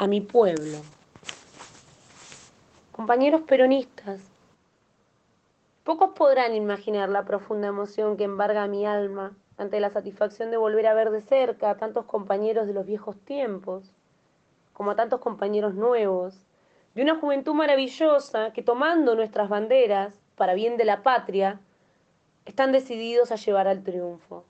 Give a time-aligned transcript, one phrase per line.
[0.00, 0.78] a mi pueblo.
[2.90, 4.22] Compañeros peronistas,
[5.84, 10.86] pocos podrán imaginar la profunda emoción que embarga mi alma ante la satisfacción de volver
[10.86, 13.92] a ver de cerca a tantos compañeros de los viejos tiempos,
[14.72, 16.46] como a tantos compañeros nuevos,
[16.94, 21.60] de una juventud maravillosa que tomando nuestras banderas para bien de la patria,
[22.46, 24.46] están decididos a llevar al triunfo.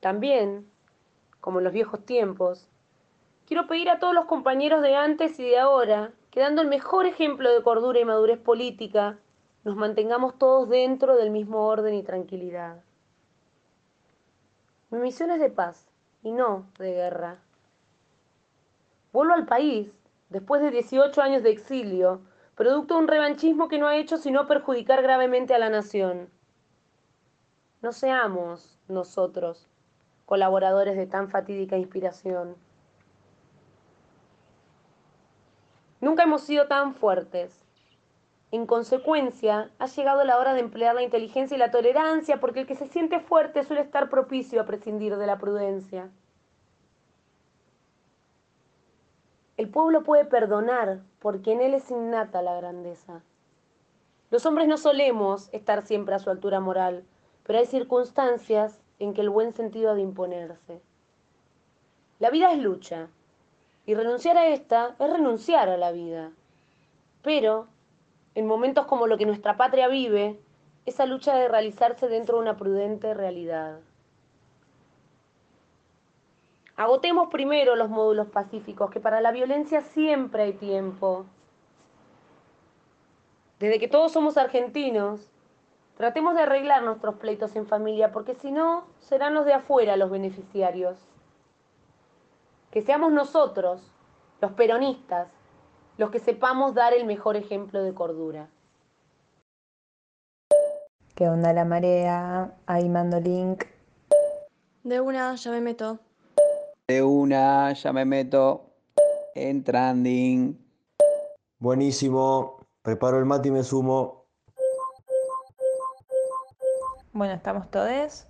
[0.00, 0.66] También,
[1.42, 2.69] como en los viejos tiempos,
[3.50, 7.06] quiero pedir a todos los compañeros de antes y de ahora que dando el mejor
[7.06, 9.18] ejemplo de cordura y madurez política,
[9.64, 12.84] nos mantengamos todos dentro del mismo orden y tranquilidad.
[14.90, 15.88] Mi misión es de paz
[16.22, 17.38] y no de guerra.
[19.12, 19.90] Vuelvo al país
[20.28, 22.20] después de 18 años de exilio,
[22.54, 26.30] producto de un revanchismo que no ha hecho sino perjudicar gravemente a la nación.
[27.82, 29.66] No seamos nosotros
[30.24, 32.54] colaboradores de tan fatídica inspiración.
[36.00, 37.64] Nunca hemos sido tan fuertes.
[38.52, 42.66] En consecuencia, ha llegado la hora de emplear la inteligencia y la tolerancia, porque el
[42.66, 46.10] que se siente fuerte suele estar propicio a prescindir de la prudencia.
[49.56, 53.22] El pueblo puede perdonar, porque en él es innata la grandeza.
[54.30, 57.04] Los hombres no solemos estar siempre a su altura moral,
[57.44, 60.80] pero hay circunstancias en que el buen sentido ha de imponerse.
[62.20, 63.08] La vida es lucha,
[63.86, 66.30] y renunciar a esta es renunciar a la vida.
[67.22, 67.68] Pero,
[68.34, 70.40] en momentos como lo que nuestra patria vive,
[70.86, 73.80] esa lucha debe realizarse dentro de una prudente realidad.
[76.76, 81.26] Agotemos primero los módulos pacíficos, que para la violencia siempre hay tiempo.
[83.58, 85.30] Desde que todos somos argentinos,
[86.00, 90.10] Tratemos de arreglar nuestros pleitos en familia, porque si no, serán los de afuera los
[90.10, 90.96] beneficiarios.
[92.70, 93.82] Que seamos nosotros,
[94.40, 95.28] los peronistas,
[95.98, 98.48] los que sepamos dar el mejor ejemplo de cordura.
[101.16, 102.56] ¿Qué onda la marea?
[102.66, 103.64] Ahí mando link.
[104.84, 105.98] De una, ya me meto.
[106.88, 108.70] De una, ya me meto.
[109.34, 110.58] En trending.
[111.58, 112.66] Buenísimo.
[112.82, 114.24] Preparo el mate y me sumo.
[117.12, 118.26] Bueno, estamos todos.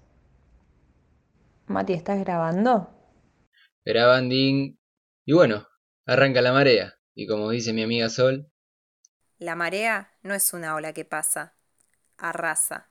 [1.66, 2.88] Mati, ¿estás grabando?
[3.84, 4.78] Grabanding.
[5.24, 5.66] Y bueno,
[6.06, 6.94] arranca la marea.
[7.14, 8.50] Y como dice mi amiga Sol.
[9.38, 11.56] La marea no es una ola que pasa,
[12.18, 12.90] arrasa.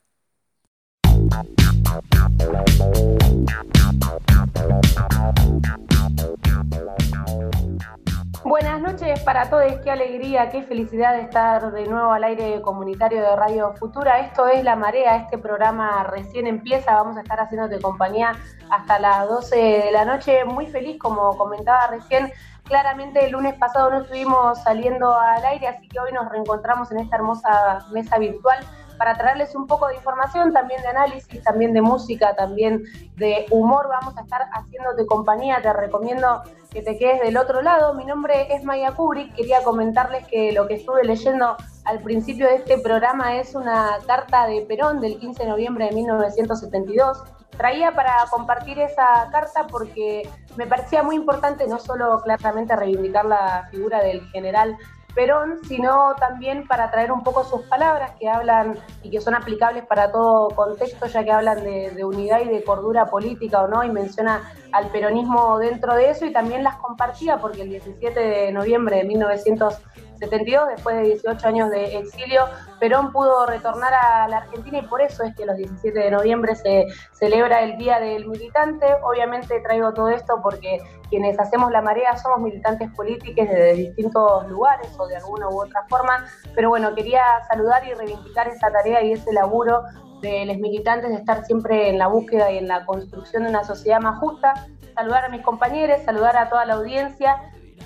[8.46, 13.22] Buenas noches para todos, qué alegría, qué felicidad de estar de nuevo al aire comunitario
[13.22, 14.20] de Radio Futura.
[14.20, 18.32] Esto es La Marea, este programa recién empieza, vamos a estar haciéndote compañía
[18.72, 20.46] hasta las 12 de la noche.
[20.46, 22.32] Muy feliz, como comentaba recién,
[22.64, 27.00] claramente el lunes pasado no estuvimos saliendo al aire, así que hoy nos reencontramos en
[27.00, 28.60] esta hermosa mesa virtual
[28.98, 32.84] para traerles un poco de información, también de análisis, también de música, también
[33.18, 33.88] de humor.
[33.90, 37.94] Vamos a estar haciéndote compañía, te recomiendo que te quedes del otro lado.
[37.94, 42.56] Mi nombre es Maya Kubrick, quería comentarles que lo que estuve leyendo al principio de
[42.56, 47.24] este programa es una carta de Perón del 15 de noviembre de 1972.
[47.58, 53.68] Traía para compartir esa carta porque me parecía muy importante no solo claramente reivindicar la
[53.72, 54.78] figura del general
[55.16, 59.86] Perón, sino también para traer un poco sus palabras que hablan y que son aplicables
[59.86, 63.90] para todo contexto, ya que hablan de, unidad y de cordura política o no, y
[63.90, 68.98] menciona al peronismo dentro de eso y también las compartía porque el 17 de noviembre
[68.98, 72.44] de 1972, después de 18 años de exilio,
[72.80, 76.56] Perón pudo retornar a la Argentina y por eso es que los 17 de noviembre
[76.56, 78.86] se celebra el Día del Militante.
[79.04, 80.80] Obviamente traigo todo esto porque
[81.10, 85.84] quienes hacemos la marea somos militantes políticos de distintos lugares o de alguna u otra
[85.90, 86.26] forma,
[86.56, 89.84] pero bueno, quería saludar y reivindicar esa tarea y ese laburo
[90.22, 93.64] de los militantes de estar siempre en la búsqueda y en la construcción de una
[93.64, 97.38] sociedad más justa, saludar a mis compañeros, saludar a toda la audiencia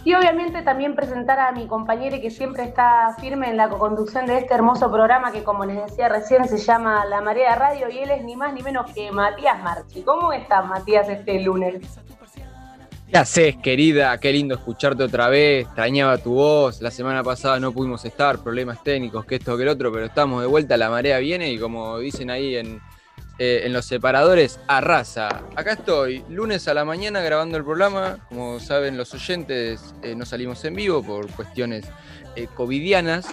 [0.05, 4.37] y obviamente también presentar a mi compañero que siempre está firme en la conducción de
[4.37, 8.11] este hermoso programa que como les decía recién se llama La Marea Radio y él
[8.11, 10.03] es ni más ni menos que Matías Marchi.
[10.03, 11.99] ¿Cómo estás Matías este lunes?
[13.13, 14.17] ¿Qué haces, querida?
[14.17, 15.67] Qué lindo escucharte otra vez.
[15.67, 16.81] Extrañaba tu voz.
[16.81, 20.41] La semana pasada no pudimos estar, problemas técnicos, que esto, que el otro, pero estamos
[20.41, 20.77] de vuelta.
[20.77, 22.81] La marea viene y como dicen ahí en,
[23.37, 25.43] eh, los separadores, arrasa.
[25.55, 28.17] Acá estoy, lunes a la mañana grabando el programa.
[28.29, 31.85] Como saben los oyentes, eh, no salimos en vivo por cuestiones
[32.35, 33.27] eh, covidianas.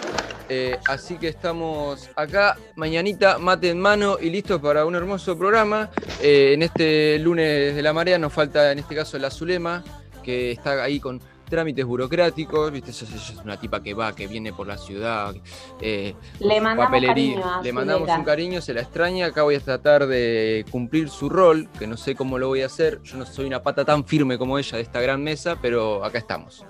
[0.52, 5.91] Eh, así que estamos acá, mañanita, mate en mano y listos para un hermoso programa.
[6.20, 9.85] Eh, en este lunes de la marea nos falta en este caso la Zulema,
[10.25, 11.20] que está ahí con
[11.50, 12.91] trámites burocráticos, ¿viste?
[12.93, 15.35] Ella, es una tipa que va, que viene por la ciudad.
[15.81, 19.26] Eh, le mandamos cariño Le mandamos un cariño, se la extraña.
[19.26, 22.67] Acá voy a tratar de cumplir su rol, que no sé cómo lo voy a
[22.67, 23.02] hacer.
[23.02, 26.19] Yo no soy una pata tan firme como ella de esta gran mesa, pero acá
[26.19, 26.64] estamos.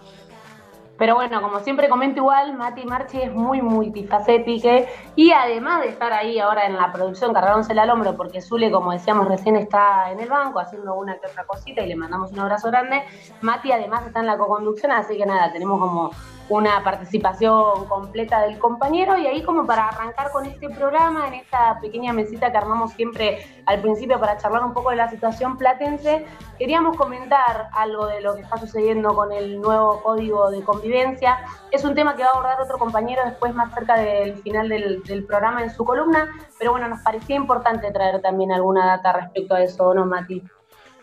[1.01, 4.81] Pero bueno, como siempre comento igual, Mati Marchi es muy multifacética
[5.17, 8.93] y además de estar ahí ahora en la producción cargándose al hombro, porque Zule, como
[8.93, 12.41] decíamos recién, está en el banco haciendo una que otra cosita y le mandamos un
[12.41, 13.03] abrazo grande,
[13.41, 16.11] Mati además está en la co-conducción, así que nada, tenemos como
[16.51, 21.79] una participación completa del compañero y ahí como para arrancar con este programa, en esta
[21.81, 26.27] pequeña mesita que armamos siempre al principio para charlar un poco de la situación platense,
[26.59, 31.39] queríamos comentar algo de lo que está sucediendo con el nuevo código de convivencia.
[31.71, 35.25] Es un tema que va a abordar otro compañero después más cerca del final del,
[35.27, 39.63] programa en su columna, pero bueno, nos parecía importante traer también alguna data respecto a
[39.63, 40.43] eso, ¿no, Mati?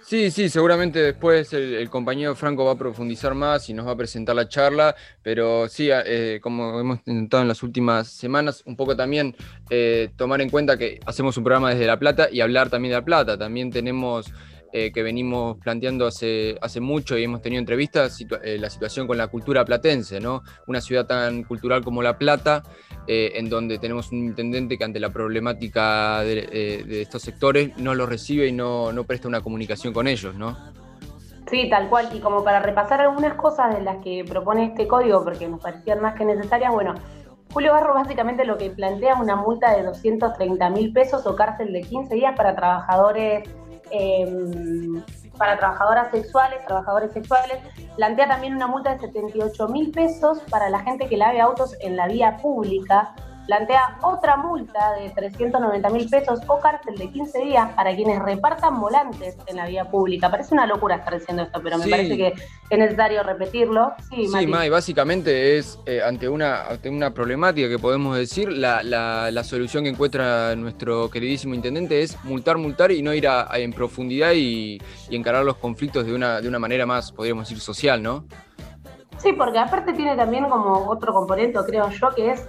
[0.10, 3.98] Sí, sí, seguramente después el, compañero Franco va a profundizar más y nos va a
[3.98, 8.96] presentar la charla, pero sí, eh, como hemos intentado en las últimas semanas, un poco
[8.96, 9.36] también
[9.70, 13.00] eh, tomar en cuenta que hacemos un programa desde La Plata y hablar también de
[13.00, 13.38] La Plata.
[13.38, 14.32] También tenemos
[14.74, 19.28] eh, que venimos planteando hace, hace mucho y hemos tenido entrevistas, la situación con la
[19.28, 20.44] cultura platense, ¿no?
[20.68, 22.64] Una ciudad tan cultural como La Plata
[23.10, 27.96] eh, en donde tenemos un intendente que ante la problemática eh, de, estos sectores no
[27.96, 30.58] lo recibe y no, presta una comunicación con ellos, ¿no?
[31.50, 32.10] Sí, tal cual.
[32.14, 36.02] Y como para repasar algunas cosas de las que propone este código, porque nos parecían
[36.02, 36.96] más que necesarias, bueno,
[37.54, 41.72] Julio Barro básicamente lo que plantea es una multa de 230 mil pesos o cárcel
[41.72, 43.48] de 15 días para trabajadores
[43.92, 45.02] eh,
[45.38, 47.60] para trabajadoras sexuales, trabajadores sexuales.
[47.96, 51.96] Plantea también una multa de 78 mil pesos para la gente que lave autos en
[51.96, 53.16] la vía pública
[53.48, 58.80] plantea otra multa de 390 mil pesos o cárcel de 15 días para quienes repartan
[58.80, 60.30] volantes en la vía pública.
[60.30, 62.34] Parece una locura estar diciendo esto, pero me parece que
[62.70, 63.94] es necesario repetirlo.
[64.10, 68.84] Sí, sí May, básicamente es eh, ante, una, ante una problemática que podemos decir, la,
[68.84, 73.72] la, solución que encuentra nuestro queridísimo intendente es multar, multar y no ir a, en
[73.72, 74.78] profundidad y,
[75.10, 78.26] y, encarar los conflictos de una, de una manera más, podríamos decir, social, ¿no?
[79.18, 82.46] Sí, porque aparte tiene también como otro componente, creo yo, que es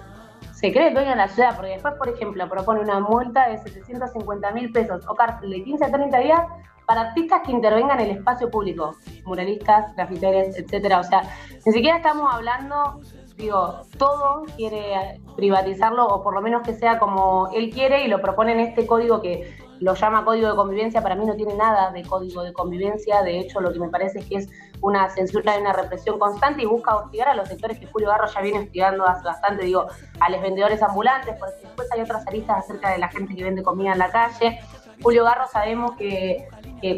[0.58, 4.50] se cree dueño de la ciudad, porque después, por ejemplo, propone una multa de 750
[4.50, 6.40] mil pesos o cárcel de 15 a 30 días
[6.84, 10.98] para artistas que intervengan en el espacio público, muralistas, grafiteres, etcétera.
[10.98, 11.22] O sea,
[11.64, 13.00] ni siquiera estamos hablando,
[13.36, 18.20] digo, todo quiere privatizarlo o por lo menos que sea como él quiere y lo
[18.20, 21.90] propone en este código que lo llama código de convivencia, para mí no tiene nada
[21.90, 24.48] de código de convivencia, de hecho lo que me parece es que es
[24.80, 28.26] una censura y una represión constante y busca hostigar a los sectores que Julio Garro
[28.26, 29.86] ya viene hostigando hace bastante, digo,
[30.20, 33.62] a los vendedores ambulantes, porque después hay otras aristas acerca de la gente que vende
[33.62, 34.60] comida en la calle.
[35.02, 36.48] Julio Garro sabemos que,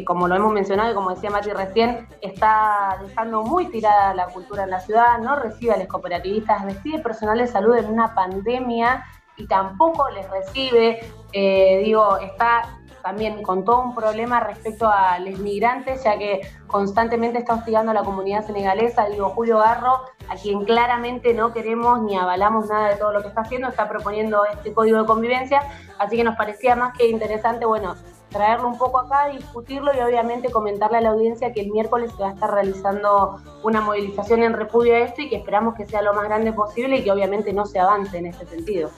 [0.05, 4.63] como lo hemos mencionado y como decía Mati recién, está dejando muy tirada la cultura
[4.63, 9.05] en la ciudad, no recibe a los cooperativistas, recibe personal de salud en una pandemia
[9.37, 10.99] y tampoco les recibe,
[11.33, 17.39] eh, digo, está también con todo un problema respecto a los migrantes, ya que constantemente
[17.39, 22.15] está hostigando a la comunidad senegalesa, digo, Julio Garro, a quien claramente no queremos ni
[22.17, 25.61] avalamos nada de todo lo que está haciendo, está proponiendo este código de convivencia,
[25.97, 27.95] así que nos parecía más que interesante, bueno,
[28.29, 32.23] traerlo un poco acá, discutirlo y obviamente comentarle a la audiencia que el miércoles se
[32.23, 36.01] va a estar realizando una movilización en repudio a esto y que esperamos que sea
[36.01, 38.89] lo más grande posible y que obviamente no se avance en ese sentido.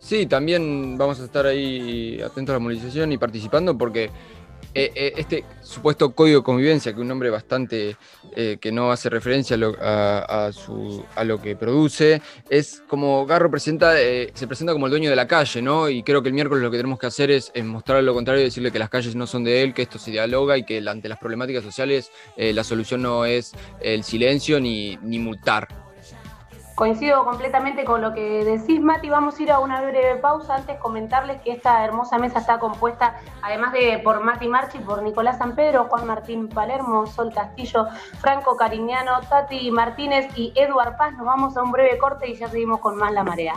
[0.00, 4.10] Sí, también vamos a estar ahí atentos a la movilización y participando porque
[4.72, 7.96] eh, eh, este supuesto código de convivencia, que es un nombre bastante
[8.36, 14.72] eh, que no hace referencia a lo, que produce, es como Garro presenta, se presenta
[14.72, 15.88] como el dueño de la calle, ¿no?
[15.88, 18.44] Y creo que el miércoles lo que tenemos que hacer es, mostrar lo contrario y
[18.44, 21.08] decirle que las calles no son de él, que esto se dialoga y que ante
[21.08, 25.89] las problemáticas sociales la solución no es el silencio ni, ni multar.
[26.80, 29.10] Coincido completamente con lo que decís, Mati.
[29.10, 30.54] Vamos a ir a una breve pausa.
[30.54, 35.36] Antes comentarles que esta hermosa mesa está compuesta, además de por Mati Marchi, por Nicolás
[35.36, 37.86] San Pedro, Juan Martín Palermo, Sol Castillo,
[38.18, 41.12] Franco Cariñano, Tati Martínez y Eduard Paz.
[41.18, 43.56] Nos vamos a un breve corte y ya seguimos con más La Marea.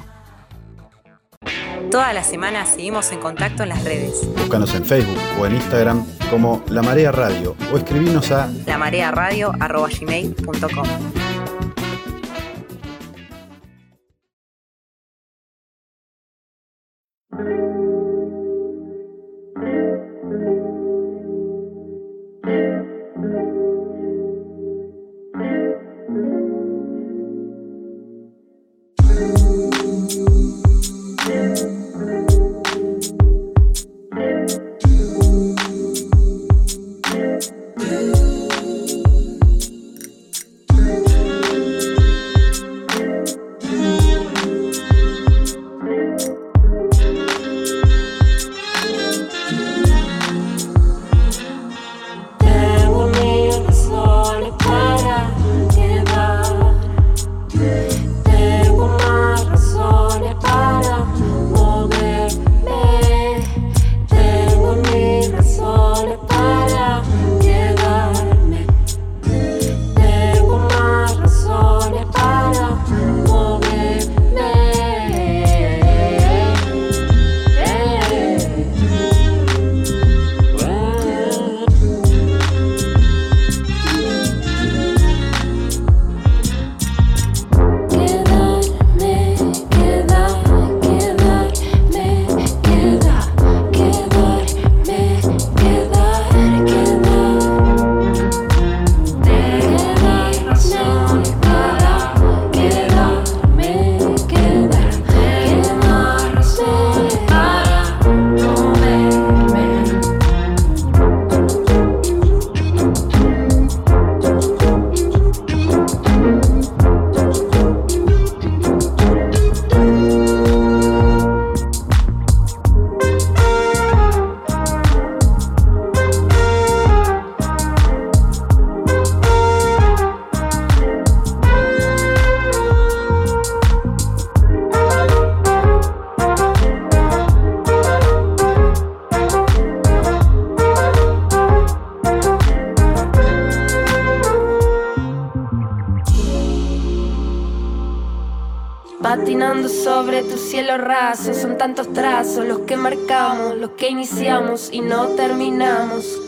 [1.89, 4.29] Toda la semana seguimos en contacto en las redes.
[4.35, 11.22] Búscanos en Facebook o en Instagram como La Marea Radio o escribinos a lamarearadio.com.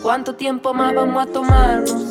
[0.05, 2.04] ¿Cuánto tiempo más vamos a tomarnos?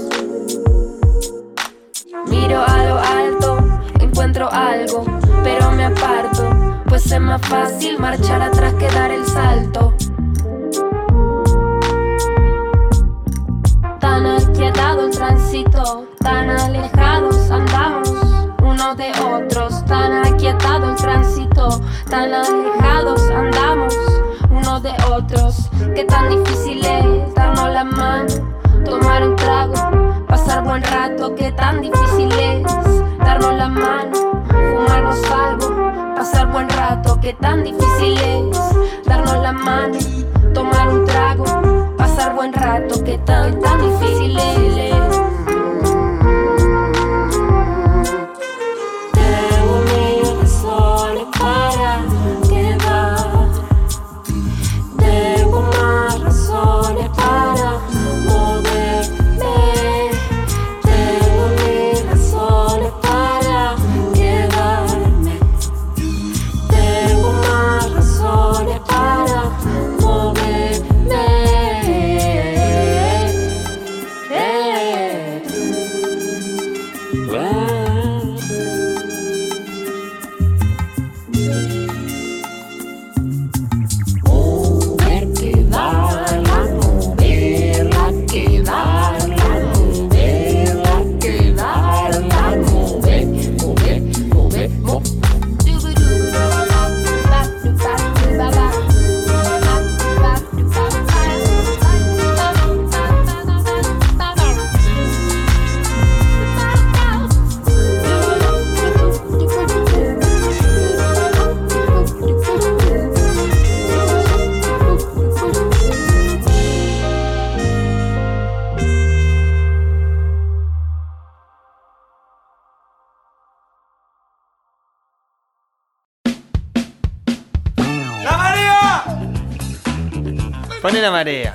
[131.04, 131.52] La marea.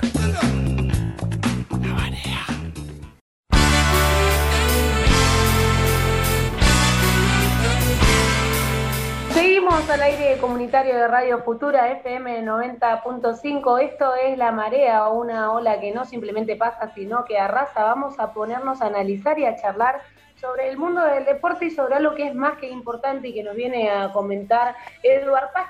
[9.32, 13.82] Seguimos al aire comunitario de Radio Futura FM 90.5.
[13.82, 17.82] Esto es La Marea, una ola que no simplemente pasa, sino que arrasa.
[17.82, 20.00] Vamos a ponernos a analizar y a charlar
[20.40, 23.42] sobre el mundo del deporte y sobre algo que es más que importante y que
[23.42, 25.66] nos viene a comentar Eduard Paz,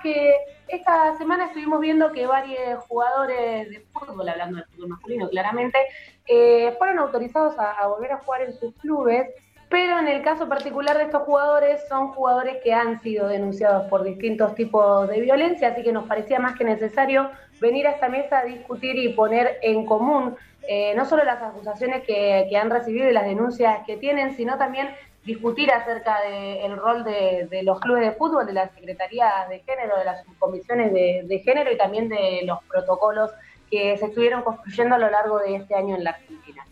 [0.70, 5.78] esta semana estuvimos viendo que varios jugadores de fútbol, hablando del fútbol masculino claramente,
[6.26, 9.28] eh, fueron autorizados a, volver a jugar en sus clubes.
[9.68, 14.02] Pero en el caso particular de estos jugadores, son jugadores que han sido denunciados por
[14.02, 18.40] distintos tipos de violencia, así que nos parecía más que necesario venir a esta mesa
[18.40, 20.36] a discutir y poner en común
[20.68, 24.88] eh, no solo las acusaciones que, han recibido y las denuncias que tienen, sino también
[25.24, 29.98] discutir acerca del rol de, de, los clubes de fútbol, de las secretarías de género,
[29.98, 33.30] de las subcomisiones de, de género y también de los protocolos
[33.70, 36.66] que se estuvieron construyendo a lo largo de este año en la Argentina.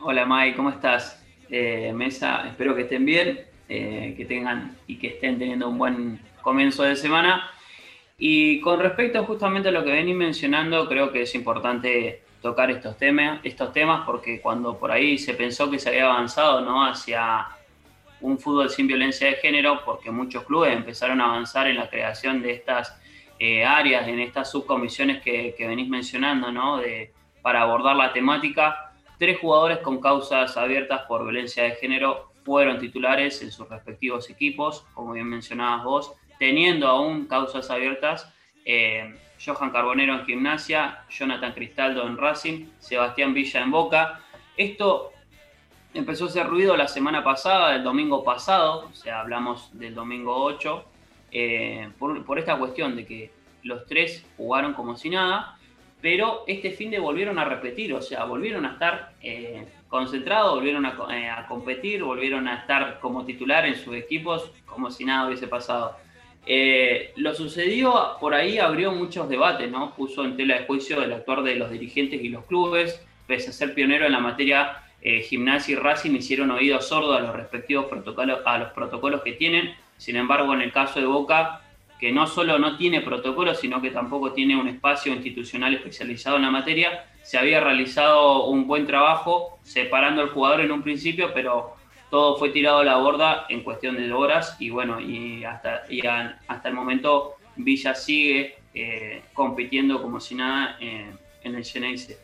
[0.00, 1.22] Hola Mai, ¿cómo estás?
[1.48, 6.20] Eh, mesa, espero que estén bien, eh, que tengan y que estén teniendo un buen
[6.42, 7.50] comienzo de semana.
[8.18, 12.98] Y con respecto justamente a lo que venís mencionando, creo que es importante tocar estos
[12.98, 16.84] temas, estos temas porque cuando por ahí se pensó que se había avanzado ¿no?
[16.84, 17.46] hacia
[18.20, 22.42] un fútbol sin violencia de género, porque muchos clubes empezaron a avanzar en la creación
[22.42, 23.00] de estas
[23.38, 26.76] eh, áreas, en estas subcomisiones que, venís mencionando, ¿no?
[26.76, 28.92] de, para abordar la temática.
[29.18, 34.84] Tres jugadores con causas abiertas por violencia de género fueron titulares en sus respectivos equipos,
[34.92, 38.30] como bien mencionabas vos, teniendo aún causas abiertas.
[38.66, 44.20] Eh, Johan Carbonero en Gimnasia, Jonathan Cristaldo en Racing, Sebastián Villa en Boca.
[44.56, 45.12] Esto
[45.92, 50.34] empezó a hacer ruido la semana pasada, el domingo pasado, o sea, hablamos del domingo
[50.34, 50.84] 8,
[51.32, 53.30] eh, por, esta cuestión de que
[53.62, 55.58] los tres jugaron como si nada,
[56.00, 60.84] pero este fin de volvieron a repetir, o sea, volvieron a estar eh, concentrados, volvieron
[60.84, 65.26] a, eh, a, competir, volvieron a estar como titular en sus equipos como si nada
[65.26, 65.96] hubiese pasado.
[66.46, 69.94] Eh, lo sucedió por ahí abrió muchos debates, ¿no?
[69.94, 73.52] Puso en tela de juicio el actuar de los dirigentes y los clubes, pese a
[73.52, 77.86] ser pionero en la materia, eh, Gimnasia y Racing hicieron oídos sordos a los respectivos
[77.86, 79.74] protocolos, a los protocolos que tienen.
[79.96, 81.60] Sin embargo, en el caso de Boca,
[81.98, 86.42] que no solo no tiene protocolos, sino que tampoco tiene un espacio institucional especializado en
[86.42, 91.74] la materia, se había realizado un buen trabajo separando al jugador en un principio, pero
[92.14, 95.82] todo fue tirado a la borda en cuestión de horas y bueno, y hasta,
[96.46, 102.16] hasta el momento Villa sigue eh, compitiendo como si nada en el Geneise.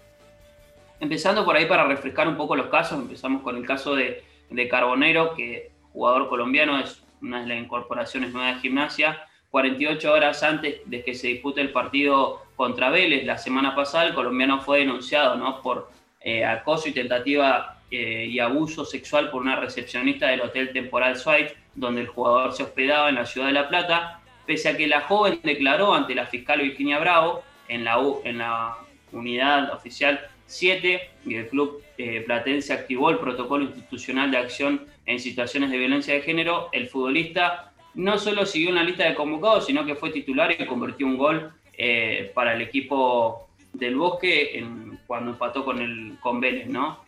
[1.00, 4.68] Empezando por ahí para refrescar un poco los casos, empezamos con el caso de, de
[4.68, 9.26] Carbonero, que jugador colombiano es una de las incorporaciones nuevas de gimnasia.
[9.50, 14.14] 48 horas antes de que se dispute el partido contra Vélez, la semana pasada, el
[14.14, 15.61] colombiano fue denunciado ¿no?
[15.61, 21.16] por eh, acoso y tentativa eh, y abuso sexual por una recepcionista del Hotel Temporal
[21.16, 24.87] Suite, donde el jugador se hospedaba en la ciudad de La Plata, pese a que
[24.87, 28.76] la joven declaró ante la fiscal Virginia Bravo en la, en la
[29.12, 35.20] unidad oficial 7 y el club eh, platense activó el protocolo institucional de acción en
[35.20, 39.66] situaciones de violencia de género, el futbolista no solo siguió en la lista de convocados,
[39.66, 44.98] sino que fue titular y convirtió un gol eh, para el equipo del Bosque en,
[45.07, 47.05] cuando empató con, el, con Vélez, ¿no?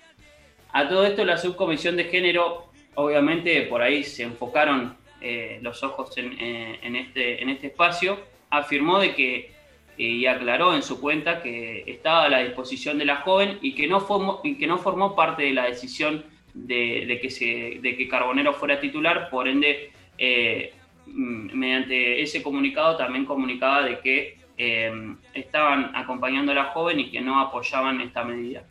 [0.72, 6.16] A todo esto la subcomisión de género, obviamente por ahí se enfocaron eh, los ojos
[6.18, 8.18] en, en, este, en este espacio,
[8.50, 9.52] afirmó de que
[9.96, 13.86] y aclaró en su cuenta que estaba a la disposición de la joven y que
[13.86, 20.72] no formó, parte de la decisión de, que, Carbonero fuera titular, por ende, eh,
[21.06, 27.10] mm, mediante ese comunicado también comunicaba de que eh, estaban acompañando a la joven y
[27.10, 28.64] que no apoyaban esta medida.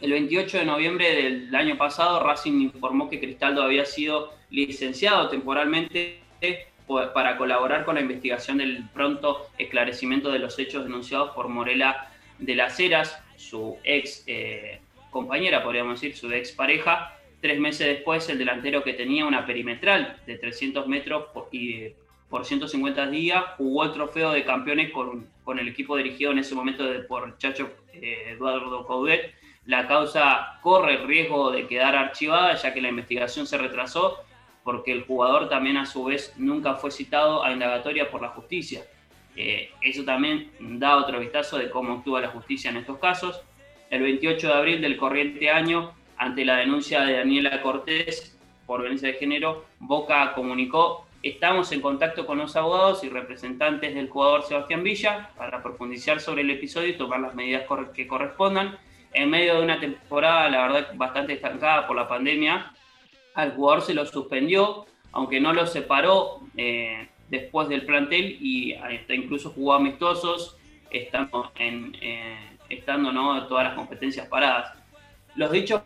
[0.00, 6.20] El 28 de noviembre del año pasado, Racing informó que Cristaldo había sido licenciado temporalmente
[7.14, 12.54] para colaborar con la investigación del pronto esclarecimiento de los hechos denunciados por Morela de
[12.54, 14.80] las Heras, su ex eh,
[15.10, 17.16] compañera, podríamos decir, su ex pareja.
[17.40, 21.88] Tres meses después, el delantero que tenía una perimetral de 300 metros y
[22.28, 26.54] por 150 días jugó el trofeo de campeones con, con el equipo dirigido en ese
[26.54, 29.34] momento por Chacho eh, Eduardo Coudet.
[29.66, 34.18] La causa corre el riesgo de quedar archivada ya que la investigación se retrasó
[34.62, 38.82] porque el jugador también a su vez nunca fue citado a indagatoria por la justicia.
[39.36, 43.42] Eh, eso también da otro vistazo de cómo actúa la justicia en estos casos.
[43.90, 49.08] El 28 de abril del corriente año, ante la denuncia de Daniela Cortés por violencia
[49.08, 54.82] de género, Boca comunicó, estamos en contacto con los abogados y representantes del jugador Sebastián
[54.82, 58.78] Villa para profundizar sobre el episodio y tomar las medidas que correspondan.
[59.14, 62.72] En medio de una temporada, la verdad, bastante estancada por la pandemia,
[63.34, 69.14] al jugador se lo suspendió, aunque no lo separó eh, después del plantel y hasta
[69.14, 70.56] incluso jugó amistosos,
[70.90, 72.36] estando, eh,
[72.68, 73.46] estando ¿no?
[73.46, 74.72] todas las competencias paradas.
[75.36, 75.82] Los dichos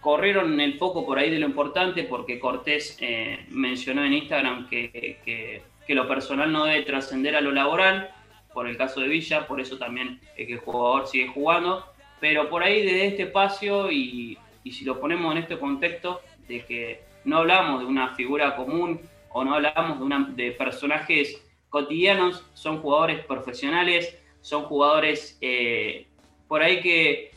[0.00, 5.18] corrieron el foco por ahí de lo importante porque Cortés eh, mencionó en Instagram que,
[5.24, 8.10] que, lo personal no debe trascender a lo laboral,
[8.52, 11.84] por el caso de Villa, por eso también que el jugador sigue jugando,
[12.20, 17.02] pero por ahí desde este espacio y, si lo ponemos en este contexto, de que
[17.24, 19.00] no hablamos de una figura común
[19.30, 26.06] o no hablamos de, una, de personajes cotidianos, son jugadores profesionales, son jugadores eh,
[26.48, 27.32] por ahí que,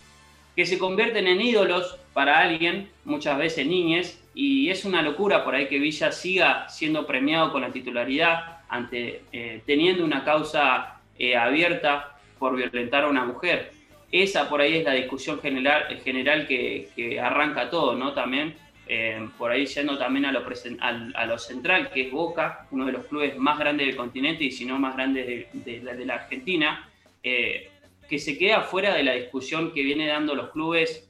[0.56, 5.56] que se convierten en ídolos para alguien, muchas veces niñes, y es una locura por
[5.56, 11.36] ahí que Villa siga siendo premiado con la titularidad, ante, eh, teniendo una causa eh,
[11.36, 13.74] abierta por violentar a una mujer.
[14.12, 18.14] Esa por ahí es la discusión general, general que, arranca todo, ¿no?
[18.14, 18.56] También
[18.88, 20.44] eh, por ahí yendo también a lo,
[20.80, 24.52] a, lo, central, que es Boca, uno de los clubes más grandes del continente y
[24.52, 26.90] si no más grandes de, la Argentina,
[27.22, 27.70] eh,
[28.10, 31.08] que se queda fuera de la discusión que viene dando los clubes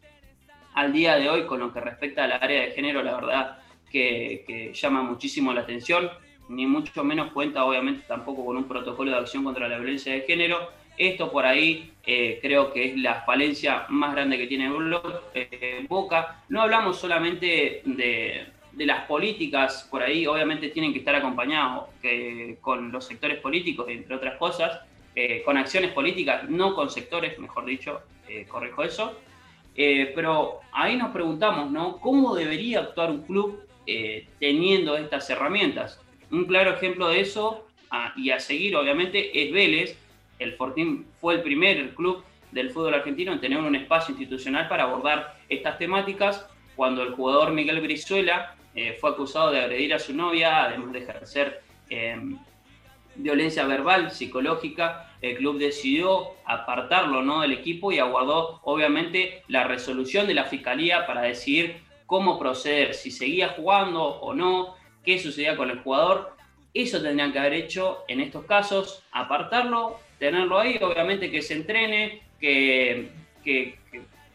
[0.74, 3.60] al día de hoy con lo que respecta al área de género, la verdad
[3.90, 6.12] que llama muchísimo la atención,
[6.50, 10.22] ni mucho menos cuenta obviamente tampoco con un protocolo de acción contra la violencia de
[10.22, 14.70] género, esto por ahí eh, creo que es la falencia más grande que tiene
[15.34, 16.44] eh, Boca.
[16.50, 21.90] No hablamos solamente de, las políticas, por ahí obviamente tienen que estar acompañados
[22.62, 24.80] con los sectores políticos, entre otras cosas,
[25.16, 28.02] eh, con acciones políticas, no con sectores, mejor dicho,
[28.48, 29.20] corrijo eso.
[29.76, 31.98] pero ahí nos preguntamos, ¿no?
[31.98, 33.68] ¿Cómo debería actuar un club
[34.40, 36.00] teniendo estas herramientas?
[36.32, 39.98] Un claro ejemplo de eso, ah, y a seguir obviamente, es Vélez,
[40.40, 44.84] el Fortín fue el primer club del fútbol argentino en tener un espacio institucional para
[44.84, 46.48] abordar estas temáticas.
[46.76, 51.00] Cuando el jugador Miguel Brizuela eh, fue acusado de agredir a su novia, además de
[51.00, 52.38] ejercer em,
[53.16, 57.42] violencia verbal, psicológica, el club decidió apartarlo ¿no?
[57.42, 63.12] del equipo y aguardó obviamente la resolución de la fiscalía para decidir cómo proceder, si
[63.12, 66.36] seguía jugando o no, qué sucedía con el jugador.
[66.74, 72.22] Eso tendrían que haber hecho en estos casos, apartarlo, tenerlo ahí, obviamente que se entrene,
[72.40, 73.10] que,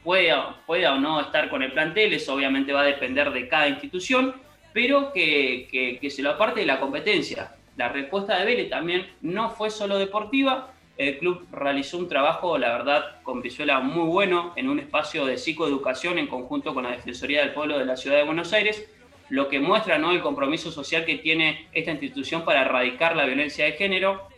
[0.03, 3.69] pueda, pueda o no estar con el plantel, eso obviamente va a depender de cada
[3.69, 4.35] institución,
[4.73, 7.55] pero que, que se lo aparte de la competencia.
[7.77, 12.71] La respuesta de Vélez también no fue solo deportiva, el club realizó un trabajo, la
[12.71, 17.41] verdad, con Visuela muy bueno en un espacio de psicoeducación en conjunto con la Defensoría
[17.41, 18.89] del Pueblo de la Ciudad de Buenos Aires,
[19.29, 20.13] lo que muestra ¿no?
[20.13, 24.29] el compromiso social que tiene esta institución para erradicar la violencia de género.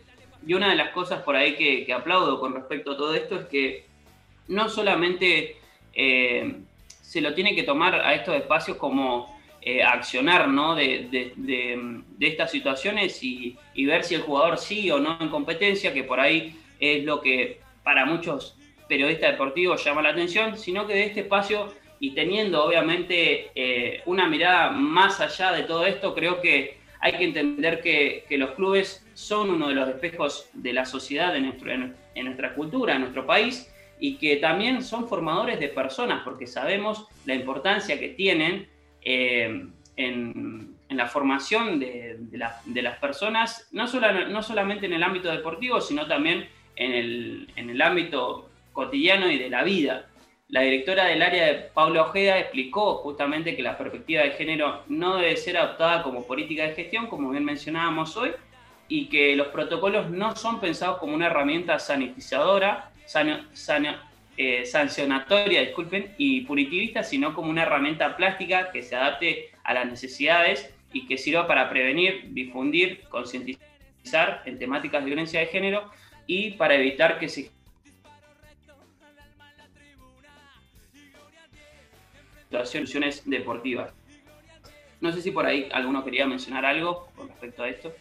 [0.47, 3.45] Y una de las cosas por ahí que, aplaudo con respecto a todo esto es
[3.45, 3.85] que
[4.47, 5.57] no solamente
[5.93, 6.55] eh,
[7.01, 10.75] se lo tiene que tomar a estos espacios como eh, accionar ¿no?
[10.75, 11.09] de,
[12.21, 16.55] estas situaciones y, ver si el jugador sigue o no en competencia, que por ahí
[16.79, 18.55] es lo que para muchos
[18.87, 24.27] periodistas deportivos llama la atención, sino que de este espacio y teniendo obviamente eh, una
[24.27, 29.49] mirada más allá de todo esto, creo que hay que entender que, los clubes son
[29.49, 33.67] uno de los espejos de la sociedad en, nuestro, en, nuestra cultura, en nuestro país,
[33.99, 38.67] y que también son formadores de personas, porque sabemos la importancia que tienen
[39.01, 42.19] eh, en, la formación de,
[42.75, 43.87] las personas, no,
[44.29, 49.39] no, solamente en el ámbito deportivo, sino también en el, en el ámbito cotidiano y
[49.39, 50.05] de la vida.
[50.49, 55.17] La directora del área de Paula Ojeda explicó justamente que la perspectiva de género no
[55.17, 58.29] debe ser adoptada como política de gestión, como bien mencionábamos hoy,
[58.87, 62.91] y que los protocolos no son pensados como una herramienta sanitizadora,
[64.37, 69.87] eh, sancionatoria, disculpen, y punitivista, sino como una herramienta plástica que se adapte a las
[69.87, 75.91] necesidades y que sirva para prevenir, difundir, concientizar en temáticas de violencia de género
[76.25, 77.51] y para evitar que se
[82.49, 83.93] situaciones deportivas.
[85.01, 87.93] No sé si por ahí alguno quería mencionar algo con respecto a esto.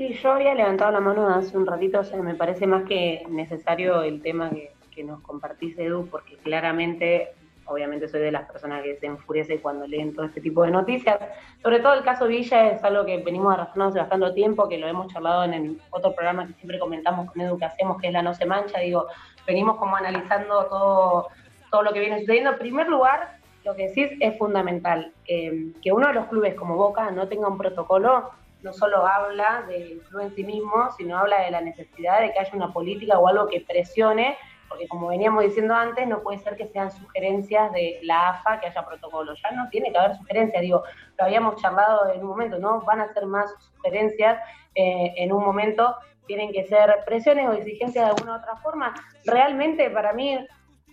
[0.00, 3.22] Sí, yo había levantado la mano hace un ratito, o sea, me parece más que
[3.28, 7.34] necesario el tema que, nos compartís, Edu, porque claramente,
[7.66, 11.18] obviamente soy de las personas que se enfurece cuando leen todo este tipo de noticias.
[11.62, 14.88] Sobre todo el caso Villa es algo que venimos arrastrando hace bastante tiempo, que lo
[14.88, 18.12] hemos charlado en el otro programa que siempre comentamos con Edu que hacemos, que es
[18.14, 18.78] La No Se Mancha.
[18.78, 19.06] Digo,
[19.46, 21.28] venimos como analizando todo,
[21.70, 22.52] todo lo que viene sucediendo.
[22.52, 23.36] En primer lugar,
[23.66, 25.12] lo que decís es fundamental.
[25.26, 28.30] que uno de los clubes como Boca no tenga un protocolo
[28.62, 32.38] no solo habla del club en sí mismo, sino habla de la necesidad de que
[32.38, 34.36] haya una política o algo que presione
[34.70, 38.68] porque como veníamos diciendo antes, no puede ser que sean sugerencias de la AFA que
[38.68, 40.84] haya protocolo, ya no tiene que haber sugerencias, digo,
[41.18, 42.80] lo habíamos charlado en un momento, ¿no?
[42.82, 44.38] Van a ser más sugerencias
[44.76, 45.96] eh, en un momento,
[46.26, 48.94] tienen que ser presiones o exigencias de alguna u otra forma.
[49.24, 50.38] Realmente para mí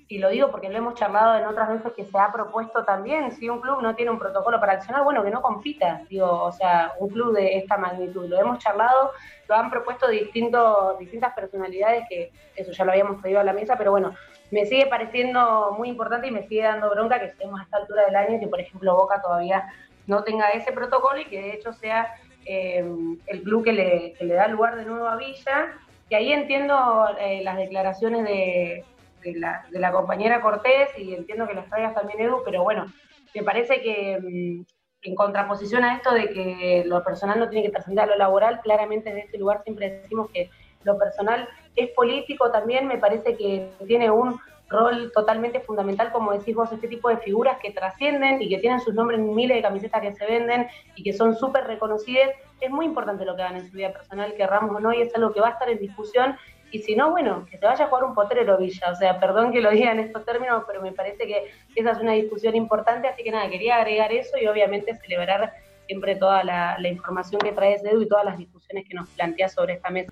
[0.10, 3.32] y lo digo porque lo hemos charlado en otras veces que se ha propuesto también,
[3.34, 6.52] si un club no tiene un protocolo para accionar, bueno, que no compita, digo, o
[6.52, 8.26] sea, un club de esta magnitud.
[8.28, 9.12] Lo hemos charlado,
[9.50, 13.78] lo han propuesto distintos, distintas personalidades, que eso ya lo habíamos traído a la mesa,
[13.78, 14.15] pero bueno,
[14.50, 18.06] me sigue pareciendo muy importante y me sigue dando bronca que estemos a esta altura
[18.06, 19.67] del año y que, por ejemplo, Boca todavía
[20.06, 22.15] no tenga ese protocolo y que de hecho sea
[22.46, 22.86] eh,
[23.26, 25.74] el club que le, que le, da lugar de nuevo a Villa.
[26.10, 28.86] Y ahí entiendo eh, las declaraciones de
[29.23, 32.86] de la, compañera Cortés y entiendo que las traigas también Edu, pero bueno,
[33.34, 34.65] me parece que mm,
[35.03, 38.62] en contraposición a esto de que lo personal no tiene que trascender a lo laboral,
[38.62, 40.49] claramente desde este lugar siempre decimos que
[40.84, 46.56] lo personal es político también, me parece que tiene un rol totalmente fundamental, como decís
[46.56, 49.62] vos, este tipo de figuras que trascienden y que tienen sus nombres en miles de
[49.62, 52.32] camisetas que se venden y que son súper reconocidas.
[52.60, 55.01] Es muy importante lo que hagan en su vida personal, que Ramos o no, y
[55.01, 56.36] es algo que va a estar en discusión
[56.71, 58.91] y si no, bueno, que se vaya a jugar un potrero Villa.
[58.91, 61.99] O sea, perdón que lo diga en estos términos, pero me parece que esa es
[61.99, 65.53] una discusión importante, así que nada, quería agregar eso y obviamente celebrar
[65.86, 69.75] siempre toda la, información que traes, Edu, y todas las discusiones que nos planteas sobre
[69.75, 70.12] esta mesa.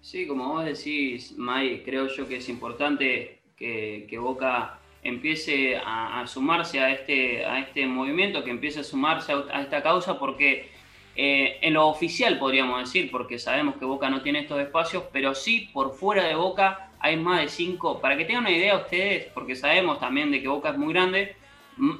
[0.00, 6.80] Sí, como vos decís, May, creo yo que es importante que, Boca empiece a, sumarse
[6.80, 10.70] a este, a este movimiento, que empiece a sumarse a esta causa, porque
[11.16, 15.34] eh, en lo oficial podríamos decir, porque sabemos que Boca no tiene estos espacios, pero
[15.34, 19.26] sí por fuera de Boca hay más de cinco, para que tengan una idea ustedes,
[19.32, 21.36] porque sabemos también de que Boca es muy grande,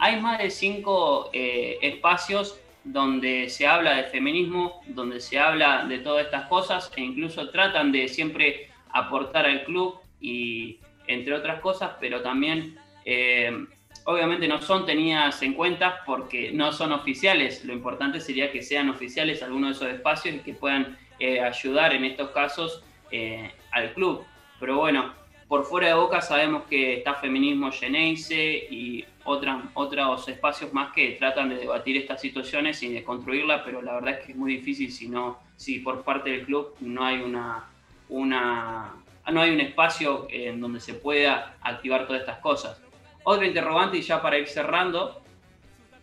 [0.01, 5.99] hay más de cinco eh, espacios donde se habla de feminismo, donde se habla de
[5.99, 11.93] todas estas cosas e incluso tratan de siempre aportar al club y entre otras cosas,
[12.01, 13.67] pero también eh,
[14.07, 17.65] obviamente no son tenidas en cuenta porque no son oficiales.
[17.65, 21.93] Lo importante sería que sean oficiales algunos de esos espacios y que puedan eh, ayudar
[21.93, 24.25] en estos casos eh, al club.
[24.59, 25.13] Pero bueno,
[25.49, 31.49] por fuera de Boca sabemos que está Feminismo Geneise y otros espacios más que tratan
[31.49, 34.91] de debatir estas situaciones y de construirla, pero la verdad es que es muy difícil
[34.93, 37.65] si, no, si por parte del club no hay una,
[38.09, 38.95] una
[39.33, 42.81] no hay un espacio en donde se pueda activar todas estas cosas.
[43.29, 45.21] Otro interrogante, y ya para ir cerrando,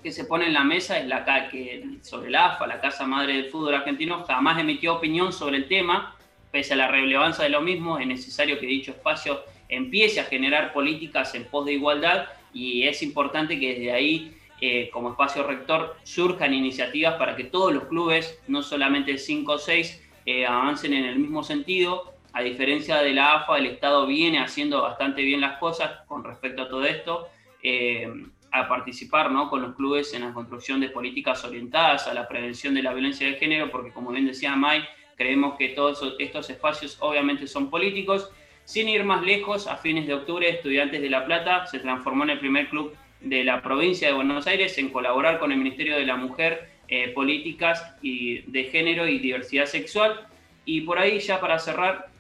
[0.04, 3.38] que se pone en la mesa es la que sobre la AFA, la Casa Madre
[3.38, 6.18] del Fútbol Argentino, jamás emitió opinión sobre el tema,
[6.52, 10.74] pese a la relevancia de lo mismo, es necesario que dicho espacio empiece a generar
[10.74, 15.96] políticas en pos de igualdad y es importante que desde ahí, eh, como espacio rector,
[16.04, 21.06] surjan iniciativas para que todos los clubes, no solamente 5 o 6, eh, avancen en
[21.06, 22.13] el mismo sentido.
[22.34, 26.64] A diferencia de la AFA, el Estado viene haciendo bastante bien las cosas con respecto
[26.64, 27.28] a todo esto.
[27.62, 28.12] Eh,
[28.54, 29.50] a participar ¿no?
[29.50, 33.28] con los clubes en la construcción de políticas orientadas a la prevención de la violencia
[33.28, 34.84] de género, porque como bien decía May,
[35.18, 38.30] creemos que todos estos espacios obviamente son políticos.
[38.64, 42.30] Sin ir más lejos, a fines de octubre, Estudiantes de La Plata se transformó en
[42.30, 46.06] el primer club de la provincia de Buenos Aires en colaborar con el Ministerio de
[46.06, 50.28] la Mujer, eh, Políticas y de Género y Diversidad Sexual.
[50.64, 52.13] Y por ahí ya para cerrar,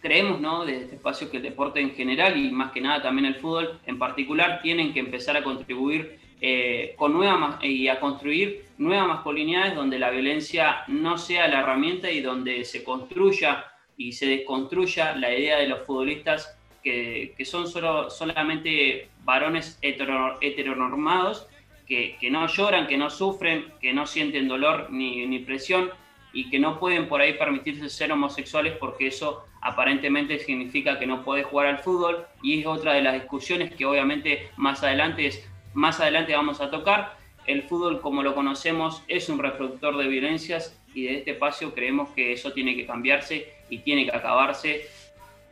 [0.00, 0.64] creemos, ¿no?
[0.64, 3.80] Desde este espacio que el deporte en general y más que nada también el fútbol
[3.86, 9.74] en particular tienen que empezar a contribuir eh, con nueva, y a construir nuevas masculinidades
[9.74, 13.64] donde la violencia no sea la herramienta y donde se construya
[13.96, 21.48] y se desconstruya la idea de los futbolistas que, que son solo, solamente varones heteronormados,
[21.86, 25.90] que, que, no lloran, que no sufren, que no sienten dolor ni, ni presión
[26.32, 31.24] y que no pueden por ahí permitirse ser homosexuales porque eso aparentemente significa que no
[31.24, 35.30] puede jugar al fútbol y es otra de las discusiones que obviamente más adelante,
[35.74, 37.16] más adelante vamos a tocar.
[37.46, 42.10] El fútbol como lo conocemos es un reproductor de violencias y de este espacio creemos
[42.10, 44.88] que eso tiene que cambiarse y tiene que acabarse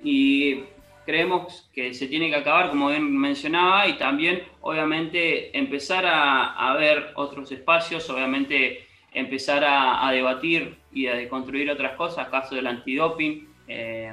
[0.03, 0.61] y
[1.05, 6.77] creemos que se tiene que acabar como bien mencionaba y también obviamente empezar a, a
[6.77, 8.84] ver otros espacios, obviamente
[9.15, 14.13] empezar a, a debatir y a deconstruir otras cosas, caso del antidoping, eh,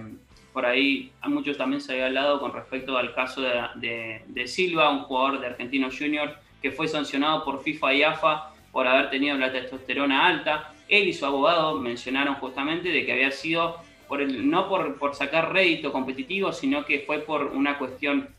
[0.54, 4.90] por ahí a muchos también se había hablado con respecto al caso de, de, Silva,
[4.90, 9.38] un jugador de Argentino Junior que fue sancionado por FIFA y AFA por haber tenido
[9.38, 10.74] la testosterona alta.
[10.88, 15.16] Él y su abogado mencionaron justamente de que había sido por el, no por, por
[15.16, 18.30] sacar rédito competitivo, sino que fue por una cuestión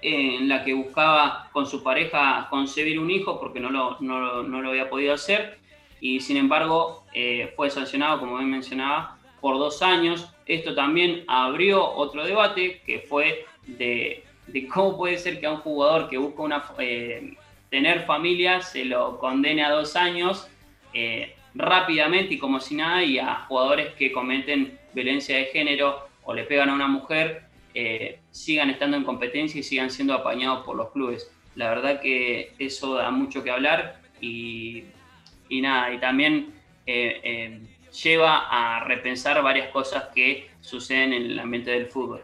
[0.00, 4.62] en la que buscaba con su pareja concebir un hijo porque no lo, no, no
[4.62, 5.57] lo había podido hacer
[6.00, 10.30] y sin embargo eh, fue sancionado, como bien mencionaba, por dos años.
[10.46, 14.24] Esto también abrió otro debate que fue de,
[14.72, 17.34] cómo puede ser que a un jugador que busca una, eh,
[17.70, 20.48] tener familia se lo condene a dos años
[20.94, 26.34] eh, rápidamente y como si nada, y a jugadores que cometen violencia de género o
[26.34, 27.46] le pegan a una mujer
[28.32, 31.30] sigan estando en competencia y sigan siendo apañados por los clubes.
[31.54, 34.84] La verdad que eso da mucho que hablar y,
[35.48, 36.54] y nada, y también
[36.86, 42.22] lleva a repensar varias cosas que suceden en el ambiente del fútbol.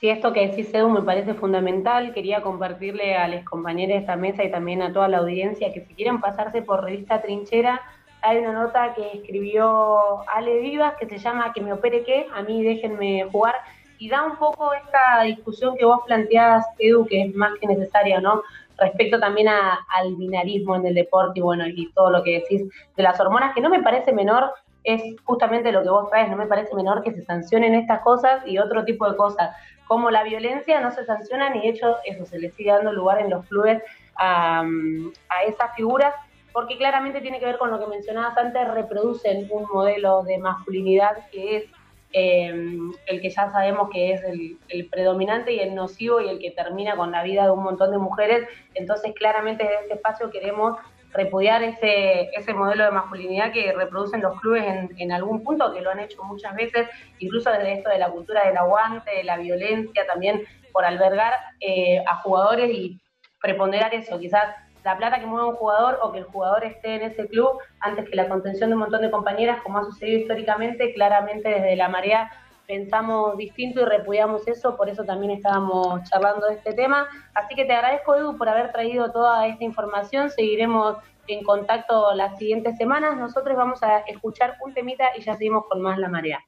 [0.00, 2.14] Sí, esto que decís, Edu, me parece fundamental.
[2.14, 5.84] Quería compartirle a los compañeros de esta mesa y también a toda la audiencia que
[5.84, 7.80] si quieren pasarse por Revista Trinchera,
[8.22, 12.42] hay una nota que escribió Ale Vivas que se llama Que me opere qué, a
[12.42, 13.54] mí déjenme jugar,
[13.98, 18.20] y da un poco esta discusión que vos planteás, Edu, que es más que necesaria,
[18.20, 18.42] ¿no?
[18.78, 22.62] Respecto también al binarismo en el deporte y bueno, y todo lo que decís
[22.96, 24.52] de las hormonas, que no me parece menor,
[24.84, 28.46] es justamente lo que vos traes, no me parece menor que se sancionen estas cosas
[28.46, 29.54] y otro tipo de cosas,
[29.86, 33.20] como la violencia no se sanciona ni de hecho eso se le sigue dando lugar
[33.20, 33.82] en los clubes
[34.16, 36.14] a, a esas figuras
[36.52, 41.28] porque claramente tiene que ver con lo que mencionabas antes, reproducen un modelo de masculinidad
[41.30, 41.64] que es
[42.12, 46.50] eh, el que ya sabemos que es el, predominante y el nocivo y el que
[46.50, 48.48] termina con la vida de un montón de mujeres.
[48.74, 50.78] Entonces, claramente desde este espacio queremos
[51.12, 54.64] repudiar ese, ese modelo de masculinidad que reproducen los clubes
[54.96, 58.46] en, algún punto, que lo han hecho muchas veces, incluso desde esto de la cultura
[58.46, 63.00] del aguante, de la violencia, también por albergar eh, a jugadores y
[63.40, 67.02] preponderar eso, quizás la plata que mueve un jugador o que el jugador esté en
[67.02, 70.92] ese club antes que la contención de un montón de compañeras, como ha sucedido históricamente,
[70.94, 72.30] claramente desde la marea
[72.68, 77.08] pensamos distinto y repudiamos eso, por eso también estábamos charlando de este tema.
[77.34, 80.30] Así que te agradezco, Edu, por haber traído toda esta información.
[80.30, 83.16] Seguiremos en contacto las siguientes semanas.
[83.16, 86.40] Nosotros vamos a escuchar un temita y ya seguimos con más La Marea.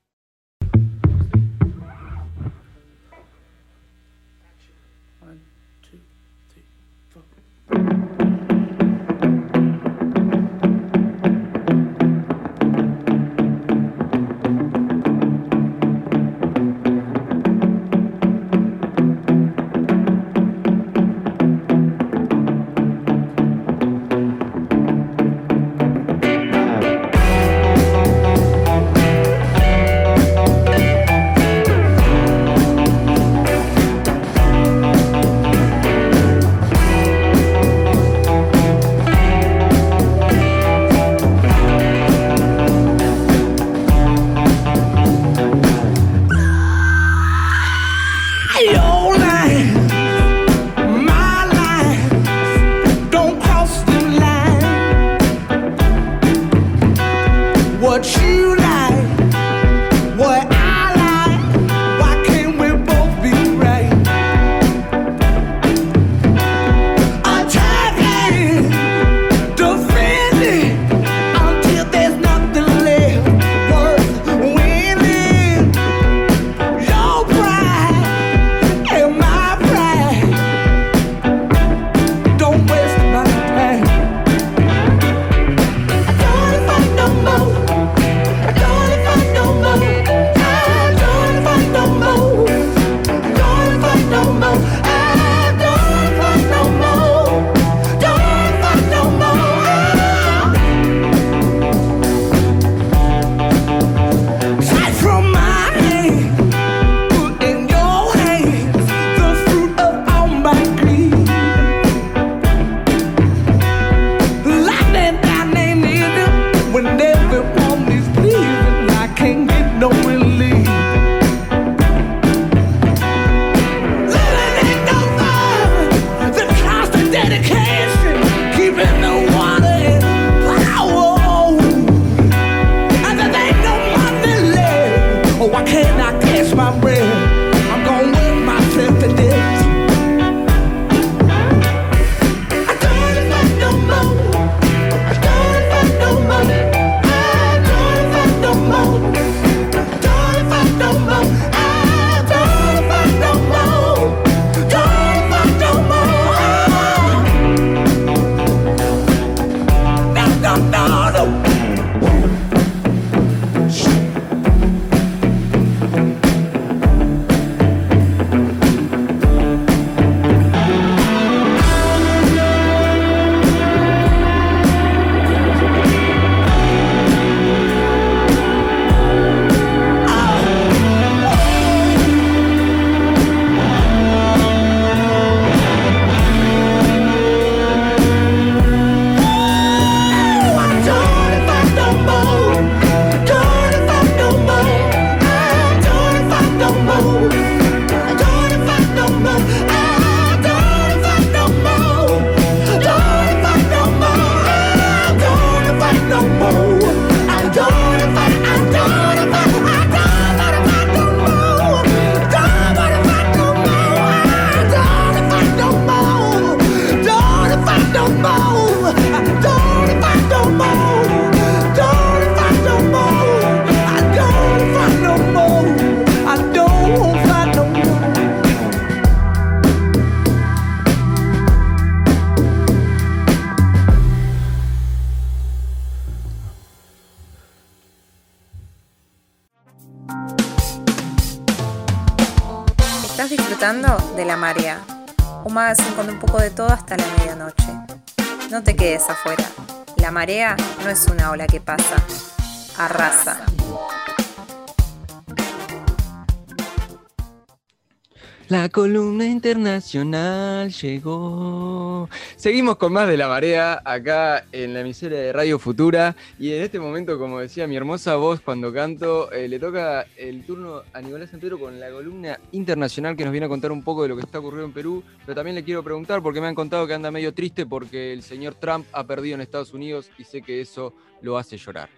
[260.81, 262.09] Llegó.
[262.37, 266.17] Seguimos con más de la marea acá en la emisora de Radio Futura.
[266.39, 270.45] Y en este momento, como decía mi hermosa voz cuando canto, eh, le toca el
[270.45, 274.03] turno a Nicolás Santero con la columna internacional que nos viene a contar un poco
[274.03, 275.03] de lo que está ocurriendo en Perú.
[275.25, 278.23] Pero también le quiero preguntar, porque me han contado que anda medio triste porque el
[278.23, 281.89] señor Trump ha perdido en Estados Unidos y sé que eso lo hace llorar.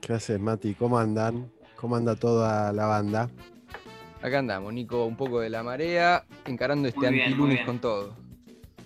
[0.00, 0.74] ¿Qué haces, Mati?
[0.74, 1.50] ¿Cómo andan?
[1.76, 3.30] ¿Cómo anda toda la banda?
[4.24, 8.16] Acá andamos, Nico, un poco de la marea, encarando este antilunes con todo.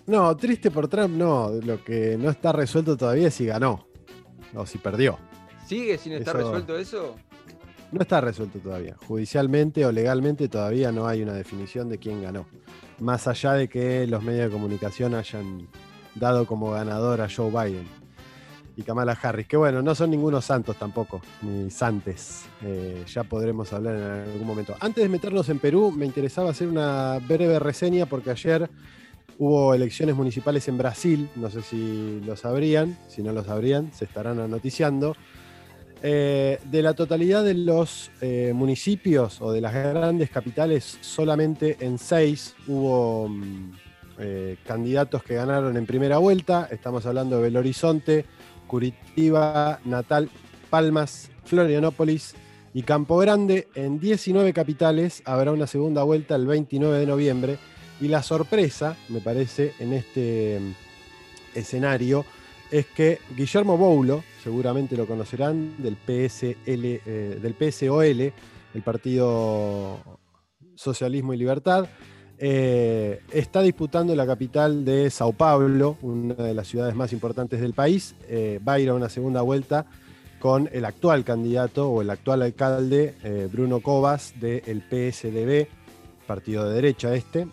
[0.05, 1.49] No, triste por Trump, no.
[1.63, 3.87] Lo que no está resuelto todavía es si ganó
[4.53, 5.17] o si perdió.
[5.65, 7.15] ¿Sigue sin estar Eso- resuelto eso?
[7.93, 8.97] No está resuelto todavía.
[9.07, 12.45] Judicialmente o legalmente todavía no hay una definición de quién ganó.
[12.99, 15.69] Más allá de que los medios de comunicación hayan
[16.15, 17.87] dado como ganador a Joe Biden
[18.79, 19.45] y Kamala Harris.
[19.45, 22.45] Que bueno, no son ningunos santos tampoco, ni santes.
[22.63, 24.75] Eh, ya podremos hablar en algún momento.
[24.79, 28.69] Antes de meternos en Perú, me interesaba hacer una breve reseña porque ayer
[29.37, 31.29] hubo elecciones municipales en Brasil.
[31.35, 32.97] No sé si lo sabrían.
[33.09, 35.15] Si no lo sabrían, se estarán anoticiando.
[36.01, 41.97] Eh, de la totalidad de los eh, municipios o de las grandes capitales, solamente en
[41.97, 43.73] seis hubo mm,
[44.65, 46.69] candidatos que ganaron en primera vuelta.
[46.71, 48.25] Estamos hablando de Belo Horizonte,
[48.69, 50.29] Curitiba, Natal,
[50.69, 52.35] Palmas, Florianópolis
[52.73, 53.67] y Campo Grande.
[53.75, 57.57] En 19 capitales habrá una segunda vuelta el 29 de noviembre.
[57.99, 62.23] Y la sorpresa, me parece, en este mm, escenario
[62.71, 69.97] es que Guillermo Boulo, seguramente lo conocerán, del, PSL, eh, del PSOL, el Partido
[70.75, 71.89] Socialismo y Libertad,
[72.41, 77.73] eh, está disputando la capital de Sao Paulo, una de las ciudades más importantes del
[77.73, 78.15] país.
[78.29, 79.85] Eh, va a ir a una segunda vuelta
[80.39, 85.67] con el actual candidato o el actual alcalde, eh, Bruno Covas, del PSDB,
[86.25, 87.45] partido de derecha este.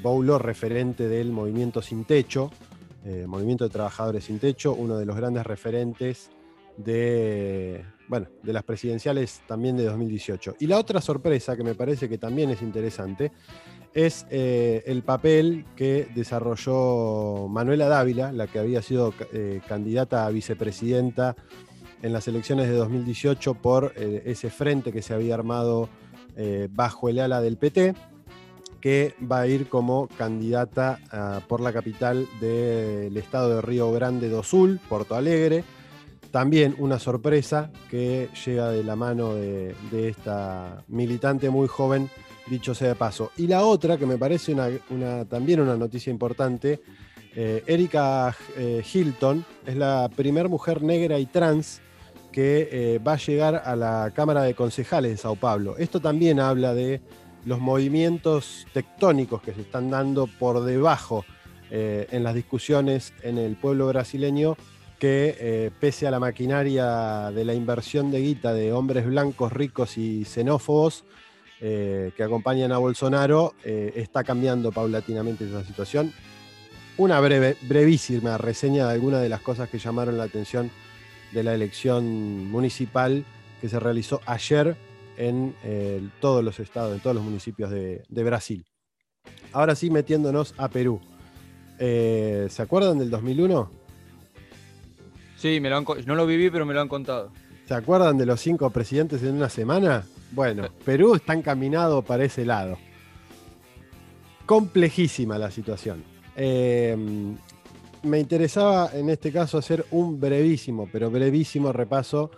[0.00, 2.52] Boulo, referente del movimiento Sin Techo,
[3.26, 6.30] Movimiento de Trabajadores Sin Techo, uno de los grandes referentes
[6.76, 10.56] de, bueno, de las presidenciales también de 2018.
[10.60, 13.32] Y la otra sorpresa que me parece que también es interesante
[13.94, 20.30] es eh, el papel que desarrolló Manuela Dávila, la que había sido eh, candidata a
[20.30, 21.34] vicepresidenta
[22.02, 25.88] en las elecciones de 2018 por eh, ese frente que se había armado
[26.70, 27.94] bajo el ala del PT
[28.80, 30.98] que va a ir como candidata
[31.48, 35.64] por la capital del estado de Río Grande do Sul, Porto Alegre.
[36.30, 39.74] También una sorpresa que llega de la mano de
[40.08, 42.08] esta militante muy joven,
[42.50, 43.30] dicho sea de paso.
[43.36, 46.80] Y la otra, que me parece una, también una noticia importante,
[47.34, 51.80] eh, Erika eh, Hilton es la primer mujer negra y trans
[52.32, 55.76] que eh, va a llegar a la Cámara de Concejales de Sao Paulo.
[55.78, 57.00] Esto también habla de
[57.44, 61.24] los movimientos tectónicos que se están dando por debajo
[61.72, 64.56] en las discusiones en el pueblo brasileño,
[64.98, 70.24] que pese a la maquinaria de la inversión de guita de hombres blancos ricos y
[70.24, 71.04] xenófobos
[71.62, 76.12] eh, que acompañan a Bolsonaro, eh, está cambiando paulatinamente esa situación.
[76.96, 80.70] Una breve, brevísima reseña de algunas de las cosas que llamaron la atención
[81.32, 83.24] de la elección municipal
[83.60, 84.74] que se realizó ayer
[85.18, 88.64] en eh, todos los estados, en todos los municipios de, de Brasil.
[89.52, 91.00] Ahora sí, metiéndonos a Perú.
[91.78, 93.70] ¿Se acuerdan del 2001?
[95.36, 97.32] Sí, me lo han no lo viví, pero me lo han contado.
[97.70, 100.04] ¿Se acuerdan de los cinco presidentes en una semana?
[100.32, 102.76] Bueno, Perú está encaminado para ese lado.
[104.44, 106.02] Complejísima la situación.
[106.34, 106.96] Eh,
[108.02, 112.32] me interesaba en este caso hacer un brevísimo, pero brevísimo repaso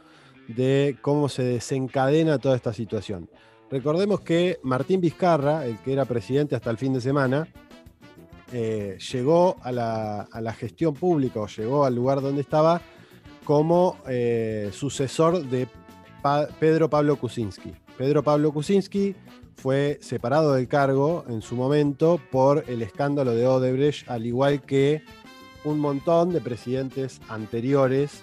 [0.48, 3.30] de cómo se desencadena toda esta situación.
[3.70, 7.48] Recordemos que Martín Vizcarra, el que era presidente hasta el fin de semana,
[8.52, 12.82] eh, llegó a la, a la gestión pública o llegó al lugar donde estaba
[13.44, 15.68] como eh, sucesor de
[16.60, 17.72] Pedro Pablo Kuczynski.
[17.98, 19.14] Pedro Pablo Kuczynski
[19.56, 25.02] fue separado del cargo en su momento por el escándalo de Odebrecht, al igual que
[25.64, 28.22] un montón de presidentes anteriores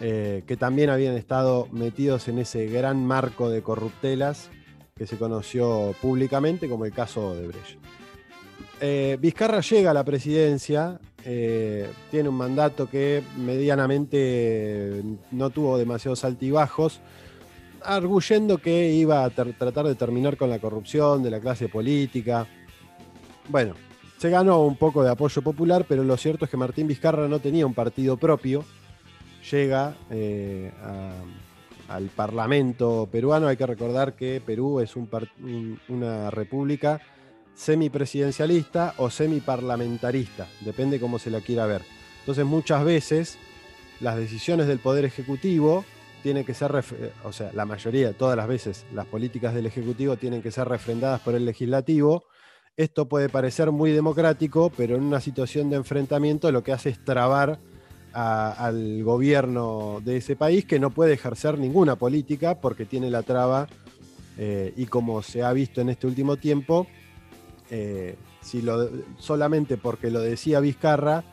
[0.00, 4.50] eh, que también habían estado metidos en ese gran marco de corruptelas
[4.96, 7.78] que se conoció públicamente como el caso Odebrecht.
[8.80, 16.24] Eh, Vizcarra llega a la presidencia, eh, tiene un mandato que medianamente no tuvo demasiados
[16.24, 17.00] altibajos,
[17.82, 22.46] arguyendo que iba a tratar de terminar con la corrupción de la clase política.
[23.48, 23.74] Bueno,
[24.18, 27.38] se ganó un poco de apoyo popular, pero lo cierto es que Martín Vizcarra no
[27.38, 28.64] tenía un partido propio.
[29.50, 30.70] Llega eh,
[31.88, 33.48] al Parlamento peruano.
[33.48, 37.00] Hay que recordar que Perú es una república
[37.60, 41.82] semipresidencialista o semiparlamentarista, depende cómo se la quiera ver.
[42.20, 43.38] Entonces muchas veces
[44.00, 45.84] las decisiones del Poder Ejecutivo
[46.22, 46.72] tienen que ser,
[47.22, 51.20] o sea, la mayoría, todas las veces, las políticas del Ejecutivo tienen que ser refrendadas
[51.20, 52.24] por el Legislativo.
[52.78, 57.04] Esto puede parecer muy democrático, pero en una situación de enfrentamiento lo que hace es
[57.04, 57.58] trabar
[58.12, 63.68] al gobierno de ese país que no puede ejercer ninguna política porque tiene la traba
[64.38, 66.86] eh, y como se ha visto en este último tiempo,
[67.70, 68.64] eh, si
[69.18, 71.24] solamente porque lo decía Vizcarra,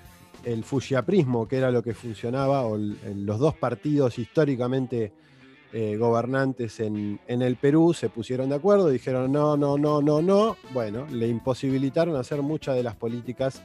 [0.44, 5.12] el fujiaprismo, que era lo que funcionaba, o los dos partidos históricamente
[5.74, 10.56] eh, gobernantes en, el Perú se pusieron de acuerdo, dijeron no, no, no, no, no.
[10.74, 13.62] Bueno, le imposibilitaron hacer muchas de las políticas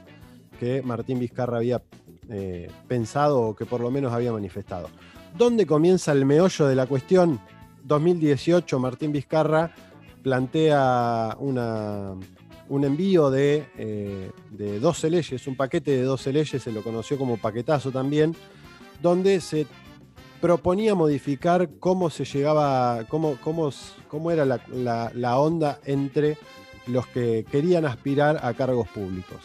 [0.59, 1.81] que Martín Vizcarra había
[2.29, 4.89] eh, pensado o que por lo menos había manifestado.
[5.37, 7.39] ¿Dónde comienza el meollo de la cuestión?
[7.83, 9.73] 2018, Martín Vizcarra
[10.21, 12.15] plantea una,
[12.69, 17.17] un envío de, eh, de 12 leyes, un paquete de 12 leyes, se lo conoció
[17.17, 18.35] como paquetazo también,
[19.01, 19.67] donde se
[20.41, 23.69] proponía modificar cómo se llegaba, cómo, cómo,
[24.07, 26.37] cómo era la, onda entre
[26.87, 29.39] los que querían aspirar a cargos públicos.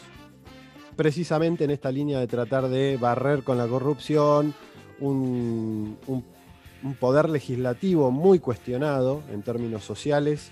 [0.95, 4.53] Precisamente en esta línea de tratar de barrer con la corrupción,
[4.99, 5.97] un
[6.99, 10.51] poder legislativo muy cuestionado en términos sociales,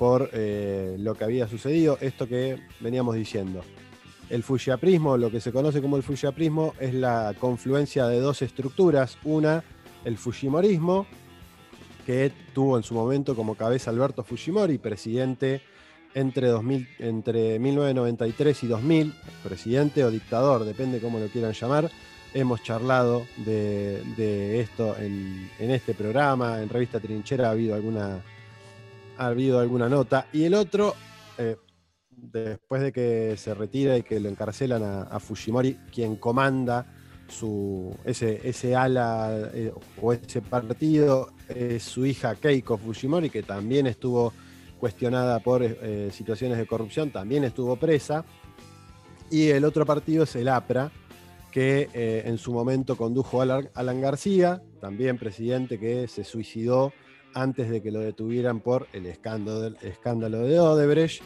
[0.00, 3.60] por eh, lo que había sucedido, esto que veníamos diciendo.
[4.30, 9.18] El fujiaprismo, lo que se conoce como el fujiaprismo, es la confluencia de dos estructuras.
[9.24, 9.62] Una,
[10.06, 11.04] el fujimorismo,
[12.06, 15.60] que tuvo en su momento como cabeza Alberto Fujimori, presidente
[16.14, 21.90] entre, 2000, entre 1993 y 2000, presidente o dictador, depende cómo lo quieran llamar.
[22.32, 28.22] Hemos charlado de, esto en, en, este programa, en Revista Trinchera ha habido alguna
[29.20, 30.26] ha habido alguna nota.
[30.32, 30.94] Y el otro,
[31.36, 31.56] eh,
[32.10, 36.86] después de que se retira y que lo encarcelan a, Fujimori, quien comanda
[37.28, 43.86] su, ese, ese ala eh, o ese partido, es su hija Keiko Fujimori, que también
[43.86, 44.32] estuvo
[44.78, 48.24] cuestionada por eh, situaciones de corrupción, también estuvo presa.
[49.30, 50.90] Y el otro partido es el APRA,
[51.52, 51.88] que
[52.24, 56.92] en su momento condujo a Alan García, también presidente que se suicidó
[57.34, 61.22] antes de que lo detuvieran por el escándalo, de Odebrecht.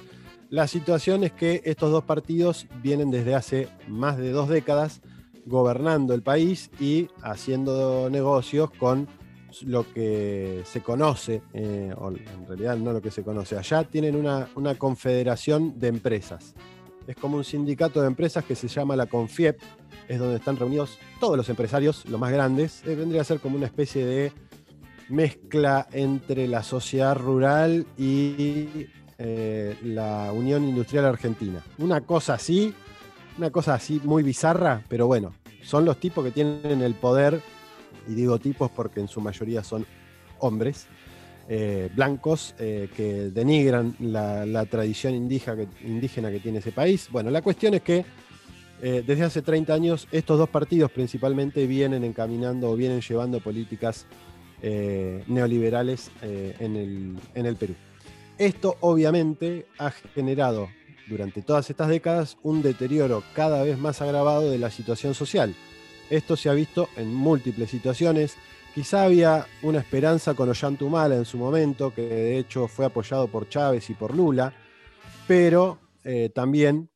[0.51, 5.01] La situación es que estos dos partidos vienen desde hace más de dos décadas
[5.47, 9.09] gobernando el país y haciendo negocios con
[9.63, 14.17] lo que se conoce, eh, o en realidad no lo que se conoce, allá tienen
[14.17, 16.55] una, una, confederación de empresas.
[17.07, 19.61] Es como un sindicato de empresas que se llama la CONFIEP,
[20.09, 23.57] es donde están reunidos todos los empresarios, los más grandes, eh, vendría a ser como
[23.57, 24.33] una especie de
[25.09, 28.87] mezcla entre la sociedad rural y
[29.19, 31.63] eh, la Unión Industrial Argentina.
[31.79, 32.75] Una cosa así,
[33.39, 35.33] una cosa así muy bizarra, pero bueno,
[35.63, 37.41] son los tipos que tienen el poder,
[38.09, 39.87] y digo tipos porque en su mayoría son
[40.39, 40.87] hombres,
[41.49, 47.09] eh, blancos eh, que denigran la, tradición indígena que, indígena que, tiene ese país.
[47.11, 48.05] Bueno, la cuestión es que
[48.83, 54.05] desde hace 30 años estos dos partidos principalmente vienen encaminando o vienen llevando políticas
[54.67, 57.75] eh, neoliberales eh, en, el, Perú.
[58.39, 60.71] Esto obviamente ha generado
[61.07, 65.55] durante todas estas décadas un deterioro cada vez más agravado de la situación social.
[66.09, 68.37] Esto se ha visto en múltiples situaciones.
[68.75, 73.51] Quizá había una esperanza con Ollantumala en su momento, que de hecho fue apoyado por
[73.51, 74.55] Chávez y por Lula,
[75.29, 76.89] pero eh, también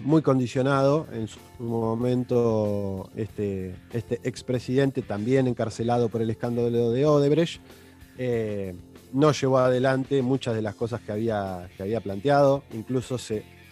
[0.00, 7.60] muy condicionado en su momento este, este expresidente también encarcelado por el escándalo de Odebrecht.
[8.18, 8.74] Eh,
[9.12, 12.62] no llevó adelante muchas de las cosas que había, que había planteado.
[12.72, 13.16] Incluso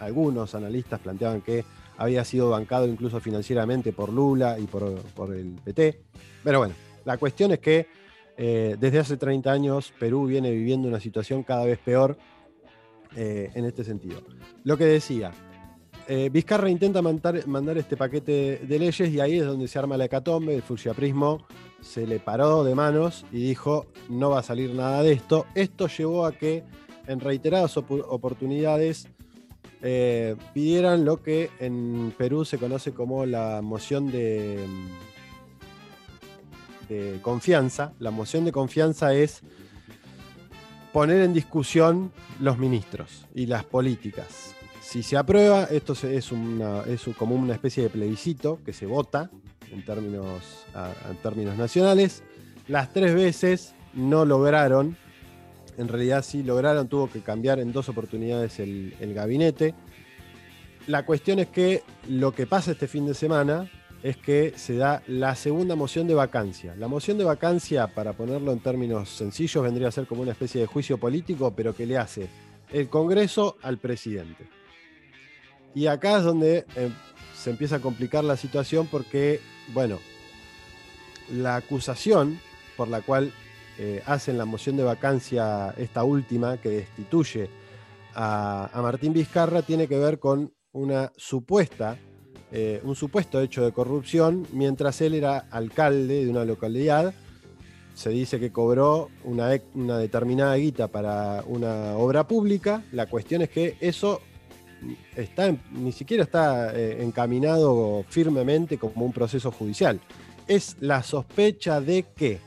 [0.01, 1.65] algunos analistas planteaban que
[1.97, 6.01] había sido bancado incluso financieramente por Lula y por, el PT
[6.45, 7.89] pero bueno, la cuestión es que
[8.37, 12.17] eh, desde hace 30 años Perú viene viviendo una situación cada vez peor
[13.17, 14.23] eh, en este sentido.
[14.63, 15.33] Lo que decía,
[16.11, 20.07] eh, Vizcarra intenta mandar, este paquete de leyes y ahí es donde se arma la
[20.07, 21.47] hecatombe, el fujiaprismo
[21.83, 25.45] se le paró de manos y dijo no va a salir nada de esto.
[25.55, 26.65] Esto llevó a que
[27.07, 29.07] en reiteradas oportunidades
[29.83, 34.67] eh, pidieran lo que en Perú se conoce como la moción de,
[36.89, 37.93] de confianza.
[37.99, 39.43] La moción de confianza es
[40.93, 44.58] poner en discusión los ministros y las políticas.
[44.91, 46.33] Si se aprueba, esto es,
[47.19, 49.31] como una especie de plebiscito que se vota
[49.71, 50.65] en términos,
[51.59, 52.23] nacionales.
[52.69, 54.97] Las tres veces no lograron,
[55.77, 59.75] en realidad sí lograron, tuvo que cambiar en dos oportunidades el gabinete.
[60.87, 63.71] La cuestión es que lo que pasa este fin de semana
[64.03, 66.75] es que se da la segunda moción de vacancia.
[66.77, 70.63] La moción de vacancia, para ponerlo en términos sencillos, vendría a ser como una especie
[70.63, 72.31] de juicio político, pero que le hace
[72.73, 74.58] el Congreso al presidente.
[75.79, 76.91] Y acá es donde eh,
[77.37, 79.41] se empieza a complicar la situación porque,
[79.73, 80.01] bueno,
[81.33, 82.41] la acusación
[82.77, 83.33] por la cual
[83.79, 87.49] eh, hacen la moción de vacancia, esta última, que destituye
[88.13, 91.97] a, Martín Vizcarra, tiene que ver con una supuesta,
[92.51, 97.15] eh, un supuesto hecho de corrupción mientras él era alcalde de una localidad.
[97.95, 102.83] Se dice que cobró una determinada guita para una obra pública.
[102.91, 104.23] La cuestión es que eso
[105.17, 110.01] está ni siquiera está eh, encaminado firmemente como un proceso judicial.
[110.47, 112.39] Es la sospecha de que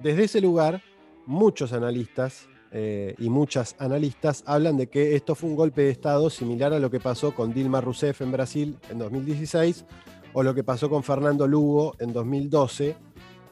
[0.00, 0.82] desde ese lugar
[1.26, 6.28] muchos analistas eh, y muchas analistas hablan de que esto fue un golpe de Estado
[6.28, 9.84] similar a lo que pasó con Dilma Rousseff en Brasil en 2016
[10.32, 12.96] o lo que pasó con Fernando Lugo en 2012,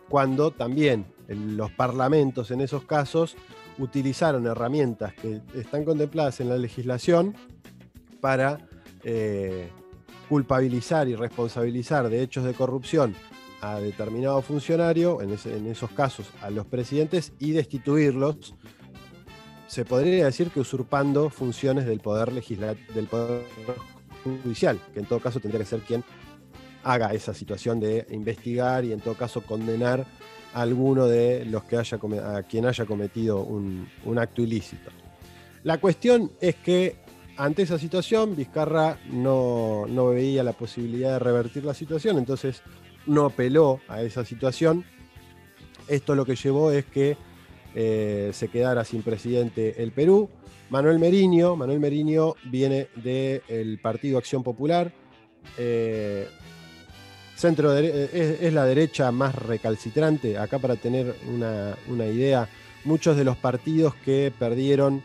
[0.09, 3.37] cuando también los parlamentos en esos casos
[3.79, 7.35] utilizaron herramientas que están contempladas en la legislación
[8.23, 8.61] para
[9.03, 9.69] eh,
[10.29, 13.15] culpabilizar y responsabilizar de hechos de corrupción
[13.61, 15.33] a determinado funcionario, en,
[15.67, 18.55] esos casos a los presidentes, y destituirlos.
[19.67, 23.43] Se podría decir que usurpando funciones del poder del poder
[24.25, 26.05] judicial, que en todo caso tendría que ser quien
[26.85, 30.07] haga esa situación de investigar y en todo caso condenar
[30.55, 31.99] a alguno de los que haya
[32.49, 34.91] quien haya cometido un acto ilícito.
[35.65, 37.02] La cuestión es que
[37.37, 42.63] ante esa situación Vizcarra no, no veía la posibilidad de revertir la situación, entonces
[43.07, 44.85] no apeló a esa situación.
[45.89, 47.17] Esto lo que llevó es que
[47.75, 50.29] eh, se quedara sin presidente el Perú.
[50.71, 54.93] Manuel Meriño, Manuel Meriño viene del Partido Acción Popular.
[55.59, 56.29] eh,
[57.37, 60.39] centro dere- es, es la derecha más recalcitrante.
[60.39, 62.49] Acá para tener una, una idea,
[62.85, 65.03] muchos de los partidos que perdieron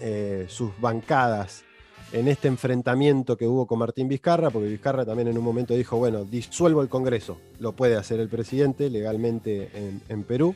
[0.00, 1.64] eh, sus bancadas
[2.12, 5.96] en este enfrentamiento que hubo con Martín Vizcarra, porque Vizcarra también en un momento dijo,
[5.96, 10.54] bueno, disuelvo el Congreso, lo puede hacer el presidente legalmente en, en Perú,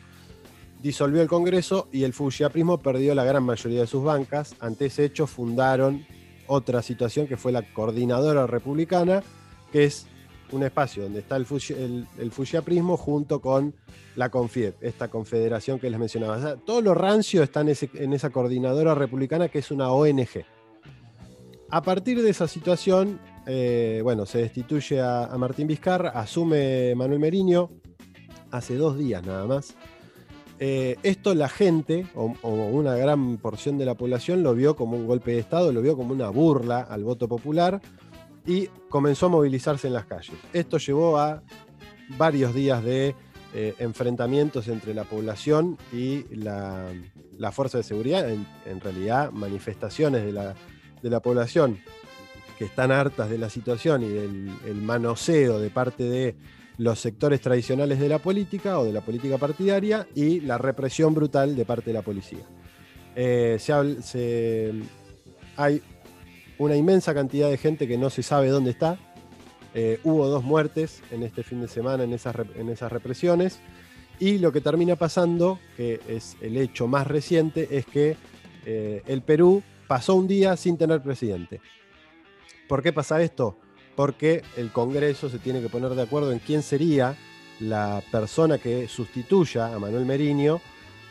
[0.82, 4.54] disolvió el Congreso y el fujiaprismo perdió la gran mayoría de sus bancas.
[4.60, 6.06] Ante ese hecho fundaron
[6.46, 9.22] otra situación que fue la Coordinadora Republicana,
[9.72, 10.06] que es
[10.52, 13.74] un espacio donde está el, fuji- fujiaprismo junto con
[14.16, 16.36] la CONFIEP, esta confederación que les mencionaba.
[16.36, 20.44] O sea, todo lo rancio está en, esa Coordinadora Republicana que es una ONG.
[21.70, 27.70] A partir de esa situación, eh, bueno, se destituye a, Martín Vizcarra, asume Manuel Meriño
[28.50, 29.74] hace dos días nada más.
[30.60, 35.06] Eh, esto la gente, o una gran porción de la población, lo vio como un
[35.06, 37.80] golpe de Estado, lo vio como una burla al voto popular
[38.48, 40.34] y comenzó a movilizarse en las calles.
[40.54, 41.42] Esto llevó a
[42.16, 43.14] varios días de
[43.52, 46.90] eh, enfrentamientos entre la población y la,
[47.52, 50.54] fuerza de seguridad, en, realidad manifestaciones de la,
[51.02, 51.78] de la población
[52.56, 56.34] que están hartas de la situación y del el manoseo de parte de
[56.78, 61.54] los sectores tradicionales de la política o de la política partidaria y la represión brutal
[61.54, 62.46] de parte de la policía.
[63.14, 63.58] Eh,
[65.56, 65.82] hay
[66.58, 68.98] una inmensa cantidad de gente que no se sabe dónde está.
[69.74, 73.60] Eh, hubo dos muertes en este fin de semana en esas, en esas represiones.
[74.18, 78.16] Y lo que termina pasando, que es el hecho más reciente, es que
[78.66, 81.60] eh, el Perú pasó un día sin tener presidente.
[82.68, 83.56] ¿Por qué pasa esto?
[83.94, 87.16] Porque el Congreso se tiene que poner de acuerdo en quién sería
[87.60, 90.60] la persona que sustituya a Manuel Meriño.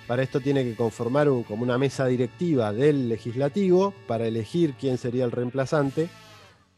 [0.07, 4.97] Para esto tiene que conformar un- como una mesa directiva del legislativo para elegir quién
[4.97, 6.07] sería el reemplazante.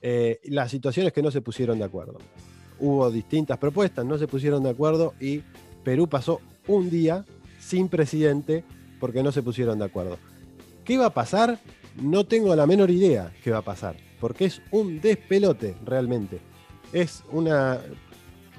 [0.01, 2.17] Eh, la situación es que no se pusieron de acuerdo.
[2.79, 5.43] Hubo distintas propuestas, no se pusieron de acuerdo y
[5.83, 7.25] Perú pasó un día
[7.59, 8.63] sin presidente
[8.99, 10.17] porque no se pusieron de acuerdo.
[10.83, 11.59] ¿Qué va a pasar?
[12.01, 16.39] No tengo la menor idea qué va a pasar, porque es un despelote realmente.
[16.93, 17.79] Es una...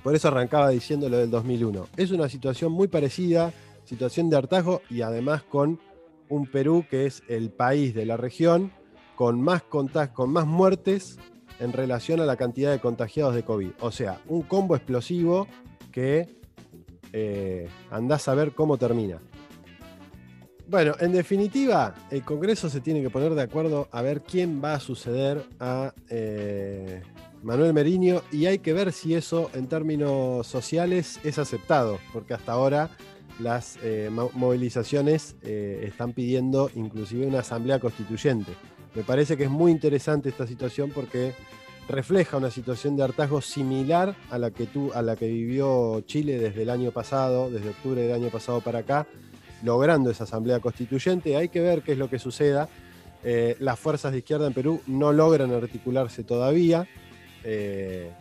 [0.05, 1.89] Por eso arrancaba diciendo lo del 2001.
[1.97, 3.53] Es una situación muy parecida,
[3.91, 5.81] situación de hartazgo y además con
[6.29, 8.71] un Perú que es el país de la región
[9.17, 11.19] con más, con más muertes
[11.59, 13.71] en relación a la cantidad de contagiados de COVID.
[13.81, 15.49] O sea, un combo explosivo
[15.91, 16.29] que
[17.13, 19.21] eh, andás a ver cómo termina.
[20.69, 24.75] Bueno, en definitiva, el Congreso se tiene que poner de acuerdo a ver quién va
[24.75, 27.03] a suceder a eh,
[27.43, 32.53] Manuel Meriño y hay que ver si eso en términos sociales es aceptado, porque hasta
[32.53, 32.89] ahora
[33.41, 38.53] las eh, mo- movilizaciones eh, están pidiendo inclusive una asamblea constituyente.
[38.95, 41.33] Me parece que es muy interesante esta situación porque
[41.89, 46.39] refleja una situación de hartazgo similar a la que, tu- a la que vivió Chile
[46.39, 49.07] desde el año pasado, desde octubre del año pasado para acá,
[49.65, 51.37] logrando esa asamblea constituyente.
[51.37, 52.69] Hay que ver qué es lo que suceda.
[53.23, 56.87] Eh, las fuerzas de izquierda en Perú no logran articularse todavía.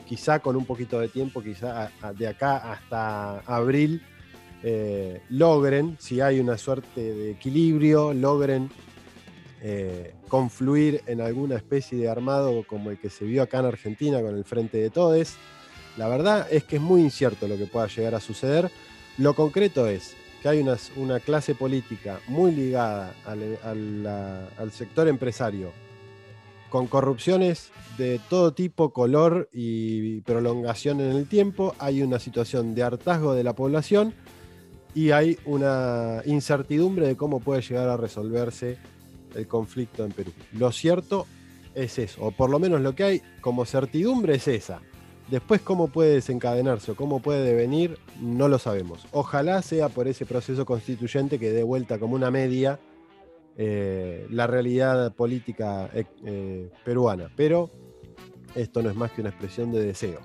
[0.06, 4.02] Quizá con un poquito de tiempo, quizá de acá hasta abril,
[4.64, 8.70] eh, logren, si hay una suerte de equilibrio, logren
[9.62, 14.22] eh, confluir en alguna especie de armado como el que se vio acá en Argentina
[14.22, 15.36] con el Frente de Todes.
[15.98, 18.70] La verdad es que es muy incierto lo que pueda llegar a suceder.
[19.18, 24.08] Lo concreto es que hay una, clase política muy ligada al,
[24.58, 25.72] al sector empresario,
[26.70, 31.76] con corrupciones de todo tipo, color y prolongación en el tiempo.
[31.80, 34.14] Hay una situación de hartazgo de la población
[34.94, 38.78] y hay una incertidumbre de cómo puede llegar a resolverse
[39.36, 40.32] el conflicto en Perú.
[40.54, 41.28] Lo cierto
[41.76, 44.82] es eso, o por lo menos lo que hay como certidumbre es esa.
[45.30, 49.06] Después cómo puede desencadenarse o cómo puede devenir, no lo sabemos.
[49.12, 52.80] Ojalá sea por ese proceso constituyente que dé vuelta como una media
[53.62, 57.30] eh, la realidad política eh, eh, peruana.
[57.36, 57.70] Pero
[58.56, 60.20] esto no es más que una expresión de deseo.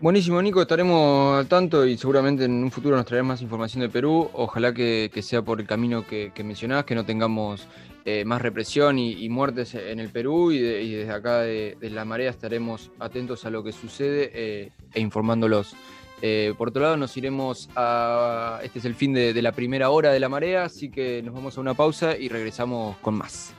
[0.00, 3.88] Buenísimo, Nico, estaremos al tanto y seguramente en un futuro nos traerás más información de
[3.88, 4.30] Perú.
[4.32, 7.66] Ojalá que, sea por el camino que, que mencionás, que no tengamos
[8.04, 12.04] eh, más represión y, muertes en el Perú y, de- y desde acá de, La
[12.04, 15.74] Marea estaremos atentos a lo que sucede eh, e informándolos.
[16.22, 18.60] Eh, por otro lado, nos iremos a...
[18.62, 21.58] Este es el fin de la primera hora de La Marea, así que nos vamos
[21.58, 23.52] a una pausa y regresamos con más.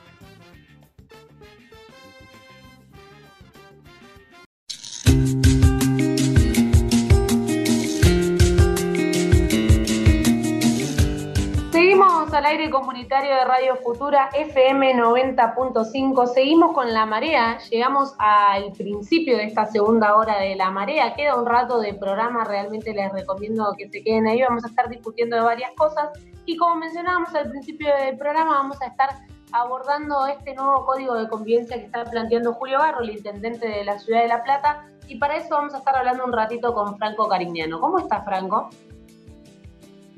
[12.32, 16.26] Al aire comunitario de Radio Futura FM 90.5.
[16.26, 17.58] Seguimos con la marea.
[17.70, 21.12] Llegamos al principio de esta segunda hora de la marea.
[21.14, 22.44] Queda un rato de programa.
[22.44, 24.42] Realmente les recomiendo que se queden ahí.
[24.42, 26.10] Vamos a estar discutiendo de varias cosas.
[26.46, 29.10] Y como mencionábamos al principio del programa, vamos a estar
[29.52, 33.98] abordando este nuevo código de convivencia que está planteando Julio Barro, el intendente de la
[33.98, 34.86] ciudad de La Plata.
[35.08, 37.80] Y para eso vamos a estar hablando un ratito con Franco Cariñano.
[37.80, 38.70] ¿Cómo está, Franco?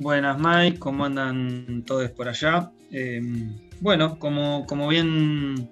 [0.03, 2.73] Buenas, Mike, ¿cómo andan todos por allá?
[2.91, 3.23] Eh,
[3.81, 5.71] bueno, como, como, bien,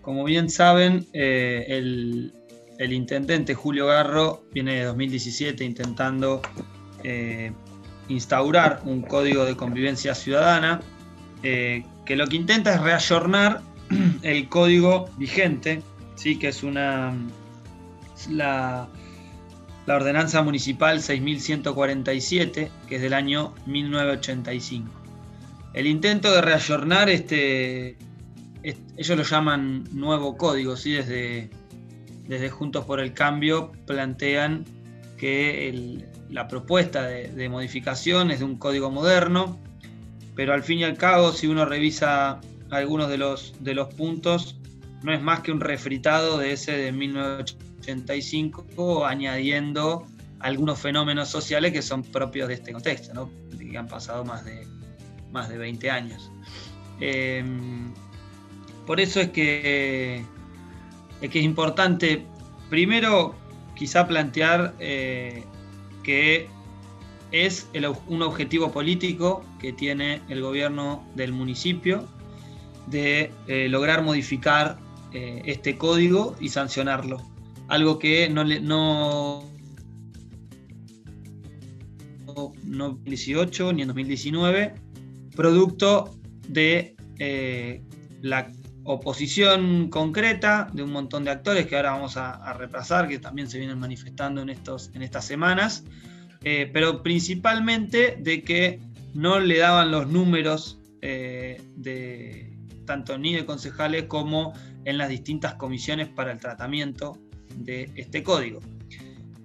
[0.00, 2.34] como bien saben, eh, el,
[2.78, 6.42] el intendente Julio Garro viene de 2017 intentando
[7.04, 7.52] eh,
[8.08, 10.80] instaurar un código de convivencia ciudadana
[11.44, 13.62] eh, que lo que intenta es reayornar
[14.22, 15.82] el código vigente,
[16.16, 16.36] ¿sí?
[16.36, 17.14] que es una
[18.28, 18.88] la,
[19.86, 24.90] la ordenanza municipal 6147, que es del año 1985.
[25.74, 27.96] El intento de reayornar este,
[28.62, 30.92] est- ellos lo llaman nuevo código, ¿sí?
[30.92, 31.50] desde,
[32.28, 34.64] desde Juntos por el Cambio plantean
[35.16, 39.58] que la propuesta de, de modificación es de un código moderno,
[40.34, 44.58] pero al fin y al cabo, si uno revisa algunos de los, de los puntos,
[45.02, 47.71] no es más que un refritado de ese de 1985,
[49.06, 50.06] añadiendo
[50.40, 53.30] algunos fenómenos sociales que son propios de este contexto, ¿no?
[53.58, 54.66] que han pasado más de,
[55.30, 56.30] más de 20 años.
[57.00, 57.44] Eh,
[58.86, 60.24] por eso es que,
[61.20, 62.26] es importante,
[62.68, 63.34] primero,
[63.74, 65.44] quizá plantear eh,
[66.02, 66.48] que
[67.30, 67.68] es
[68.08, 72.06] un objetivo político que tiene el gobierno del municipio
[72.86, 74.78] de eh, lograr modificar
[75.12, 77.22] eh, este código y sancionarlo.
[77.68, 79.50] Algo que no, le, no,
[82.26, 84.74] no en 2018 ni en 2019,
[85.34, 87.82] producto de eh,
[88.20, 88.50] la
[88.84, 93.48] oposición concreta de un montón de actores que ahora vamos a, a repasar, que también
[93.48, 95.84] se vienen manifestando en, estos, en estas semanas,
[96.42, 98.80] eh, pero principalmente de que
[99.14, 104.52] no le daban los números eh, de tanto ni de concejales como
[104.84, 107.18] en las distintas comisiones para el tratamiento
[107.56, 108.60] de este código.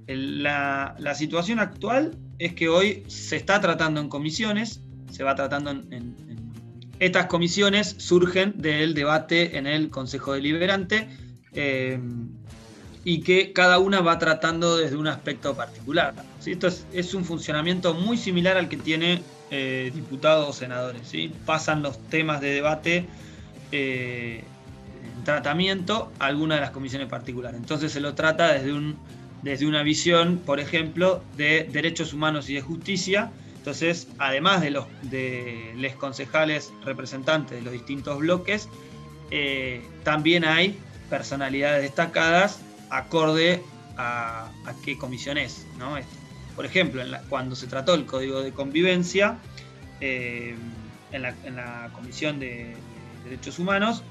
[0.08, 4.82] La, la situación actual es que hoy se está tratando en comisiones,
[5.12, 6.16] se va tratando en,
[7.00, 11.08] Estas comisiones surgen del debate en el Consejo Deliberante
[11.54, 12.00] eh,
[13.04, 16.14] y que cada una va tratando desde un aspecto particular.
[16.46, 21.02] Esto es, un funcionamiento muy similar al que tiene eh, diputados o senadores.
[21.08, 21.32] ¿sí?
[21.46, 23.06] Pasan los temas de debate
[23.72, 24.44] eh,
[25.28, 27.60] tratamiento a alguna de las comisiones particulares.
[27.60, 28.98] Entonces se lo trata desde, un,
[29.44, 33.30] desde una visión, por ejemplo, de derechos humanos y de justicia.
[33.58, 38.70] Entonces, además de los de los concejales representantes de los distintos bloques,
[39.30, 43.62] eh, también hay personalidades destacadas acorde
[43.98, 44.50] a,
[44.86, 45.68] qué comisión es.
[45.78, 45.98] ¿no?
[45.98, 46.16] Este,
[46.56, 49.40] por ejemplo, cuando se trató el Código de Convivencia,
[50.00, 50.56] eh,
[51.12, 52.78] en, la, Comisión de,
[53.26, 54.04] Derechos Humanos,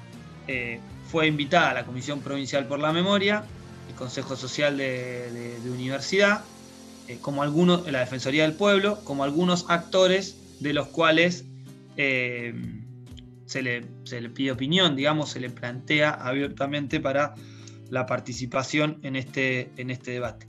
[0.47, 3.43] eh, fue invitada a la Comisión Provincial por la Memoria,
[3.89, 6.43] el Consejo Social de, Universidad,
[7.07, 11.45] eh, como algunos, la Defensoría del Pueblo, como algunos actores de los cuales
[11.95, 17.33] se le, se, le, pide opinión, digamos, se le plantea abiertamente para
[17.89, 20.47] la participación en este, en este debate.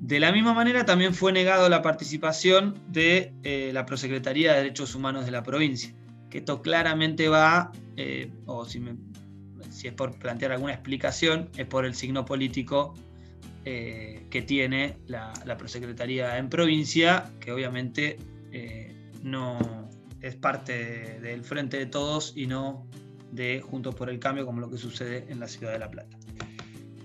[0.00, 4.96] De la misma manera también fue negado la participación de eh, la Prosecretaría de Derechos
[4.96, 5.94] Humanos de la provincia,
[6.28, 8.82] que esto claramente va, eh, o si,
[9.82, 12.94] si, es por plantear alguna explicación, es por el signo político
[13.64, 18.18] eh, que tiene la, Prosecretaría en provincia, que obviamente
[19.22, 19.88] no
[20.20, 22.86] es parte del Frente de Todos y no
[23.32, 26.16] de Juntos por el Cambio, como lo que sucede en la ciudad de La Plata.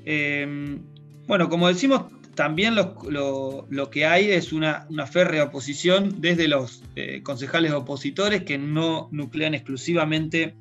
[0.05, 0.79] Em,
[1.27, 2.03] bueno, como decimos,
[2.35, 9.09] también lo, que hay es una, férrea oposición desde los eh, concejales opositores que no
[9.11, 10.55] nuclean exclusivamente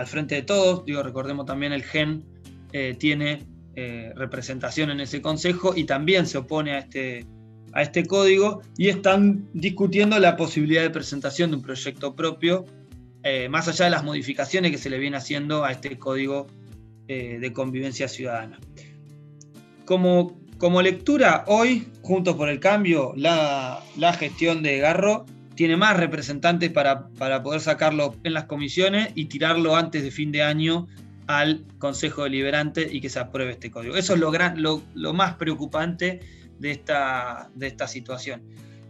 [0.00, 0.84] al frente de todos.
[0.84, 2.24] Digo, recordemos también el GEN
[2.72, 3.46] eh, tiene
[3.76, 7.26] eh, representación en ese consejo y también se opone a este,
[7.72, 12.66] a este código y están discutiendo la posibilidad de presentación de un proyecto propio,
[13.50, 16.46] más allá de las modificaciones que se le viene haciendo a este código
[17.12, 18.60] eh, de convivencia ciudadana.
[19.84, 23.82] Como, como lectura, hoy, Juntos por el Cambio, la,
[24.16, 27.08] gestión de Garro tiene más representantes para,
[27.42, 30.86] poder sacarlo en las comisiones y tirarlo antes de fin de año
[31.26, 33.96] al Consejo Deliberante y que se apruebe este código.
[33.96, 36.20] Eso es lo, gran, lo, más preocupante
[36.58, 38.42] de esta, de esta situación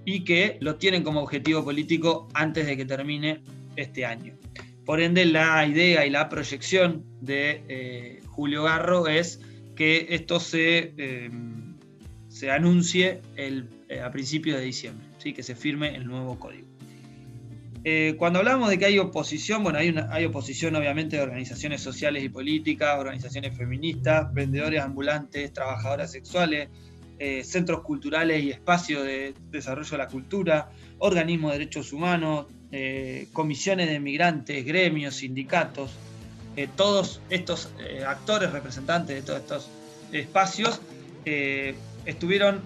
[0.05, 3.43] y que lo tienen como objetivo político antes de que termine
[3.77, 4.35] este año.
[4.85, 9.41] Por ende, la idea y la proyección de eh, Julio Garro es
[9.77, 11.31] que esto se, eh,
[12.29, 15.33] se anuncie el, eh, a principios de diciembre, ¿sí?
[15.33, 16.69] que se firme el nuevo código.
[18.19, 22.25] cuando hablamos de que hay oposición, bueno, hay, una, hay oposición obviamente de organizaciones sociales
[22.25, 26.69] y políticas, organizaciones feministas, vendedores ambulantes, trabajadoras sexuales,
[27.43, 33.89] centros culturales y espacios de desarrollo de la cultura, organismos de derechos humanos, eh, comisiones
[33.89, 35.91] de migrantes, gremios, sindicatos,
[36.55, 39.71] eh, todos estos eh, actores representantes de todos estos
[40.13, 40.81] espacios
[42.07, 42.61] estuvieron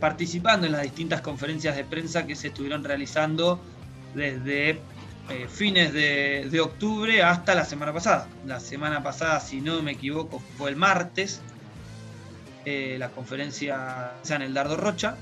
[0.00, 3.60] participando en las distintas conferencias de prensa que se estuvieron realizando
[4.14, 4.80] desde
[5.48, 8.26] fines de, octubre hasta la semana pasada.
[8.44, 11.40] La semana pasada, si no me equivoco, fue el martes,
[12.64, 15.16] la conferencia en el Dardo Rocha,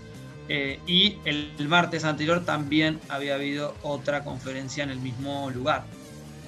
[0.48, 5.84] eh, y el, martes anterior también había habido otra conferencia en el mismo lugar,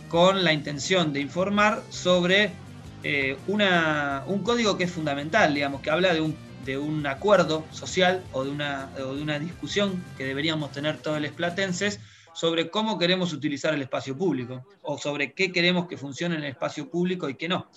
[0.09, 2.53] con la intención de informar sobre
[3.03, 8.25] eh, un código que es fundamental, digamos, que habla de un, de un acuerdo social
[8.33, 12.01] o de, una, de una discusión que deberíamos tener todos los platenses
[12.35, 16.51] sobre cómo queremos utilizar el espacio público o sobre qué queremos que funcione en el
[16.51, 17.71] espacio público y qué no.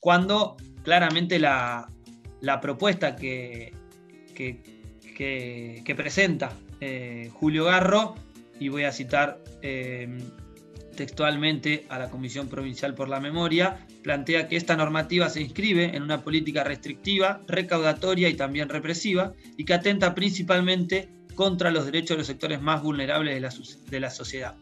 [0.00, 1.88] Cuando claramente la,
[2.40, 3.74] la propuesta que,
[4.34, 4.62] que
[5.14, 8.14] que, presenta eh, Julio Garro,
[8.58, 10.18] y voy a citar eh,
[10.96, 16.02] textualmente a la Comisión Provincial por la Memoria, plantea que esta normativa se inscribe en
[16.02, 22.18] una política restrictiva, recaudatoria y también represiva, y que atenta principalmente contra los derechos de
[22.18, 24.54] los sectores más vulnerables de la, sociedad.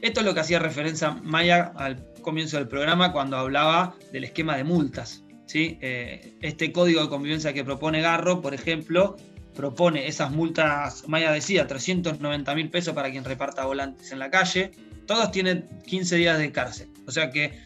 [0.00, 4.56] Esto es lo que hacía referencia Maya al comienzo del programa cuando hablaba del esquema
[4.56, 5.24] de multas.
[5.46, 5.78] ¿sí?
[5.80, 9.16] Eh, este código de convivencia que propone Garro, por ejemplo,
[9.54, 14.72] propone esas multas, Maya decía, 390 mil pesos para quien reparta volantes en la calle.
[15.10, 16.88] Todos tienen 15 días de cárcel.
[17.08, 17.58] O sea que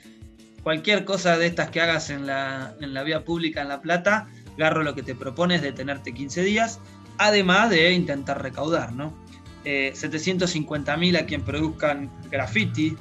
[0.63, 4.29] cualquier cosa de estas que hagas en la, en la vía pública en La Plata,
[4.57, 6.81] Garro lo que te propone es detenerte 15 días,
[7.19, 9.15] además de intentar recaudar, ¿no?
[9.63, 12.97] 750 eh, mil a quien produzcan graffiti,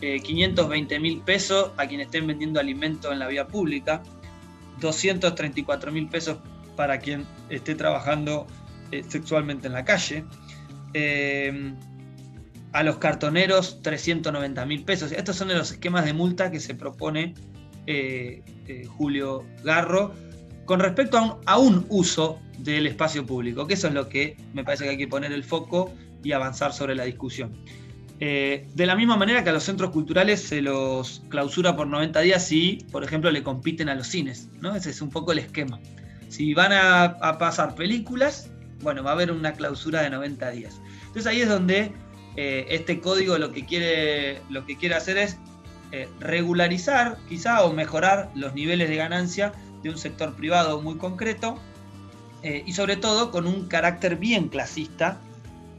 [0.00, 4.00] 520 eh, mil pesos a quien estén vendiendo alimentos en la vía pública,
[4.78, 6.38] 234 mil pesos
[6.76, 8.46] para quien esté trabajando
[8.92, 10.24] eh, sexualmente en la calle.
[12.74, 15.12] Eh, a los cartoneros 390 mil pesos.
[15.12, 17.34] Estos son los esquemas de multa que se propone
[18.96, 20.12] Julio Garro
[20.64, 24.84] con respecto a un, uso del espacio público, que eso es lo que me parece
[24.84, 27.52] que hay que poner el foco y avanzar sobre la discusión.
[28.20, 32.20] Eh, de la misma manera que a los centros culturales se los clausura por 90
[32.20, 34.48] días si, por ejemplo, le compiten a los cines.
[34.74, 35.80] Ese es un poco el esquema.
[36.28, 38.50] Si van a, pasar películas,
[38.80, 40.80] bueno, va a haber una clausura de 90 días.
[41.06, 41.92] Entonces ahí es donde
[42.36, 45.38] eh, este código lo que quiere, lo que quiere hacer es
[45.92, 51.58] eh, regularizar quizá o mejorar los niveles de ganancia de un sector privado muy concreto
[52.66, 55.18] y sobre todo con un carácter bien clasista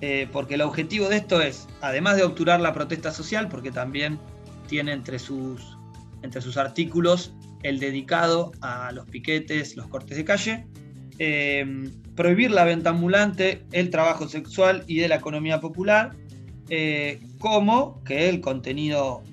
[0.02, 4.20] eh, porque el objetivo de esto es, además de obturar la protesta social, porque también
[4.68, 5.78] tiene entre sus,
[6.22, 7.34] entre sus artículos
[7.64, 10.68] el dedicado a los piquetes, los cortes de calle,
[11.18, 16.16] eh, prohibir la venta ambulante, el trabajo sexual y de la economía popular,
[16.70, 19.24] eh, como que el contenido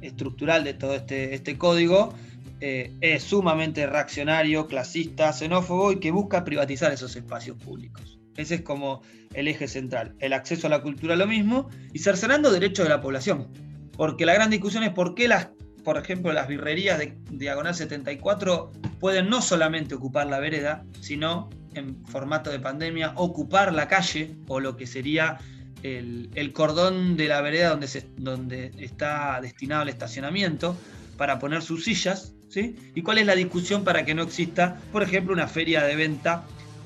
[0.00, 2.12] estructural de todo este, este código
[2.60, 8.18] es sumamente reaccionario, clasista, xenófobo y que busca privatizar esos espacios públicos.
[8.36, 9.02] Ese es como
[9.32, 10.14] el eje central.
[10.18, 13.48] El acceso a la cultura lo mismo y cercenando derechos de la población.
[13.96, 15.50] Porque la gran discusión es por qué las,
[15.84, 22.04] por ejemplo, las birrerías de Diagonal 74 pueden no solamente ocupar la vereda, sino en
[22.06, 25.38] formato de pandemia, ocupar la calle o lo que sería
[25.84, 30.76] el, cordón de la vereda donde, donde está destinado al estacionamiento
[31.16, 32.32] para poner sus sillas.
[32.48, 32.76] ¿sí?
[32.94, 36.44] ¿Y cuál es la discusión para que no exista, por ejemplo, una feria de venta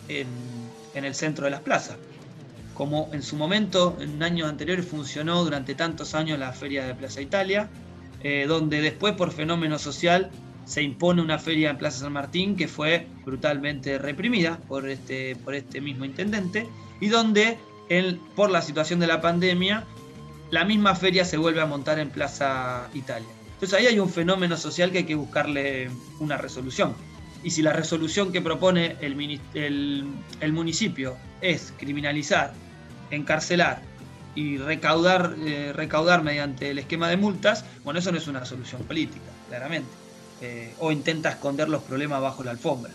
[0.09, 0.27] en
[0.99, 1.97] en el centro de las plazas.
[2.75, 7.21] Como en su momento, en años anteriores, funcionó durante tantos años la Feria de Plaza
[7.21, 7.69] Italia,
[8.23, 10.31] eh, donde después por fenómeno social
[10.65, 15.55] se impone una feria en Plaza San Martín que fue brutalmente reprimida por este, por
[15.55, 16.69] este mismo intendente
[17.01, 17.57] y donde
[17.89, 19.87] él, por la situación de la pandemia
[20.51, 23.29] la misma feria se vuelve a montar en Plaza Italia.
[23.55, 26.95] Entonces ahí hay un fenómeno social que hay que buscarle una resolución.
[27.43, 32.53] Y si la resolución que propone el, el, municipio es criminalizar,
[33.11, 33.81] encarcelar
[34.35, 38.83] y recaudar, eh, recaudar mediante el esquema de multas, bueno, eso no es una solución
[38.83, 39.91] política, claramente.
[40.41, 42.93] Eh, o intenta esconder los problemas bajo la alfombra.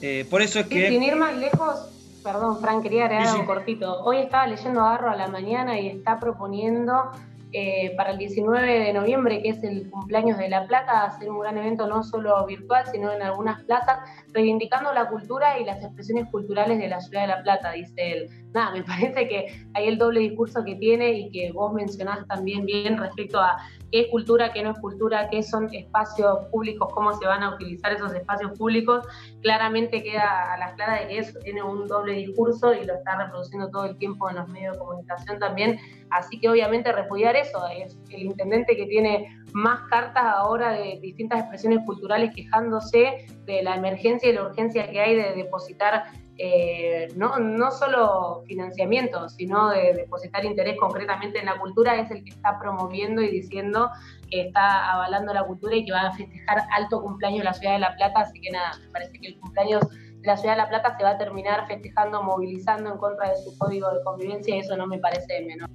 [0.00, 0.88] Eh, por eso es que...
[0.88, 1.91] Sin ir más lejos,
[2.22, 4.02] perdón, Frank, quería agregar un cortito.
[4.04, 7.10] Hoy estaba leyendo Agarro a la mañana y está proponiendo
[7.54, 11.40] eh, para el 19 de noviembre, que es el cumpleaños de La Plata, hacer un
[11.40, 13.98] gran evento no solo virtual, sino en algunas plazas,
[14.32, 18.30] reivindicando la cultura y las expresiones culturales de la ciudad de La Plata, dice él.
[18.54, 22.64] Nada, me parece que hay el doble discurso que tiene y que vos mencionás también
[22.64, 23.58] bien respecto a
[23.92, 27.54] qué es cultura, qué no es cultura, qué son espacios públicos, cómo se van a
[27.54, 29.06] utilizar esos espacios públicos,
[29.42, 33.16] claramente queda a las claras de que eso tiene un doble discurso y lo está
[33.16, 35.78] reproduciendo todo el tiempo en los medios de comunicación también.
[36.10, 41.40] Así que obviamente repudiar eso, es el intendente que tiene más cartas ahora de distintas
[41.40, 46.04] expresiones culturales quejándose de la emergencia y la urgencia que hay de depositar
[46.44, 52.24] eh, no, no solo financiamiento, sino de depositar interés concretamente en la cultura, es el
[52.24, 53.88] que está promoviendo y diciendo
[54.28, 57.74] que está avalando la cultura y que va a festejar alto cumpleaños en la ciudad
[57.74, 60.62] de La Plata, así que nada, me parece que el cumpleaños de la ciudad de
[60.62, 64.56] La Plata se va a terminar festejando, movilizando en contra de su código de convivencia
[64.56, 65.70] y eso no me parece menor.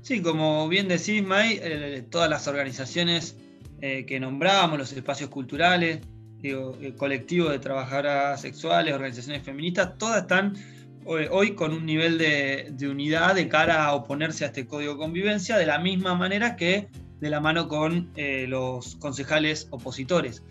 [0.00, 3.36] Sí, como bien decís, May, eh, todas las organizaciones
[3.82, 6.00] eh, que nombramos, los espacios culturales,
[6.42, 10.56] digo, el colectivo de trabajadoras sexuales, organizaciones feministas, todas están
[11.04, 15.56] hoy, con un nivel de, unidad de cara a oponerse a este código de convivencia,
[15.56, 16.88] de la misma manera que
[17.20, 20.42] de la mano con eh, los concejales opositores.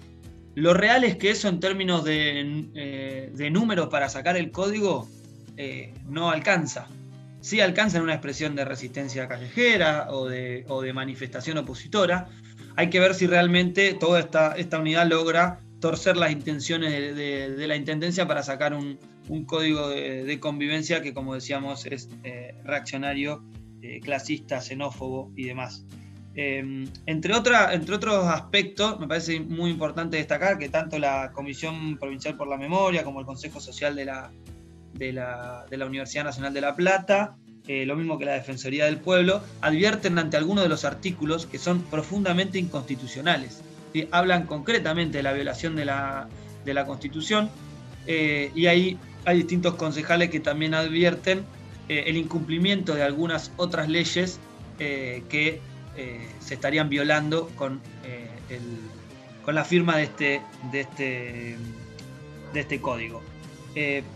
[0.55, 5.07] Lo real es que eso en términos de, eh, números para sacar el código
[5.57, 6.87] eh, no alcanza.
[7.41, 12.27] Sí alcanza en una expresión de resistencia callejera o de, manifestación opositora.
[12.75, 17.75] Hay que ver si realmente toda esta, esta unidad logra torcer las intenciones de, la
[17.75, 18.97] Intendencia para sacar un,
[19.45, 23.43] código de, convivencia que, como decíamos, es eh, reaccionario,
[23.81, 25.85] eh, clasista, xenófobo y demás.
[26.35, 32.47] Em, entre, otros aspectos, me parece muy importante destacar que tanto la Comisión Provincial por
[32.47, 34.31] la Memoria como el Consejo Social de la,
[34.93, 39.41] de la, Universidad Nacional de La Plata, eh, lo mismo que la Defensoría del Pueblo,
[39.61, 43.61] advierten ante algunos de los artículos que son profundamente inconstitucionales
[44.11, 46.27] hablan concretamente de la violación de la,
[46.85, 47.49] Constitución
[48.05, 51.43] eh, y hay, hay distintos concejales que también advierten
[51.87, 54.39] eh, el incumplimiento de algunas otras leyes
[54.77, 55.61] eh, que
[56.39, 57.81] se estarían violando con,
[59.43, 61.57] con la firma de este, de este,
[62.53, 63.21] de este código.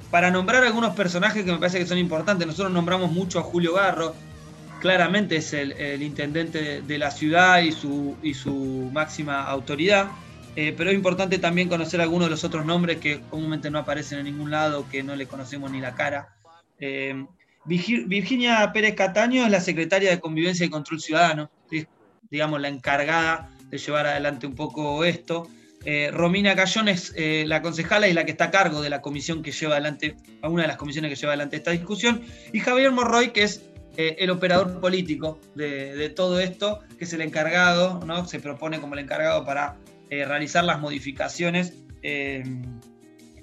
[0.10, 3.74] para nombrar algunos personajes que me parece que son importantes, nosotros nombramos mucho a Julio
[3.74, 4.16] Garro,
[4.84, 10.10] claramente es el, intendente de, la ciudad y su, máxima autoridad.
[10.58, 14.20] Eh, pero es importante también conocer algunos de los otros nombres que comúnmente no aparecen
[14.20, 16.36] en ningún lado, que no le conocemos ni la cara.
[16.80, 17.26] Eh,
[17.64, 21.50] Virginia Pérez Cataño es la secretaria de Convivencia y Control Ciudadano,
[22.30, 25.48] digamos la encargada de llevar adelante un poco esto.
[25.86, 29.44] Eh, Romina Cayón es la concejala y la que está a cargo de la comisión
[29.44, 32.22] que lleva adelante, una de las comisiones que lleva adelante esta discusión,
[32.52, 33.62] y Javier Morroy, que es
[33.98, 38.26] el operador político de, todo esto, que es el encargado, ¿no?
[38.26, 39.78] se propone como el encargado para
[40.10, 42.44] eh, realizar las modificaciones eh,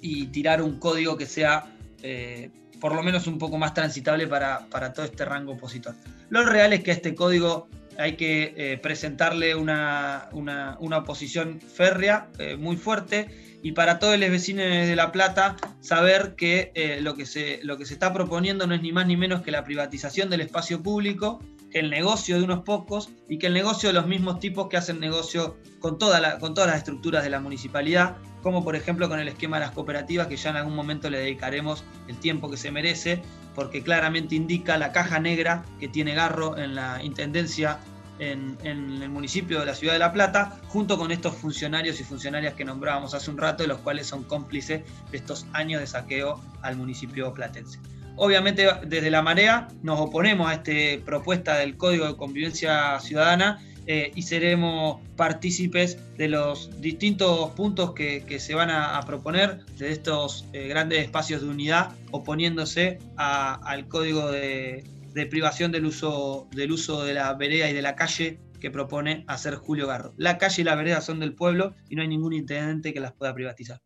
[0.01, 1.65] y tirar un código que sea
[2.03, 2.49] eh,
[2.79, 5.95] por lo menos un poco más transitable para, todo este rango opositor.
[6.29, 13.50] Lo real es que a este código hay que presentarle una, oposición férrea muy fuerte
[13.63, 17.85] y para todos los vecinos de La Plata saber que, lo, que se, lo que
[17.85, 21.39] se está proponiendo no es ni más ni menos que la privatización del espacio público
[21.73, 24.99] el negocio de unos pocos y que el negocio de los mismos tipos que hacen
[24.99, 29.27] negocio con, toda con todas las estructuras de la municipalidad, como por ejemplo con el
[29.27, 32.71] esquema de las cooperativas, que ya en algún momento le dedicaremos el tiempo que se
[32.71, 33.21] merece,
[33.55, 37.79] porque claramente indica la caja negra que tiene Garro en la Intendencia
[38.21, 42.53] en, el municipio de la ciudad de La Plata, junto con estos funcionarios y funcionarias
[42.53, 46.77] que nombrábamos hace un rato, los cuales son cómplices de estos años de saqueo al
[46.77, 47.79] municipio platense.
[48.17, 54.11] Obviamente desde la marea nos oponemos a esta propuesta del Código de Convivencia Ciudadana eh,
[54.13, 60.67] y seremos partícipes de los distintos puntos que, se van a, proponer de estos eh,
[60.67, 64.83] grandes espacios de unidad oponiéndose al Código de,
[65.29, 69.55] privación del uso, del uso de la vereda y de la calle que propone hacer
[69.55, 70.13] Julio Garro.
[70.17, 73.13] La calle y la vereda son del pueblo y no hay ningún intendente que las
[73.13, 73.81] pueda privatizar.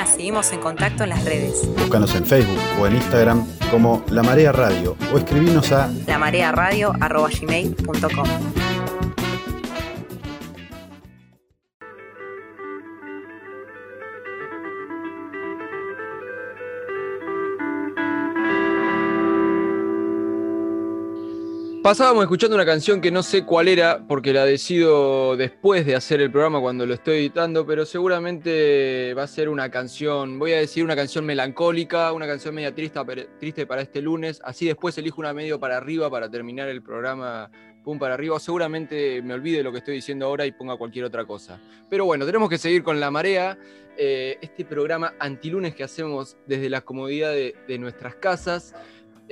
[0.00, 1.68] Semana seguimos en contacto en las redes.
[1.76, 8.49] Búscanos en Facebook o en Instagram como La Marea Radio o escribinos a lamarearadio.gmail.com
[21.90, 26.20] Pasábamos escuchando una canción que no sé cuál era, porque la decido después de hacer
[26.20, 30.58] el programa cuando lo estoy editando, pero seguramente va a ser una canción, voy a
[30.58, 35.32] decir una canción melancólica, una canción media triste, para este lunes, así después elijo una
[35.32, 37.50] medio para arriba para terminar el programa,
[37.82, 41.24] pum para arriba, seguramente me olvide lo que estoy diciendo ahora y ponga cualquier otra
[41.24, 41.58] cosa.
[41.88, 43.58] Pero bueno, tenemos que seguir con La Marea,
[43.96, 48.74] eh, este programa antilunes que hacemos desde la comodidad de nuestras casas.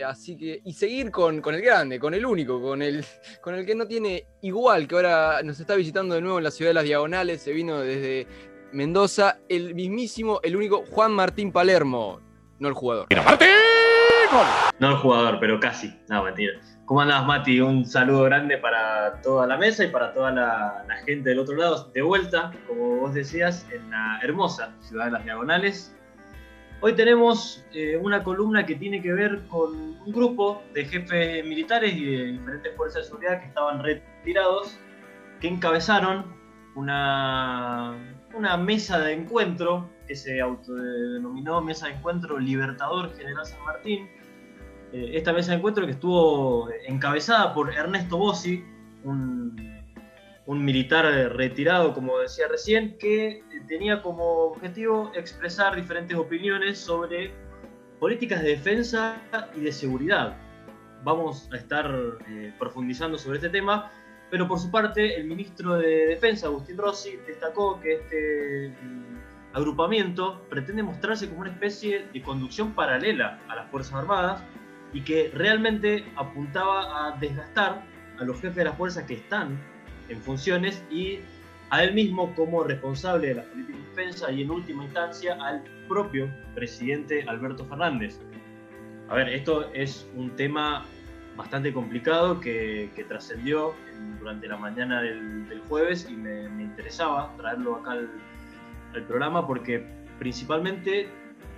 [0.02, 3.04] Así que, y seguir con, con, el grande, con el único, con el,
[3.40, 6.50] con el que no tiene igual, que ahora nos está visitando de nuevo en la
[6.50, 8.26] ciudad de las Diagonales, se vino desde
[8.72, 12.20] Mendoza, el mismísimo, el único Juan Martín Palermo,
[12.58, 13.06] no el jugador.
[13.24, 13.48] ¡Martín!
[14.78, 15.94] No el jugador, pero casi.
[16.08, 16.52] No, mentira.
[16.84, 17.60] ¿Cómo andás, Mati?
[17.60, 21.56] Un saludo grande para toda la mesa y para toda la, la gente del otro
[21.56, 21.90] lado.
[21.94, 25.96] De vuelta, como vos decías, en la hermosa ciudad de las Diagonales,
[26.80, 31.92] Hoy tenemos eh, una columna que tiene que ver con un grupo de jefes militares
[31.92, 34.78] y de diferentes fuerzas de seguridad que estaban retirados,
[35.40, 36.26] que encabezaron
[36.76, 37.96] una,
[38.32, 44.08] una mesa de encuentro que se autodenominó Mesa de Encuentro Libertador General San Martín.
[44.92, 48.64] Eh, esta mesa de encuentro que estuvo encabezada por Ernesto Bossi,
[49.02, 49.77] un
[50.48, 51.04] un militar
[51.34, 57.32] retirado, como decía recién, que tenía como objetivo expresar diferentes opiniones sobre
[58.00, 59.20] políticas de defensa
[59.54, 60.38] y de seguridad.
[61.04, 61.94] Vamos a estar
[62.30, 63.92] eh, profundizando sobre este tema,
[64.30, 70.40] pero por su parte el ministro de Defensa, Agustín Rossi, destacó que este mm, agrupamiento
[70.48, 74.42] pretende mostrarse como una especie de conducción paralela a las Fuerzas Armadas
[74.94, 77.82] y que realmente apuntaba a desgastar
[78.18, 79.67] a los jefes de las fuerzas que están
[80.08, 81.20] en funciones y
[81.70, 85.62] a él mismo como responsable de la política de defensa y en última instancia al
[85.86, 88.20] propio presidente Alberto Fernández.
[89.08, 90.84] A ver, esto es un tema
[91.36, 93.74] bastante complicado que, trascendió
[94.18, 98.10] durante la mañana del, jueves y me, interesaba traerlo acá al,
[99.06, 99.86] programa porque
[100.18, 101.08] principalmente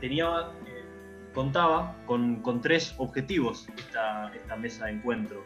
[0.01, 0.85] tenía, eh,
[1.33, 5.43] contaba con, con, tres objetivos esta, esta mesa de encuentro.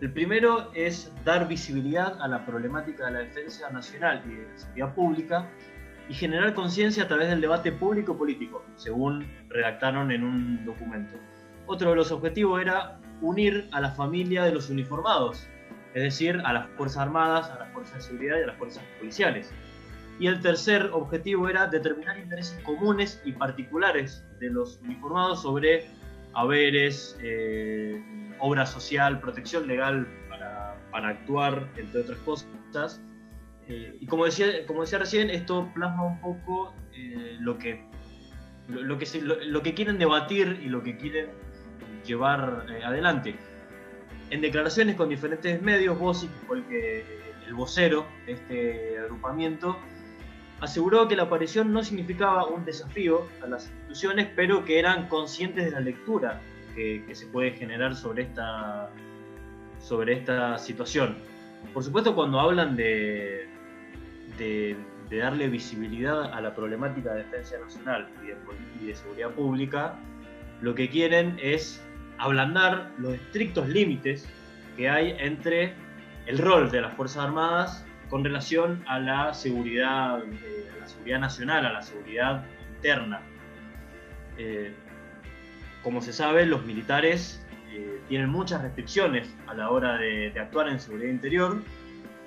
[0.00, 4.58] El primero es dar visibilidad a la problemática de la defensa nacional y de la
[4.58, 5.48] seguridad pública
[6.08, 11.16] y generar conciencia a través del debate público-político, según redactaron en un documento.
[11.66, 15.46] Otro de los objetivos era unir a la familia de los uniformados,
[15.94, 18.82] es decir, a las Fuerzas Armadas, a las Fuerzas de Seguridad y a las Fuerzas
[18.98, 19.52] Policiales.
[20.18, 25.86] Y el tercer objetivo era determinar intereses comunes y particulares de los uniformados sobre
[26.34, 28.02] haberes, eh,
[28.38, 33.00] obra social, protección legal para, para actuar, entre otras cosas.
[33.68, 37.84] Eh, y como decía, como decía recién, esto plasma un poco eh, lo, que,
[38.68, 41.28] lo, que lo, que quieren debatir y lo que quieren
[42.04, 43.36] llevar adelante.
[44.30, 46.28] En declaraciones con diferentes medios, Bossi,
[46.68, 47.04] que,
[47.46, 49.78] el vocero de este agrupamiento,
[50.64, 55.66] aseguró que la aparición no significaba un desafío a las instituciones, pero que eran conscientes
[55.66, 56.40] de la lectura
[56.74, 58.90] que, se puede generar sobre esta,
[59.78, 61.16] sobre esta situación.
[61.72, 63.48] Por supuesto, cuando hablan de,
[64.38, 64.76] de,
[65.10, 68.08] darle visibilidad a la problemática de defensa nacional
[68.80, 69.94] y de, seguridad pública,
[70.60, 71.80] lo que quieren es
[72.18, 74.28] ablandar los estrictos límites
[74.76, 75.74] que hay entre
[76.26, 80.53] el rol de las Fuerzas Armadas con relación a la seguridad, eh,
[80.84, 82.44] la seguridad nacional, a la seguridad
[82.76, 83.20] interna.
[84.36, 84.74] Eh,
[85.82, 90.78] como se sabe, los militares eh, tienen muchas restricciones a la hora de, actuar en
[90.78, 91.62] seguridad interior.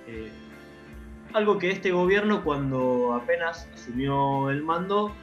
[0.07, 0.31] Eh,
[1.33, 5.13] algo que este gobierno, cuando apenas asumió el mando,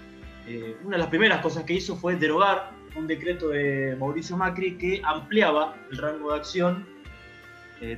[0.85, 5.01] una de las primeras cosas que hizo fue derogar un decreto de Mauricio Macri que
[5.03, 6.87] ampliaba el rango de acción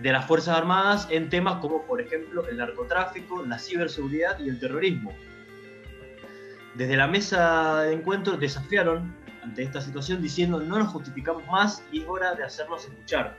[0.01, 4.59] de las Fuerzas Armadas en temas como, por ejemplo, el narcotráfico, la ciberseguridad y el
[4.59, 5.15] terrorismo.
[6.75, 12.03] Desde la mesa de encuentro desafiaron ante esta situación diciendo no nos justificamos más y
[12.03, 13.37] es hora de hacernos escuchar.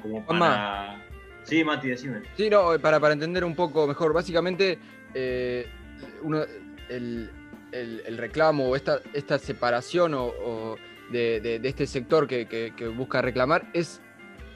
[0.00, 1.04] Como para...
[1.42, 2.22] Sí, Mati, decime.
[2.36, 4.12] Sí, no, eh, para, para entender un poco mejor.
[4.12, 4.78] Básicamente,
[5.14, 5.66] eh,
[6.22, 6.42] uno,
[6.88, 7.30] el,
[8.16, 10.76] reclamo o esta, esta separación o,
[11.10, 14.00] de, este sector que, busca reclamar es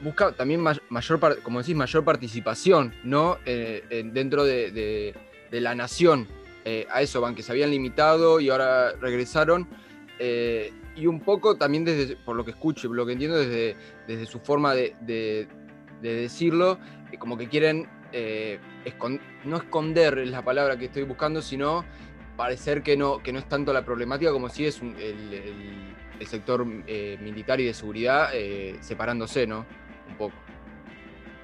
[0.03, 3.37] busca también mayor, como decís, mayor participación ¿no?
[3.45, 5.15] Eh, dentro de,
[5.51, 6.27] la nación
[6.65, 9.67] eh, a eso van, que se habían limitado y ahora regresaron.
[10.19, 13.75] Eh, y un poco también desde, por lo que escucho, por lo que entiendo, desde,
[14.07, 15.47] desde su forma de, de,
[16.01, 16.77] decirlo,
[17.17, 17.87] como que quieren
[19.45, 21.83] no esconder es la palabra que estoy buscando, sino
[22.35, 25.33] parecer que no, que no es tanto la problemática como si es el,
[26.19, 28.29] el, sector militar y de seguridad
[28.81, 29.65] separándose, ¿no?
[30.09, 30.35] Un poco.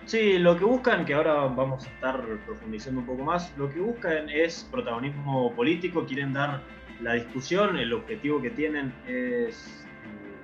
[0.10, 3.80] Sí, lo que buscan, que ahora vamos a estar profundizando un poco más, lo que
[3.80, 6.62] buscan es protagonismo político, quieren dar
[7.00, 10.40] la discusión, el objetivo que tienen es eh,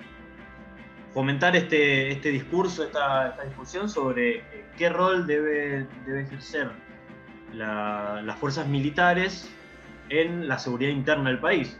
[1.13, 6.69] fomentar este, este discurso, esta, discusión sobre eh, qué rol debe, debe ejercer
[7.53, 9.49] las fuerzas militares
[10.09, 11.75] en la seguridad interna del país.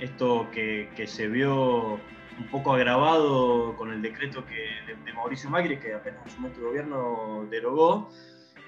[0.00, 2.00] Esto que, que se vio
[2.38, 6.60] un poco agravado con el decreto que, de, Mauricio Macri, que apenas en su momento
[6.60, 8.08] gobierno derogó,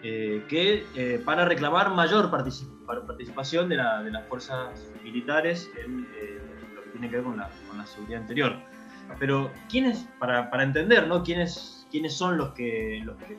[0.02, 6.38] eh, que eh, para reclamar mayor participación de, las fuerzas militares en eh,
[6.74, 7.50] lo que tiene que ver con la,
[7.86, 8.56] seguridad interior.
[9.18, 11.22] Pero, ¿quiénes, para, para entender, ¿no?
[11.22, 13.36] ¿Quiénes, quiénes son los que, los que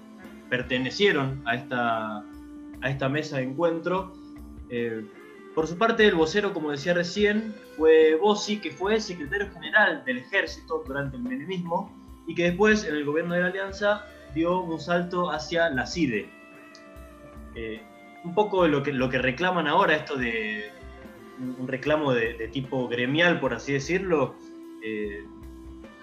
[0.49, 4.13] pertenecieron a esta, a esta mesa de encuentro?
[5.55, 10.19] Por su parte, el vocero, como decía recién, fue Bossi, que fue secretario general del
[10.19, 11.91] ejército durante el menemismo
[12.25, 16.29] y que después, en el gobierno de la Alianza, dio un salto hacia la CIDE.
[17.55, 17.81] Eh,
[18.23, 20.71] un poco lo que, lo que reclaman ahora, esto de
[21.57, 24.35] un reclamo de, tipo gremial, por así decirlo,
[24.83, 25.25] eh,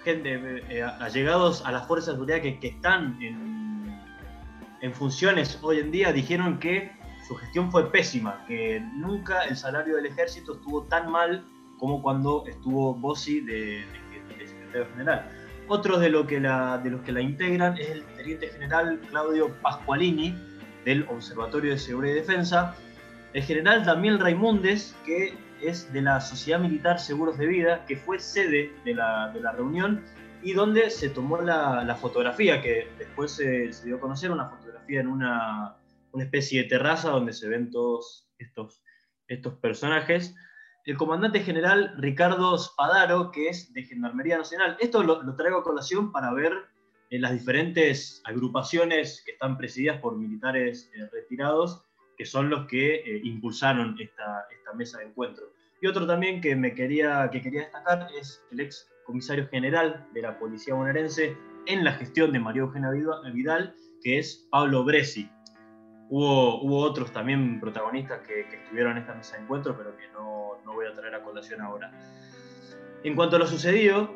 [0.03, 0.39] gente
[0.69, 3.99] eh, allegados a las fuerzas de seguridad que, están en,
[4.81, 6.98] en funciones hoy en día, dijeron que
[7.29, 11.45] su gestión fue pésima, que nunca el salario del ejército estuvo tan mal
[11.77, 13.85] como cuando estuvo Bossi de,
[14.47, 15.29] secretario general.
[15.67, 19.53] Otros de, lo que la, de los que la integran es el teniente general Claudio
[19.61, 20.35] Pascualini,
[20.85, 22.75] del Observatorio de Seguridad y Defensa,
[23.33, 28.17] el general Daniel Raimundes, que es de la Sociedad Militar Seguros de Vida, que fue
[28.17, 30.03] sede de la, de la reunión
[30.41, 34.45] y donde se tomó la, la fotografía, que después se, se, dio a conocer, una
[34.45, 35.75] fotografía en una,
[36.11, 38.83] una especie de terraza donde se ven todos estos,
[39.27, 40.35] estos personajes.
[40.85, 44.77] El comandante general Ricardo Spadaro, que es de Gendarmería Nacional.
[44.79, 46.53] Esto lo, traigo a colación para ver
[47.09, 51.83] eh, las diferentes agrupaciones que están presididas por militares eh, retirados,
[52.17, 55.53] que son los que eh, impulsaron esta, esta, mesa de encuentro.
[55.81, 60.21] Y otro también que me quería, que quería destacar es el ex comisario general de
[60.21, 62.91] la Policía bonaerense en la gestión de María Eugenia
[63.33, 63.73] Vidal,
[64.03, 65.29] que es Pablo Bresi.
[66.11, 70.87] Hubo, otros también protagonistas que, estuvieron en esta mesa de encuentro, pero que no, voy
[70.87, 71.91] a traer a colación ahora.
[73.03, 74.15] En cuanto a lo sucedido,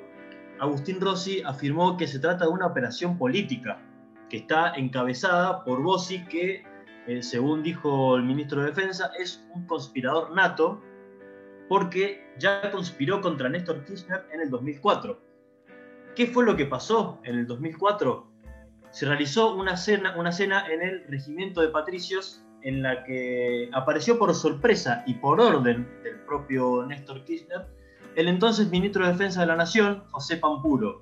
[0.59, 3.79] Agustín Rossi afirmó que se trata de una operación política,
[4.29, 6.63] que está encabezada por Bossi, que,
[7.05, 10.81] eh, según dijo el ministro de Defensa, es un conspirador nato,
[11.69, 15.21] porque ya conspiró contra Néstor Kirchner en el 2004.
[16.15, 18.32] ¿Qué fue lo que pasó en el 2004?
[18.93, 24.17] Se realizó una cena, una cena en el regimiento de patricios en la que apareció
[24.17, 27.67] por sorpresa y por orden del propio Néstor Kirchner
[28.15, 31.01] el entonces ministro de Defensa de la Nación, José Pampuro.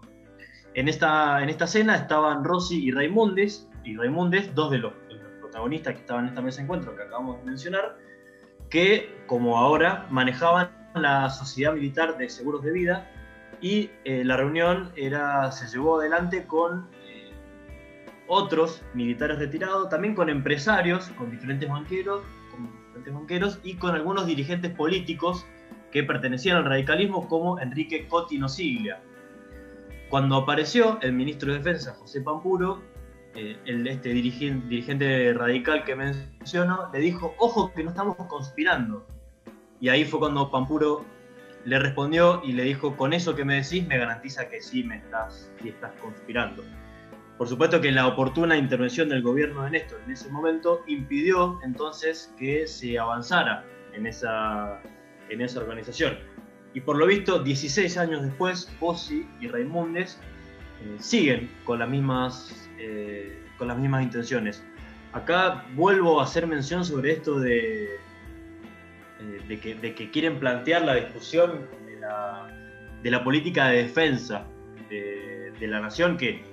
[0.74, 4.94] En esta, en esta cena estaban Rossi y Raimundes, y Raimundes, dos de los,
[5.42, 7.98] protagonistas que estaban en esta mesa de encuentro que acabamos de mencionar,
[8.70, 13.10] que, como ahora, manejaban la Sociedad Militar de Seguros de Vida
[13.60, 16.88] y eh, la reunión era, se llevó adelante con
[18.34, 22.24] otros militares retirados, también con empresarios, con diferentes banqueros,
[23.64, 25.46] y con algunos dirigentes políticos
[25.92, 29.02] que pertenecían al radicalismo como Enrique Cotino Siglia.
[30.10, 32.82] Cuando apareció el ministro de Defensa, José Pampuro,
[33.36, 39.06] eh, el, este dirigente, radical que menciono, le dijo, ojo que no estamos conspirando.
[39.82, 41.04] Y ahí fue cuando Pampuro
[41.66, 44.98] le respondió y le dijo, con eso que me decís me garantiza que sí me
[44.98, 45.52] estás
[46.02, 46.64] conspirando.
[47.42, 52.32] Por supuesto que la oportuna intervención del gobierno de Néstor en ese momento impidió entonces
[52.38, 54.80] que se avanzara en esa,
[55.28, 56.20] en esa organización.
[56.76, 60.20] Y por lo visto, 16 años después, Bossi y Raimundes
[60.84, 64.64] eh, siguen con las, mismas, eh, con las mismas intenciones.
[65.12, 67.86] Acá vuelvo a hacer mención sobre esto de,
[69.20, 72.56] eh, de, que, quieren plantear la discusión de la,
[73.02, 74.46] de la política de defensa
[74.92, 76.51] de, de la nación, que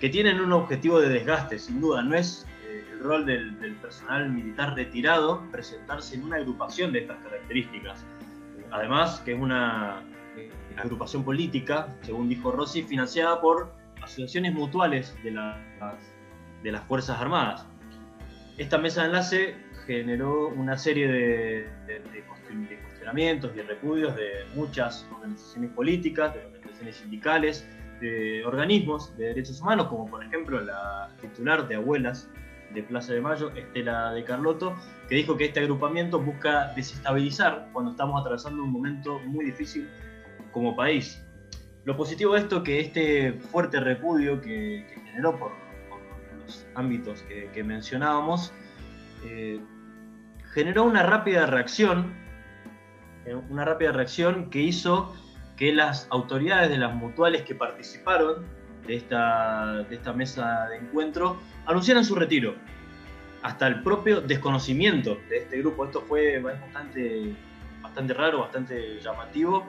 [0.00, 2.02] que tienen un objetivo de desgaste, sin duda.
[2.02, 7.18] No es eh, el rol del, personal militar retirado presentarse en una agrupación de estas
[7.18, 8.04] características.
[8.70, 10.02] Además, que es una
[10.36, 15.56] eh, agrupación política, según dijo Rossi, financiada por asociaciones mutuales de las,
[16.62, 17.66] de las Fuerzas Armadas.
[18.58, 19.56] esta mesa de enlace
[19.86, 26.96] generó una serie de, de, de cuestionamientos y repudios de muchas organizaciones políticas, de organizaciones
[26.96, 27.66] sindicales,
[28.00, 32.28] de organismos de derechos humanos, como por ejemplo la titular de Abuelas
[32.74, 34.74] de Plaza de Mayo, Estela de Carlotto,
[35.08, 39.88] que dijo que este agrupamiento busca desestabilizar cuando estamos atravesando un momento muy difícil
[40.52, 41.22] como país.
[41.84, 45.52] Lo positivo de esto que este fuerte repudio que, generó por,
[46.44, 48.52] los ámbitos que, que mencionábamos,
[49.24, 49.60] eh,
[50.52, 52.12] generó una rápida reacción,
[53.24, 55.14] eh, una rápida reacción que hizo
[55.56, 58.44] que las autoridades de las mutuales que participaron
[58.86, 62.54] de esta, de esta mesa de encuentro anunciaran su retiro.
[63.42, 65.84] Hasta el propio desconocimiento de este grupo.
[65.84, 67.34] Esto fue bastante,
[67.82, 69.64] bastante raro, bastante llamativo,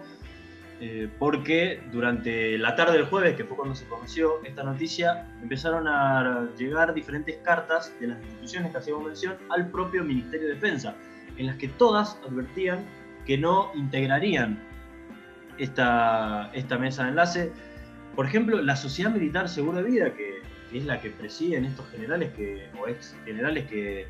[0.80, 5.88] eh, porque durante la tarde del jueves, que fue cuando se conoció esta noticia, empezaron
[5.88, 10.96] a llegar diferentes cartas de las instituciones que hacíamos mención al propio Ministerio de Defensa,
[11.38, 12.86] en las que todas advertían
[13.26, 14.60] que no integrarían
[15.58, 17.52] esta, esta mesa de enlace.
[18.16, 20.42] Por ejemplo, la Sociedad Militar Seguro de Vida, que,
[20.74, 24.08] es la que presiden estos generales que, o ex generales que,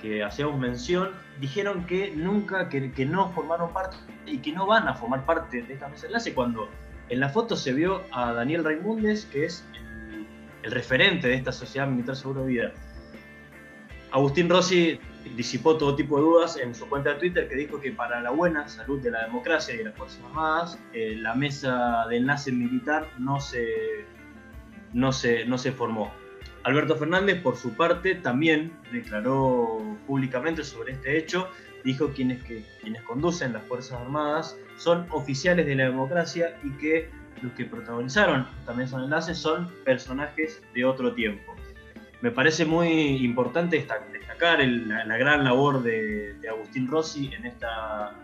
[0.00, 3.96] que hacíamos mención, dijeron que nunca, que, que, no formaron parte
[4.26, 6.68] y que no van a formar parte de esta mesa de enlace cuando
[7.08, 10.26] en la foto se vio a Daniel Raimundes, que es el,
[10.62, 12.72] el referente de esta Sociedad Militar Seguro de Vida.
[14.10, 14.98] Agustín Rossi
[15.36, 18.30] disipó todo tipo de dudas en su cuenta de Twitter que dijo que para la
[18.30, 22.52] buena salud de la democracia y de las Fuerzas Armadas, eh, la mesa de enlace
[22.52, 24.04] militar no se,
[24.92, 26.12] no, se, no se formó.
[26.62, 31.48] Alberto Fernández, por su parte, también declaró públicamente sobre este hecho,
[31.84, 37.10] dijo quienes, que, quienes conducen las Fuerzas Armadas son oficiales de la democracia y que
[37.42, 41.53] los que protagonizaron esta mesa de enlace son personajes de otro tiempo.
[42.20, 48.14] Me parece muy importante destacar la, gran labor de, Agustín Rossi en esta,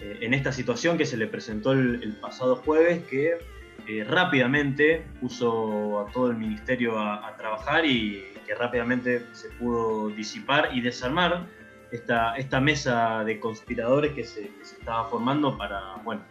[0.00, 3.38] eh, en esta situación que se le presentó el, pasado jueves, que
[3.86, 10.70] eh, rápidamente puso a todo el ministerio a, trabajar y que rápidamente se pudo disipar
[10.74, 11.46] y desarmar
[11.90, 16.22] esta, mesa de conspiradores que se, que se estaba formando para, bueno,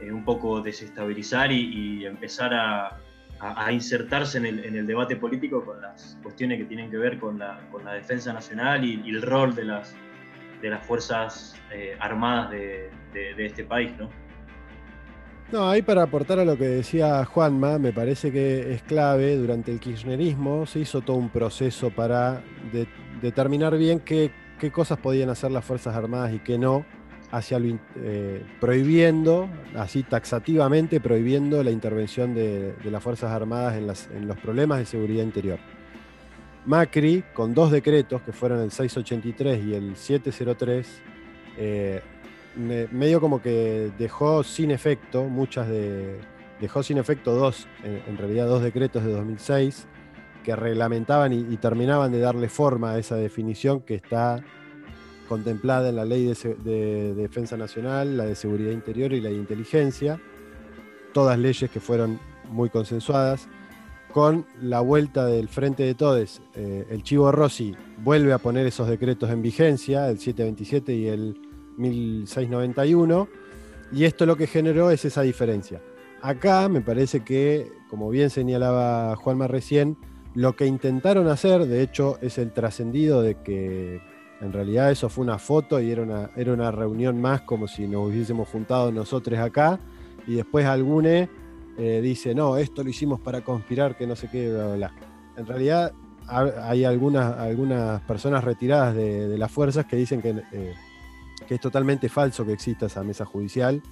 [0.00, 2.98] eh, un poco desestabilizar y, y empezar a,
[3.44, 7.18] a, insertarse en el, en el, debate político con las cuestiones que tienen que ver
[7.18, 9.94] con la, con la defensa nacional y, el rol de las,
[10.62, 14.08] de las Fuerzas eh, Armadas de, de, este país, ¿no?
[15.52, 19.70] No, ahí para aportar a lo que decía Juanma, me parece que es clave, durante
[19.70, 22.42] el kirchnerismo se hizo todo un proceso para
[22.72, 22.88] de,
[23.20, 26.86] determinar bien qué, qué cosas podían hacer las Fuerzas Armadas y qué no,
[27.34, 33.76] hacia lo, eh, prohibiendo, así taxativamente prohibiendo la intervención de, las Fuerzas Armadas
[34.14, 35.58] en, los problemas de seguridad interior.
[36.64, 41.02] Macri, con dos decretos, que fueron el 683 y el 703,
[41.58, 42.00] eh,
[42.56, 46.20] me, medio como que dejó sin efecto muchas de...
[46.60, 49.88] dejó sin efecto dos, en, realidad dos decretos de 2006,
[50.44, 54.40] que reglamentaban y terminaban de darle forma a esa definición que está
[55.28, 59.36] contemplada en la Ley de, de, Defensa Nacional, la de Seguridad Interior y la de
[59.36, 60.20] Inteligencia,
[61.12, 62.18] todas leyes que fueron
[62.50, 63.48] muy consensuadas.
[64.12, 68.88] Con la vuelta del Frente de Todes, eh, el Chivo Rossi vuelve a poner esos
[68.88, 71.40] decretos en vigencia, el 727 y el
[71.78, 73.28] 1691,
[73.92, 75.80] y esto lo que generó es esa diferencia.
[76.22, 79.96] Acá me parece que, como bien señalaba Juanma recién,
[80.34, 84.00] lo que intentaron hacer, de hecho, es el trascendido de que
[84.44, 87.88] en realidad eso fue una foto y era una, era una reunión más como si
[87.88, 89.80] nos hubiésemos juntado nosotros acá
[90.26, 91.30] y después algune
[91.78, 94.92] eh, dice, no, esto lo hicimos para conspirar, que no sé qué, bla, bla, bla.
[95.36, 95.92] En realidad
[96.28, 100.74] hay algunas, algunas personas retiradas de, las fuerzas que dicen que, eh,
[101.46, 103.82] que, es totalmente falso que exista esa mesa judicial,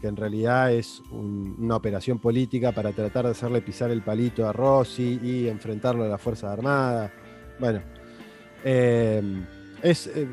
[0.00, 4.46] que en realidad es un, una operación política para tratar de hacerle pisar el palito
[4.46, 7.10] a Rossi y enfrentarlo a las Fuerzas Armadas.
[7.58, 7.80] Bueno,
[8.64, 9.22] eh,
[9.84, 10.26] es, eh,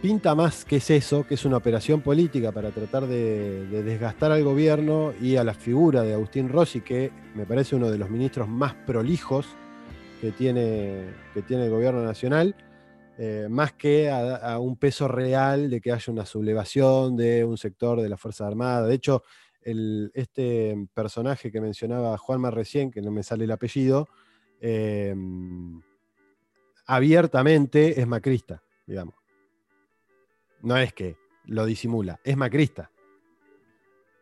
[0.00, 4.30] pinta más que es eso, que es una operación política para tratar de, de, desgastar
[4.30, 8.10] al gobierno y a la figura de Agustín Rossi, que me parece uno de los
[8.10, 9.46] ministros más prolijos
[10.20, 12.54] que tiene, que tiene el gobierno nacional,
[13.18, 18.00] eh, más que a, un peso real de que haya una sublevación de un sector
[18.02, 18.86] de la Fuerza Armada.
[18.86, 19.22] De hecho,
[19.62, 24.08] este personaje que mencionaba Juanma recién, que no me sale el apellido,
[24.60, 25.14] eh,
[26.86, 29.14] abiertamente es macrista digamos.
[30.62, 32.90] No es que lo disimula, es macrista.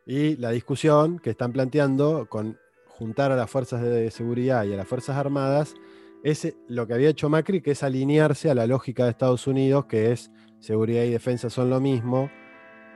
[0.07, 4.77] Y la discusión que están planteando con juntar a las fuerzas de seguridad y a
[4.77, 5.75] las fuerzas armadas
[6.23, 9.87] es lo que había hecho Macri, que es alinearse a la lógica de Estados Unidos,
[9.87, 12.31] que es seguridad y defensa son lo mismo,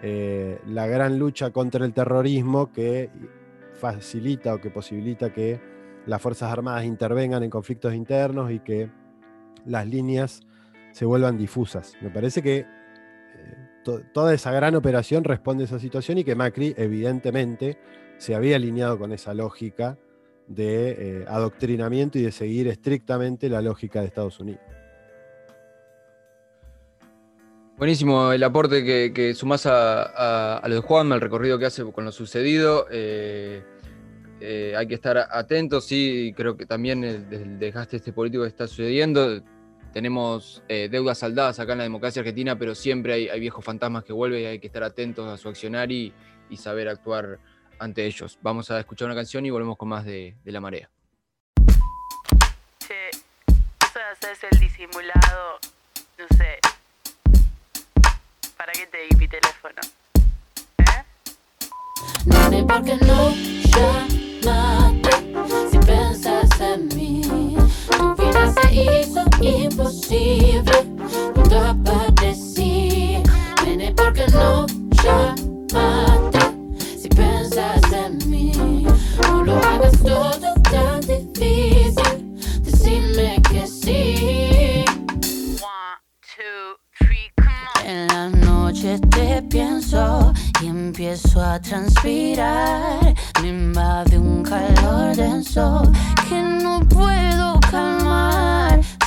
[0.02, 3.10] eh, la gran lucha contra el terrorismo que
[3.74, 5.60] facilita o que posibilita que
[6.06, 8.90] las Fuerzas Armadas intervengan en conflictos internos y que
[9.66, 10.40] las líneas
[10.92, 11.94] se vuelvan difusas.
[12.00, 12.66] Me parece que eh,
[14.12, 17.78] toda esa gran operación responde a esa situación y que Macri evidentemente
[18.18, 19.96] se había alineado con esa lógica
[20.46, 24.62] de eh, adoctrinamiento y de seguir estrictamente la lógica de Estados Unidos.
[27.76, 32.04] Buenísimo el aporte que, que sumás a, lo de Juan, al recorrido que hace con
[32.04, 32.86] lo sucedido.
[34.40, 38.66] Eh, hay que estar atentos, sí, creo que también el, desgaste este político que está
[38.66, 39.42] sucediendo.
[39.92, 44.42] Tenemos deudas saldadas acá en la democracia argentina, pero siempre hay, viejos fantasmas que vuelven
[44.42, 46.12] y hay que estar atentos a su accionar y,
[46.50, 47.38] y saber actuar
[47.78, 48.38] ante ellos.
[48.42, 50.88] Vamos a escuchar una canción y volvemos con más de, La Marea.
[52.78, 55.58] Che, eso de hacerse el disimulado,
[56.18, 56.58] no sé.
[58.56, 59.80] ¿Para qué te di mi teléfono?
[60.78, 61.04] ¿Eh?
[62.26, 63.30] Nene, ¿por qué no
[64.44, 65.10] llamaste
[65.70, 67.57] si pensas en mí?
[68.38, 70.72] Tu vida se hizo imposible
[71.34, 73.22] cuando aparecí.
[73.64, 74.66] Nene, ¿por qué no
[75.02, 76.38] llamaste?
[77.16, 78.86] piensas en mí.
[79.22, 82.38] No lo hagas todo tan difícil.
[82.62, 84.84] Decirme que sí.
[85.60, 90.32] One, two, three, come En la noche te pienso
[90.62, 93.14] y empiezo a transpirar.
[93.42, 95.82] Me invade un calor denso
[96.28, 97.57] que no puedo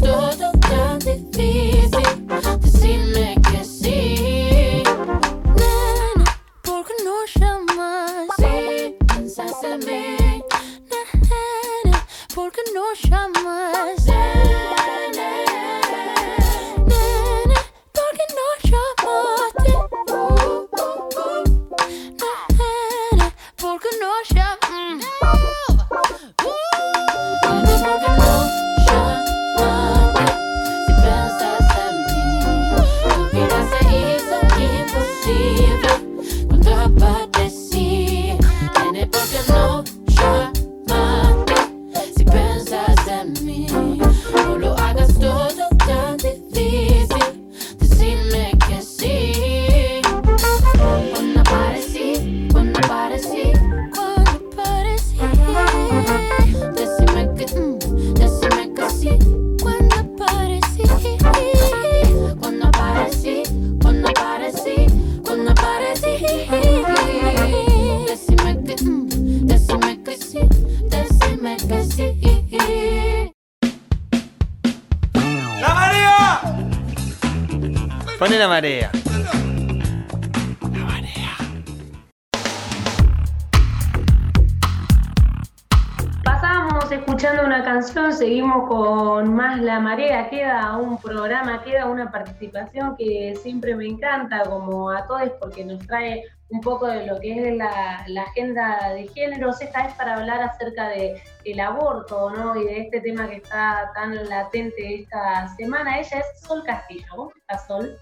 [92.12, 97.20] participación que siempre me encanta, como a todos, porque nos trae un poco de lo
[97.20, 101.22] que es la, agenda de géneros, esta vez para hablar acerca de
[101.62, 102.56] aborto, ¿no?
[102.56, 106.00] Y de este tema que está tan latente esta semana.
[106.00, 107.06] Ella es Sol Castillo.
[107.10, 107.98] ¿Cómo estás, Sol?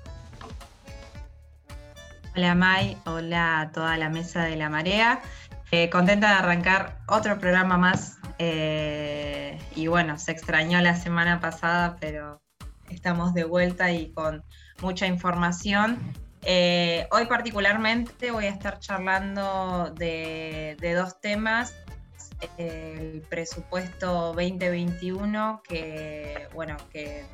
[2.35, 5.21] Hola May, hola a toda la mesa de la marea.
[5.71, 8.19] Eh, contenta de arrancar otro programa más.
[8.39, 12.39] Eh, y bueno, se extrañó la semana pasada, pero
[12.89, 14.43] estamos de vuelta y con
[14.81, 15.99] mucha información.
[16.43, 21.76] Eh, hoy particularmente voy a estar charlando de, dos temas.
[22.57, 27.26] El presupuesto 2021, que bueno, que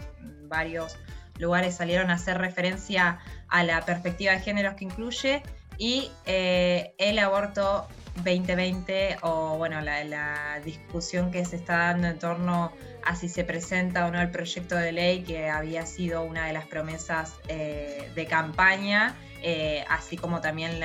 [0.48, 0.98] varios
[1.38, 3.20] lugares salieron a hacer referencia
[3.50, 5.44] a la perspectiva de géneros que incluye,
[5.78, 12.72] y eh, el aborto 2020 o bueno, la, discusión que se está dando en torno
[13.06, 16.54] a si se presenta o no el proyecto de ley que había sido una de
[16.54, 20.80] las promesas eh, de campaña, eh, así como también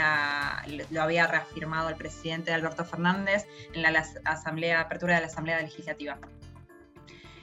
[0.90, 6.18] lo había reafirmado el presidente Alberto Fernández en la, asamblea, apertura de la Asamblea Legislativa.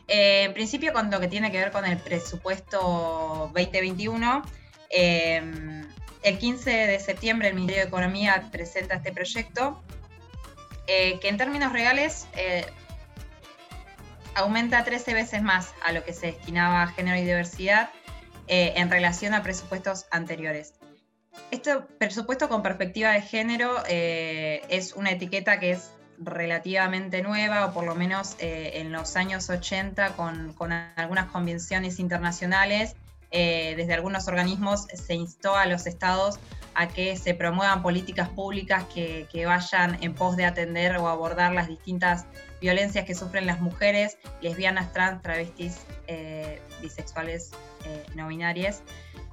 [0.07, 4.43] Eh, en principio, con lo que tiene que ver con el presupuesto 2021,
[4.91, 9.81] el 15 de septiembre el Ministerio de Economía presenta este proyecto,
[10.85, 12.27] que en términos reales
[14.35, 17.89] aumenta 13 veces más a lo que se destinaba a género y diversidad
[18.47, 20.73] eh, en relación a presupuestos anteriores.
[21.51, 27.83] Este presupuesto con perspectiva de género es una etiqueta que es relativamente nueva, o por
[27.83, 32.95] lo menos en los años 80, con, con algunas convenciones internacionales
[33.37, 36.39] eh, desde algunos organismos se instó a los estados
[36.73, 41.67] a que se promuevan políticas públicas que, vayan en pos de atender o abordar las
[41.67, 42.25] distintas
[42.61, 47.51] violencias que sufren las mujeres, lesbianas, trans, travestis, eh, bisexuales,
[47.85, 48.81] eh, no binarias,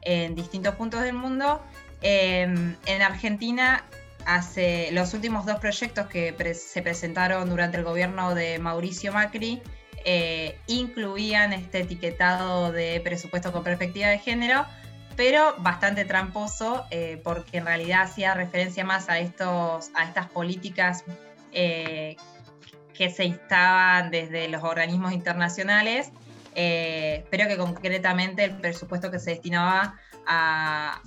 [0.02, 1.62] en distintos puntos del mundo.
[2.04, 3.84] en Argentina,
[4.26, 9.62] hace los últimos dos proyectos que se presentaron durante el gobierno de Mauricio Macri,
[10.04, 14.66] eh, incluían este etiquetado de presupuesto con perspectiva de género,
[15.14, 16.86] pero bastante tramposo
[17.22, 21.04] porque en realidad hacía referencia más a, estos, a estas políticas
[22.96, 26.12] que se instaban desde los organismos internacionales,
[26.54, 29.96] pero que concretamente el presupuesto que se destinaba
[30.26, 31.00] a,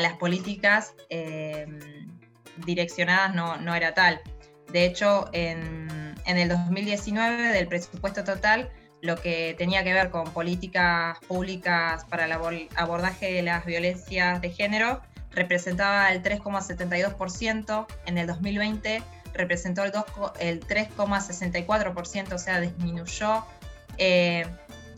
[0.00, 0.94] las políticas
[2.64, 4.20] direccionadas no, no era tal.
[4.72, 8.70] De hecho, en en el 2019 del presupuesto total
[9.02, 12.32] lo que tenía que ver con políticas públicas para el
[12.74, 19.02] abordaje de las violencias de género representaba el 3,72%, en el 2020
[19.34, 19.92] representó el,
[20.40, 23.44] el 3,64%, o sea, disminuyó.
[23.98, 24.46] Eh,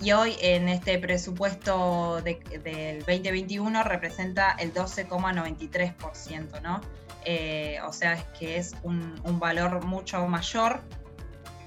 [0.00, 6.80] y hoy en este presupuesto del 2021 representa el 12,93%, ¿no?
[7.24, 10.80] Eh, o sea, es que es un, valor mucho mayor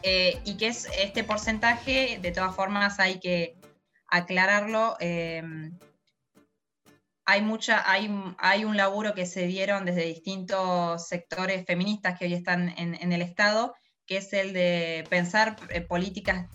[0.03, 3.55] eh, y que es este porcentaje, de todas formas hay que
[4.07, 4.95] aclararlo.
[7.29, 12.33] Eh, hay, mucha, hay, un laburo que se dieron desde distintos sectores feministas que hoy
[12.33, 13.75] están en, el Estado,
[14.05, 16.47] que es el de pensar eh, políticas,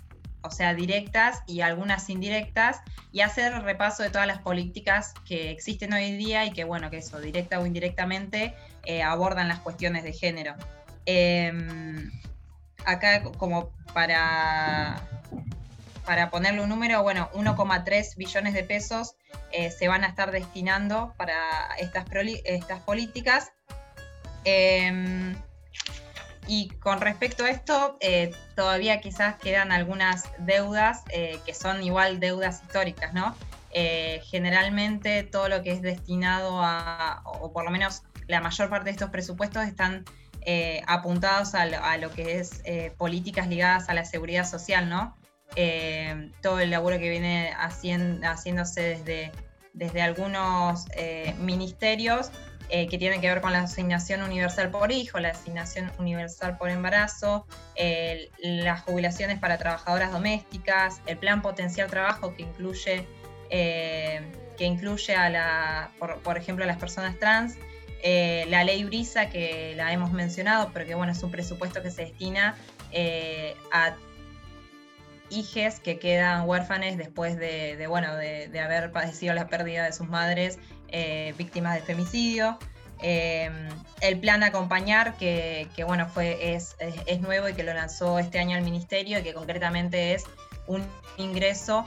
[0.42, 2.80] o sea, directas y algunas indirectas,
[3.12, 6.90] y hacer repaso de todas las políticas que existen hoy en día y que, bueno,
[6.90, 8.54] que eso, directa o indirectamente,
[9.04, 10.54] abordan las cuestiones de género.
[12.84, 15.00] Acá como para,
[16.04, 19.16] para ponerle un número, bueno, 1,3 billones de pesos
[19.52, 21.34] eh, se van a estar destinando para
[21.78, 22.04] estas,
[22.80, 23.52] políticas.
[24.44, 25.34] Em,
[26.46, 32.20] y con respecto a esto, eh, todavía quizás quedan algunas deudas eh, que son igual
[32.20, 33.34] deudas históricas, ¿no?
[34.30, 38.92] generalmente todo lo que es destinado a, o por lo menos la mayor parte de
[38.92, 40.04] estos presupuestos están
[40.86, 41.66] apuntados a
[41.96, 42.62] lo, que es
[42.96, 45.16] políticas ligadas a la seguridad social, ¿no?
[45.56, 49.32] Eh, todo el laburo que viene haciéndose desde,
[49.72, 50.86] desde algunos
[51.38, 52.30] ministerios
[52.70, 57.46] que tienen que ver con la asignación universal por hijo, la asignación universal por embarazo,
[58.42, 63.06] las jubilaciones para trabajadoras domésticas, el plan potencial trabajo que incluye,
[63.48, 65.90] que incluye a la,
[66.24, 67.56] por ejemplo, a las personas trans,
[68.06, 71.90] eh, la ley Brisa, que la hemos mencionado, pero que bueno, es un presupuesto que
[71.90, 72.54] se destina
[72.92, 73.96] eh, a
[75.36, 80.58] hijes que quedan huérfanes después de, bueno, de, haber padecido la pérdida de sus madres
[80.88, 82.58] eh, víctimas de femicidio.
[83.00, 88.56] el plan Acompañar, que, bueno, fue, es, es, nuevo y que lo lanzó este año
[88.56, 90.24] el Ministerio y que concretamente es
[90.66, 90.82] un
[91.16, 91.86] ingreso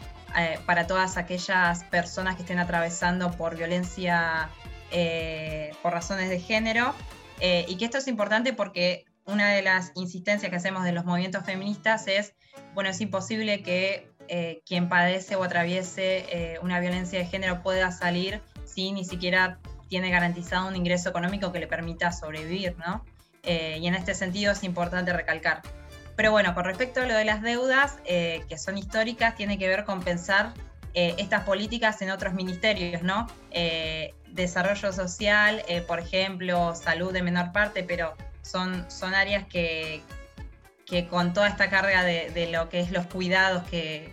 [0.66, 4.50] para todas aquellas personas que estén atravesando por violencia
[4.90, 6.96] eh, por razones de género,
[7.42, 11.06] eh, y que esto es importante porque una de las insistencias que hacemos de los
[11.06, 12.34] movimientos feministas es,
[12.74, 18.42] bueno, es imposible que eh, quien padece o atraviese una violencia de género pueda salir
[18.66, 23.06] si ni siquiera tiene garantizado un ingreso económico que le permita sobrevivir, ¿no?
[23.44, 25.62] y en este sentido es importante recalcar.
[26.18, 29.86] Pero bueno, con respecto a lo de las deudas, que son históricas, tiene que ver
[29.86, 30.54] con pensar
[30.94, 33.28] estas políticas en otros ministerios, ¿no?
[34.38, 38.16] desarrollo social, eh, por ejemplo, salud de menor parte, pero
[38.48, 40.02] son, son áreas que,
[40.86, 44.12] que con toda esta carga de, lo que es los cuidados que,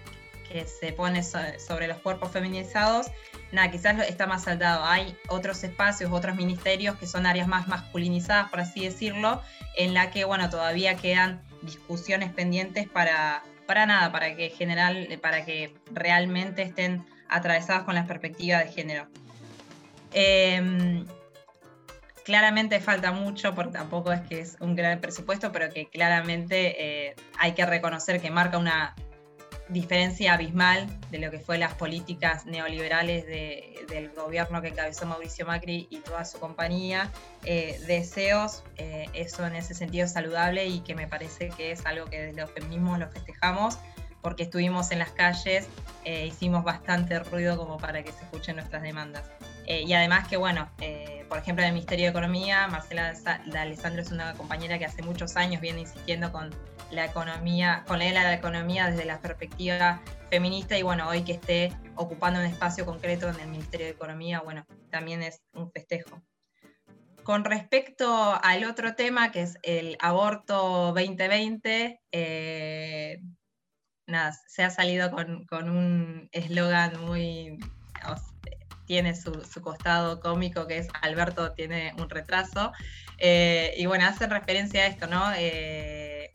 [0.81, 3.09] se pone sobre los cuerpos feminizados,
[3.51, 4.85] nada, quizás está más saltado.
[4.85, 9.43] Hay otros espacios, otros ministerios que son áreas más masculinizadas, por así decirlo,
[9.77, 15.44] en la que, bueno, todavía quedan discusiones pendientes para, para nada, para que general, para
[15.44, 19.09] que realmente estén atravesadas con la perspectiva de género.
[20.12, 21.05] Em,
[22.25, 27.15] claramente falta mucho, porque tampoco es que es un gran presupuesto, pero que claramente eh,
[27.39, 28.97] hay que reconocer que marca una
[29.69, 35.87] diferencia abismal de lo que fue las políticas neoliberales del gobierno que encabezó Mauricio Macri
[35.91, 37.11] y toda su compañía.
[37.45, 41.87] Eh, deseos, eh, eso en ese sentido es saludable y que me parece que es
[41.87, 43.79] algo que desde los feminismos lo festejamos
[44.21, 45.69] porque estuvimos en las calles,
[46.07, 49.31] hicimos bastante ruido como para que se escuchen nuestras demandas.
[49.66, 53.59] Eh, y además que, bueno, eh, por ejemplo, en el Ministerio de Economía, Marcela de
[53.59, 56.51] Alessandro es una compañera que hace muchos años viene insistiendo con
[56.91, 60.01] la economía, con la economía desde la perspectiva
[60.31, 64.41] feminista y bueno, hoy que esté ocupando un espacio concreto en el Ministerio de Economía,
[64.41, 66.23] bueno, también es un festejo.
[67.23, 73.23] Con respecto al otro tema, que es el aborto 2020, eh,
[74.07, 77.59] nada, se ha salido con, con un eslogan muy
[78.86, 79.32] tiene su,
[79.62, 82.73] costado cómico, que es Alberto tiene un retraso.
[83.19, 85.32] Eh, y bueno, hace referencia a esto, ¿no?
[85.36, 86.31] Eh,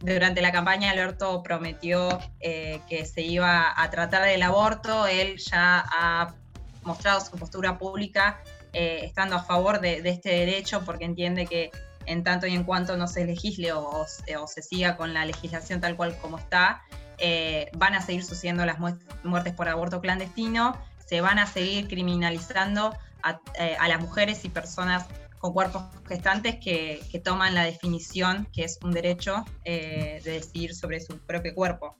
[0.00, 5.84] durante la campaña Alberto prometió eh, que se iba a tratar del aborto, él ya
[5.90, 6.34] ha
[6.82, 8.40] mostrado su postura pública
[8.72, 11.70] estando a favor de, este derecho porque entiende que
[12.04, 15.96] en tanto y en cuanto no se legisle o, se siga con la legislación tal
[15.96, 16.82] cual como está,
[17.72, 22.94] van a seguir sucediendo las muertes por aborto clandestino se van a seguir criminalizando
[23.58, 25.06] eh, a, las mujeres y personas
[25.38, 31.00] con cuerpos gestantes que, toman la definición que es un derecho eh, de decidir sobre
[31.00, 31.96] su propio cuerpo.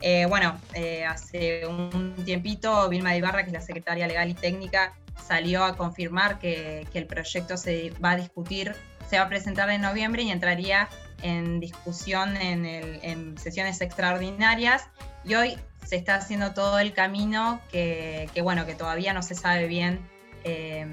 [0.00, 0.58] Eh, bueno,
[1.06, 4.94] hace un tiempito Vilma Ibarra, que es la secretaria legal y técnica,
[5.26, 8.74] salió a confirmar que, el proyecto se va a discutir,
[9.08, 10.88] se va a presentar en noviembre y entraría
[11.22, 14.84] en discusión en, en sesiones extraordinarias.
[15.24, 15.58] Y hoy
[15.90, 19.98] se está haciendo todo el camino que, bueno, que todavía no se sabe bien,
[20.44, 20.86] eh,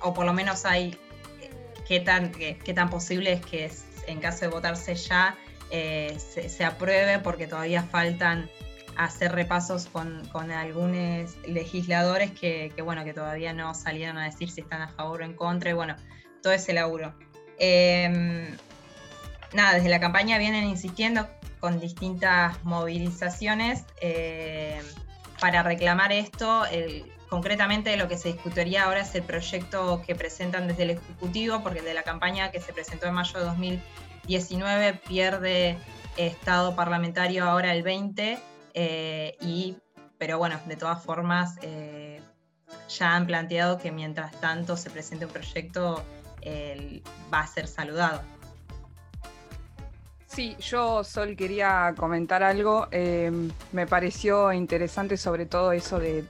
[0.00, 0.98] o por lo menos hay
[1.40, 1.50] eh,
[1.86, 3.70] qué tan, qué, tan posible es que
[4.08, 5.36] en caso de votarse ya
[5.70, 8.50] eh, se, apruebe, porque todavía faltan
[8.96, 14.82] hacer repasos con, algunos legisladores que, bueno, que todavía no salieron a decir si están
[14.82, 15.94] a favor o en contra, y bueno,
[16.42, 17.14] todo ese laburo.
[19.52, 21.28] nada, desde la campaña vienen insistiendo
[21.60, 24.80] con distintas movilizaciones eh,
[25.40, 26.64] para reclamar esto.
[27.28, 31.82] concretamente lo que se discutiría ahora es el proyecto que presentan desde el Ejecutivo, porque
[31.82, 35.78] de la campaña que se presentó en mayo de 2019 pierde
[36.16, 38.38] estado parlamentario ahora el 20,
[38.74, 39.76] eh, y,
[40.18, 42.20] pero bueno, de todas formas eh,
[42.88, 46.04] ya han planteado que mientras tanto se presente un proyecto
[47.32, 48.22] va a ser saludado.
[50.32, 52.86] Sí, yo Sol quería comentar algo.
[52.92, 56.22] Em, me pareció interesante sobre todo eso de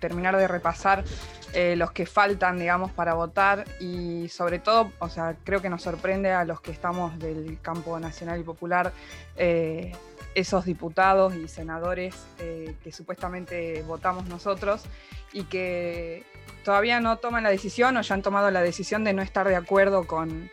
[0.00, 1.04] terminar de repasar
[1.52, 5.82] eh, los que faltan, digamos, para votar y sobre todo, o sea, creo que nos
[5.82, 8.92] sorprende a los que estamos del campo nacional y popular
[9.36, 9.92] eh,
[10.34, 14.82] esos diputados y senadores eh, que supuestamente votamos nosotros
[15.32, 16.24] y que
[16.64, 19.54] todavía no toman la decisión o ya han tomado la decisión de no estar de
[19.54, 20.50] acuerdo con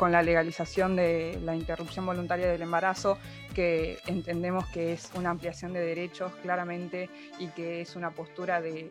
[0.00, 3.18] con la legalización de la interrupción voluntaria del embarazo,
[3.54, 8.90] que entendemos que es una ampliación de derechos claramente y que es una postura de,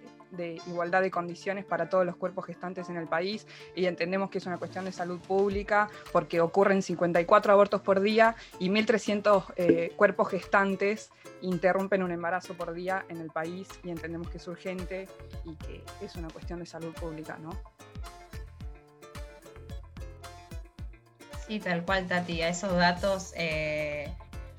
[0.68, 4.46] igualdad de condiciones para todos los cuerpos gestantes en el país y entendemos que es
[4.46, 10.30] una cuestión de salud pública porque ocurren 54 abortos por día y 1.300 eh, cuerpos
[10.30, 11.10] gestantes
[11.42, 15.08] interrumpen un embarazo por día en el país y entendemos que es urgente
[15.44, 17.50] y que es una cuestión de salud pública, ¿no?
[21.50, 22.44] Sí, tal cual, Tati.
[22.44, 24.08] A esos datos, eh,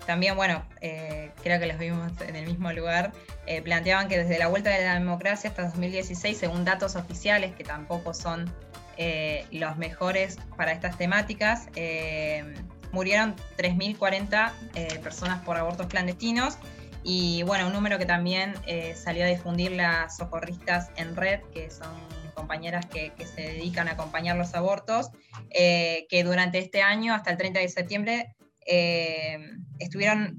[0.07, 3.13] también, bueno, eh, creo que los vimos en el mismo lugar,
[3.47, 7.63] eh, planteaban que desde la vuelta de la democracia hasta 2016, según datos oficiales, que
[7.63, 8.53] tampoco son
[8.97, 11.69] eh, los mejores para estas temáticas,
[12.91, 14.51] murieron 3.040
[15.01, 16.59] personas por abortos clandestinos.
[17.05, 18.55] Y bueno, un número que también
[18.97, 21.89] salió a difundir las socorristas en red, que son
[22.33, 25.11] compañeras que, que se dedican a acompañar los abortos,
[25.51, 28.37] que durante este año, hasta el 30 de septiembre,
[28.67, 29.39] eh,
[29.79, 30.37] estuvieron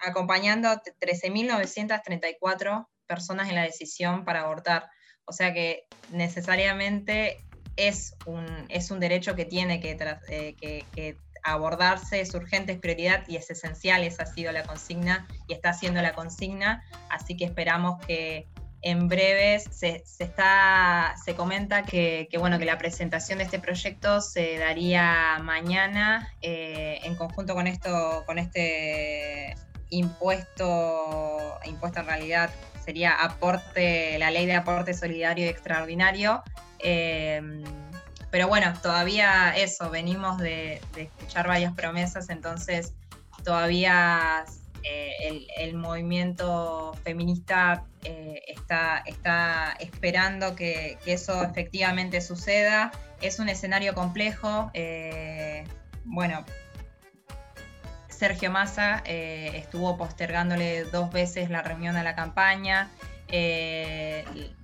[0.00, 4.90] acompañando a 13.934 personas en la decisión para abortar.
[5.24, 7.44] O sea que necesariamente
[7.76, 9.96] es un, es un derecho que tiene que,
[10.28, 14.04] eh, que, abordarse, es urgente, es prioridad y es esencial.
[14.04, 16.84] Esa ha sido la consigna y está siendo la consigna.
[17.10, 18.46] Así que esperamos que
[18.82, 24.58] en breves se, está, se comenta que, bueno, que la presentación de este proyecto se
[24.58, 29.54] daría mañana eh, en conjunto con esto, con este
[29.90, 32.50] impuesto, impuesto en realidad
[32.84, 36.42] sería aporte, la ley de aporte solidario y extraordinario.
[36.80, 37.62] Em,
[38.32, 42.94] pero bueno, todavía eso, venimos de, de escuchar varias promesas, entonces
[43.44, 44.44] todavía
[44.84, 52.92] eh, el, movimiento feminista eh, está, está esperando que, eso efectivamente suceda.
[53.20, 54.70] Es un escenario complejo.
[54.74, 55.64] Eh,
[56.04, 56.44] bueno,
[58.08, 62.90] Sergio Massa estuvo postergándole dos veces la reunión a la campaña.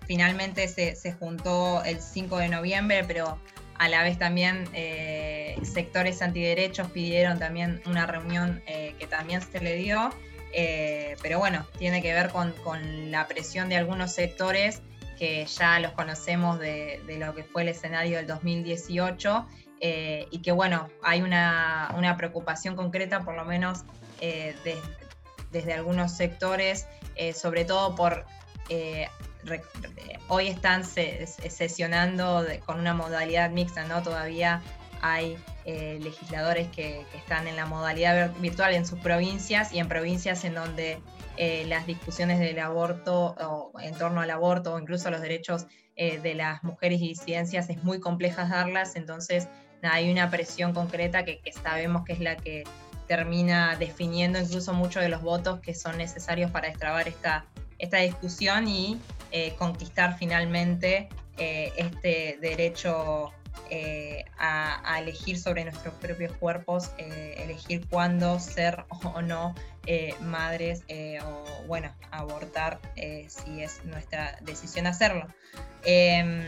[0.07, 3.39] finalmente se, se juntó el 5 de noviembre, pero
[3.79, 9.61] a la vez también eh, sectores antiderechos pidieron también una reunión eh, que también se
[9.61, 10.11] le dio,
[10.53, 12.55] eh, pero bueno, tiene que ver con,
[13.11, 14.83] la presión de algunos sectores
[15.17, 19.47] que ya los conocemos de, lo que fue el escenario del 2018
[19.81, 23.85] y que bueno, hay una, preocupación concreta por lo menos
[25.53, 26.87] desde algunos sectores,
[27.35, 28.27] sobre todo por
[30.29, 34.03] hoy están sesionando con una modalidad mixta, ¿no?
[34.03, 34.63] Todavía
[35.01, 40.45] hay eh, legisladores que, están en la modalidad virtual en sus provincias y en provincias
[40.45, 41.01] en donde
[41.37, 45.67] eh, las discusiones del aborto o en torno al aborto o incluso los derechos
[45.97, 49.49] eh, de las mujeres y disidencias es muy compleja darlas, entonces
[49.83, 52.65] hay una presión concreta que, sabemos que es la que
[53.07, 57.47] termina definiendo incluso muchos de los votos que son necesarios para extrabar esta,
[57.79, 59.01] esta discusión y
[59.31, 63.31] eh, conquistar finalmente eh, este derecho
[63.71, 68.85] eh, a, elegir sobre nuestros propios cuerpos, elegir cuándo ser
[69.15, 69.55] o no
[70.21, 70.83] madres
[71.25, 75.27] o, bueno, abortar si es nuestra decisión hacerlo.
[75.85, 76.43] Em,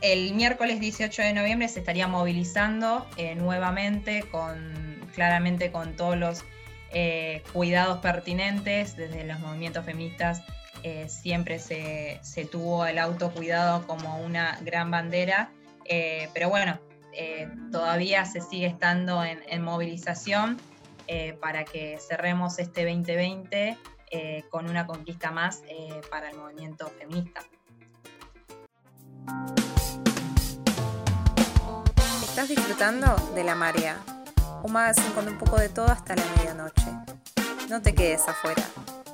[0.00, 3.06] el miércoles 18 de noviembre se estaría movilizando
[3.36, 6.44] nuevamente con claramente con todos los
[7.52, 10.42] cuidados pertinentes desde los movimientos feministas
[10.82, 15.50] eh, siempre se, tuvo el autocuidado como una gran bandera,
[15.84, 16.78] eh, pero bueno,
[17.12, 20.58] eh, todavía se sigue estando en, movilización
[21.40, 23.78] para que cerremos este 2020
[24.50, 25.62] con una conquista más
[26.10, 27.40] para el movimiento feminista.
[32.22, 33.96] Estás disfrutando de La Marea,
[34.62, 36.86] un magazine con un poco de todo hasta la medianoche.
[37.70, 38.62] No te quedes afuera.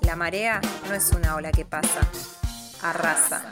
[0.07, 2.01] La marea no es una ola que pasa,
[2.83, 3.51] arrasa.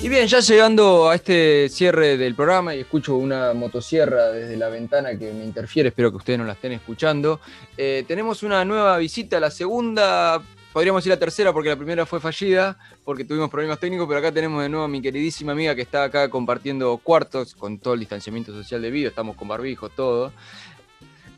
[0.00, 4.70] Y bien, ya llegando a este cierre del programa y escucho una motosierra desde la
[4.70, 7.40] ventana que me interfiere, espero que ustedes no la estén escuchando.
[7.76, 10.42] Eh, tenemos una nueva visita, la segunda
[10.72, 14.32] podríamos ir a tercera porque la primera fue fallida, porque tuvimos problemas técnicos, pero acá
[14.32, 18.00] tenemos de nuevo a mi queridísima amiga que está acá compartiendo cuartos con todo el
[18.00, 20.32] distanciamiento social debido, estamos con barbijo, todo.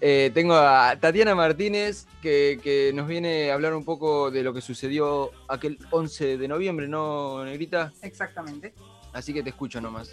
[0.03, 4.63] Eh, tengo a Tatiana Martínez que, nos viene a hablar un poco de lo que
[4.63, 7.93] sucedió aquel 11 de noviembre, ¿no, Negrita?
[8.01, 8.73] Exactamente.
[9.13, 10.11] Así que te escucho nomás.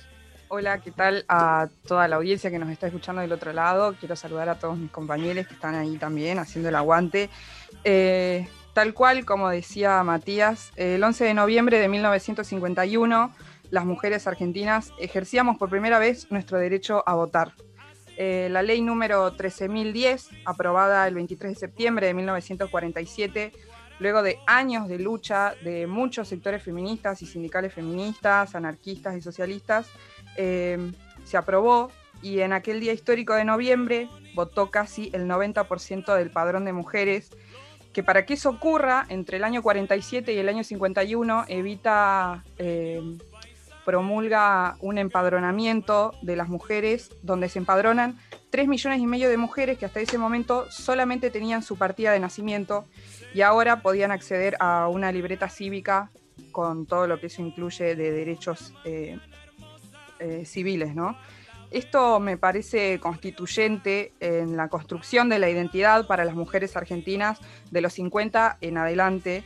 [0.50, 3.96] Hola, ¿qué tal a toda la audiencia que nos está escuchando del otro lado?
[4.00, 7.30] Quiero saludar a todos mis compañeros que están ahí también haciendo el aguante.
[7.84, 8.48] Eh,
[8.78, 13.34] Tal cual, como decía Matías, el 11 de noviembre de 1951,
[13.72, 17.54] las mujeres argentinas ejercíamos por primera vez nuestro derecho a votar.
[18.18, 23.52] Eh, la ley número 13.010, aprobada el 23 de septiembre de 1947,
[23.98, 29.90] luego de años de lucha de muchos sectores feministas y sindicales feministas, anarquistas y socialistas,
[30.36, 30.92] eh,
[31.24, 31.90] se aprobó
[32.22, 37.32] y en aquel día histórico de noviembre votó casi el 90% del padrón de mujeres
[37.98, 43.02] que para que eso ocurra, entre el año 47 y el año 51, Evita eh,
[43.86, 48.20] promulga un empadronamiento de las mujeres, donde se empadronan
[48.52, 52.20] 3 millones y medio de mujeres que hasta ese momento solamente tenían su partida de
[52.20, 52.86] nacimiento
[53.34, 56.12] y ahora podían acceder a una libreta cívica
[56.52, 59.18] con todo lo que eso incluye de derechos eh,
[60.20, 61.18] eh, civiles, ¿no?
[61.72, 67.40] Esto me parece constituyente en la construcción de la identidad para las mujeres argentinas
[67.72, 69.44] de los 50 en adelante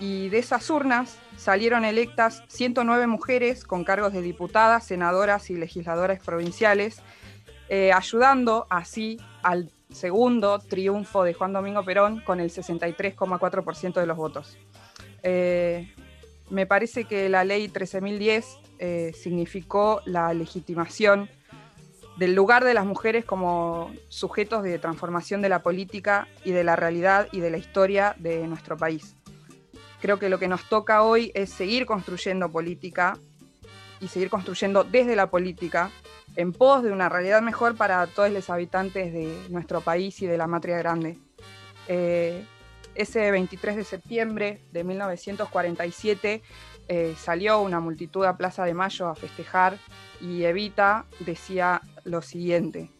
[0.00, 6.20] y de esas urnas salieron electas 109 mujeres con cargos de diputadas, senadoras y legisladoras
[6.20, 7.02] provinciales,
[7.68, 14.16] eh, ayudando así al segundo triunfo de Juan Domingo Perón con el 63,4% de los
[14.16, 14.58] votos.
[15.22, 15.94] Eh,
[16.48, 21.28] me parece que la ley 13.010 eh, significó la legitimación
[22.16, 26.76] del lugar de las mujeres como sujetos de transformación de la política y de la
[26.76, 29.16] realidad y de la historia de nuestro país.
[30.00, 33.18] Creo que lo que nos toca hoy es seguir construyendo política
[34.00, 35.90] y seguir construyendo desde la política
[36.36, 40.38] en pos de una realidad mejor para todos los habitantes de nuestro país y de
[40.38, 41.18] la matria grande.
[41.88, 42.44] Eh,
[42.94, 46.42] ese 23 de septiembre de 1947
[46.92, 49.78] eh, salió una multitud a Plaza de Mayo a festejar
[50.20, 52.90] y Evita decía lo siguiente.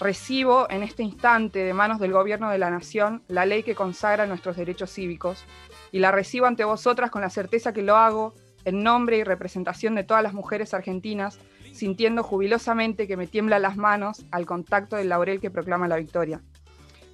[0.00, 4.26] Recibo en este instante de manos del Gobierno de la Nación la ley que consagra
[4.26, 5.44] nuestros derechos cívicos
[5.92, 8.34] y la recibo ante vosotras con la certeza que lo hago
[8.64, 11.38] en nombre y representación de todas las mujeres argentinas,
[11.72, 16.42] sintiendo jubilosamente que me tiemblan las manos al contacto del laurel que proclama la victoria.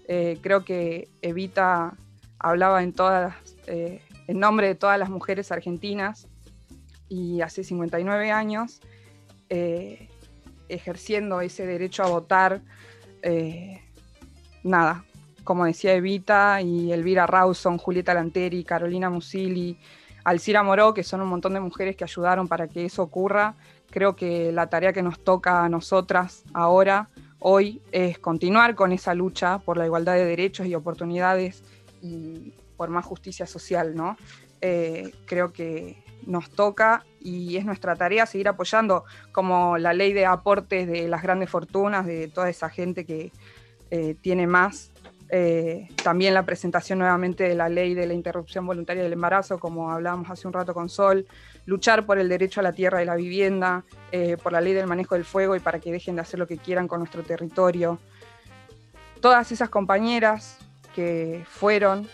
[0.09, 1.93] Eh, creo que Evita
[2.39, 3.35] hablaba en todas
[3.67, 6.29] eh, en nombre de todas las mujeres argentinas
[7.09, 8.81] y hace 59 años
[9.49, 10.09] eh,
[10.69, 12.61] ejerciendo ese derecho a votar,
[13.23, 13.83] eh,
[14.65, 15.05] nada,
[15.45, 19.79] como decía Evita y Elvira Rawson, Julieta Lanteri, Carolina Musili,
[20.25, 23.55] Alcira Moró, que son un montón de mujeres que ayudaron para que eso ocurra.
[23.91, 29.15] Creo que la tarea que nos toca a nosotras ahora, hoy, es continuar con esa
[29.15, 31.63] lucha por la igualdad de derechos y oportunidades
[32.77, 34.17] por más justicia social, ¿no?
[34.61, 40.27] Eh, creo que nos toca y es nuestra tarea seguir apoyando como la ley de
[40.27, 43.33] aportes de las grandes fortunas, de toda esa gente que
[43.91, 44.93] eh, tiene más.
[45.29, 49.91] Eh, también la presentación nuevamente de la ley de la interrupción voluntaria del embarazo, como
[49.91, 51.27] hablábamos hace un rato con Sol,
[51.65, 53.85] luchar por el derecho a la tierra y la vivienda,
[54.43, 56.59] por la ley del manejo del fuego y para que dejen de hacer lo que
[56.59, 57.99] quieran con nuestro territorio.
[59.21, 60.59] Todas esas compañeras
[60.95, 62.09] que fueron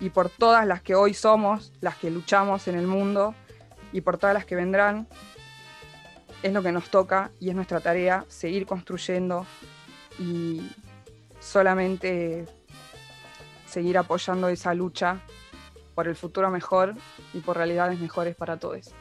[0.00, 3.34] y por todas las que hoy somos, las que luchamos en el mundo
[3.92, 5.06] y por todas las que vendrán,
[6.42, 9.46] es lo que nos toca y es nuestra tarea seguir construyendo
[10.18, 10.70] y
[11.38, 12.46] solamente
[13.66, 15.20] seguir apoyando esa lucha
[15.94, 16.94] por el futuro mejor
[17.34, 18.94] y por realidades mejores para todos.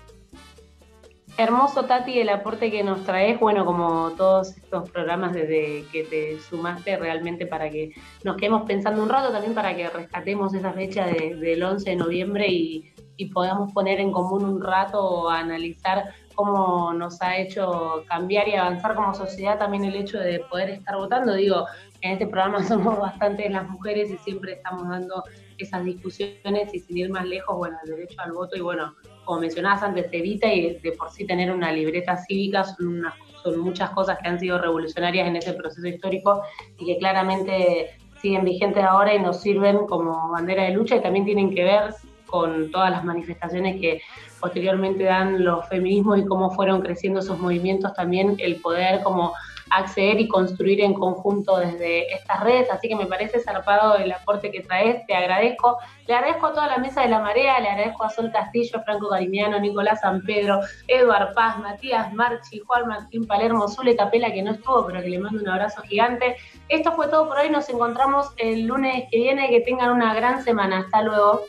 [1.40, 6.38] Hermoso, Tati, el aporte que nos traes, bueno, como todos estos programas desde que te
[6.38, 7.94] sumaste realmente para que
[8.26, 12.48] nos quedemos pensando un rato, también para que rescatemos esa fecha del 11 de noviembre
[12.50, 12.94] y,
[13.34, 18.96] podamos poner en común un rato a analizar cómo nos ha hecho cambiar y avanzar
[18.96, 21.34] como sociedad también el hecho de poder estar votando.
[21.34, 21.68] Digo,
[22.02, 25.24] en este programa somos bastantes las mujeres y siempre estamos dando
[25.58, 28.94] esas discusiones y sin ir más lejos, bueno, el derecho al voto y bueno,
[29.30, 33.04] como mencionabas antes, Evita y de por sí tener una libreta cívica son,
[33.44, 36.42] son muchas cosas que han sido revolucionarias en ese proceso histórico
[36.80, 41.26] y que claramente siguen vigentes ahora y nos sirven como bandera de lucha y también
[41.26, 41.94] tienen que ver
[42.26, 44.02] con todas las manifestaciones que
[44.40, 49.34] posteriormente dan los feminismos y cómo fueron creciendo esos movimientos, también el poder como
[49.70, 54.52] acceder y construir en conjunto desde estas redes, así que me parece zarpado el aporte
[54.52, 55.78] que traes, te agradezco.
[56.08, 59.10] Le agradezco a toda la mesa de la marea, le agradezco a Sol Castillo, Franco
[59.10, 64.52] Carimiano, Nicolás San Pedro, Eduard Paz, Matías Marchi, Juan Martín Palermo, Zule Capela, que no
[64.52, 66.36] estuvo, pero que le mando un abrazo gigante.
[66.68, 70.44] Esto fue todo por hoy, nos encontramos el lunes que viene, que tengan una gran
[70.44, 71.46] semana, hasta luego.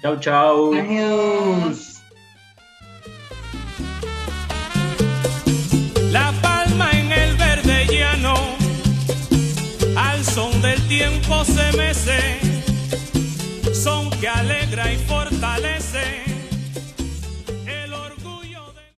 [0.00, 0.74] Chau, chau.
[0.74, 1.90] Adiós.
[10.62, 12.40] Del tiempo se mece,
[13.74, 16.29] son que alegra y fortalece.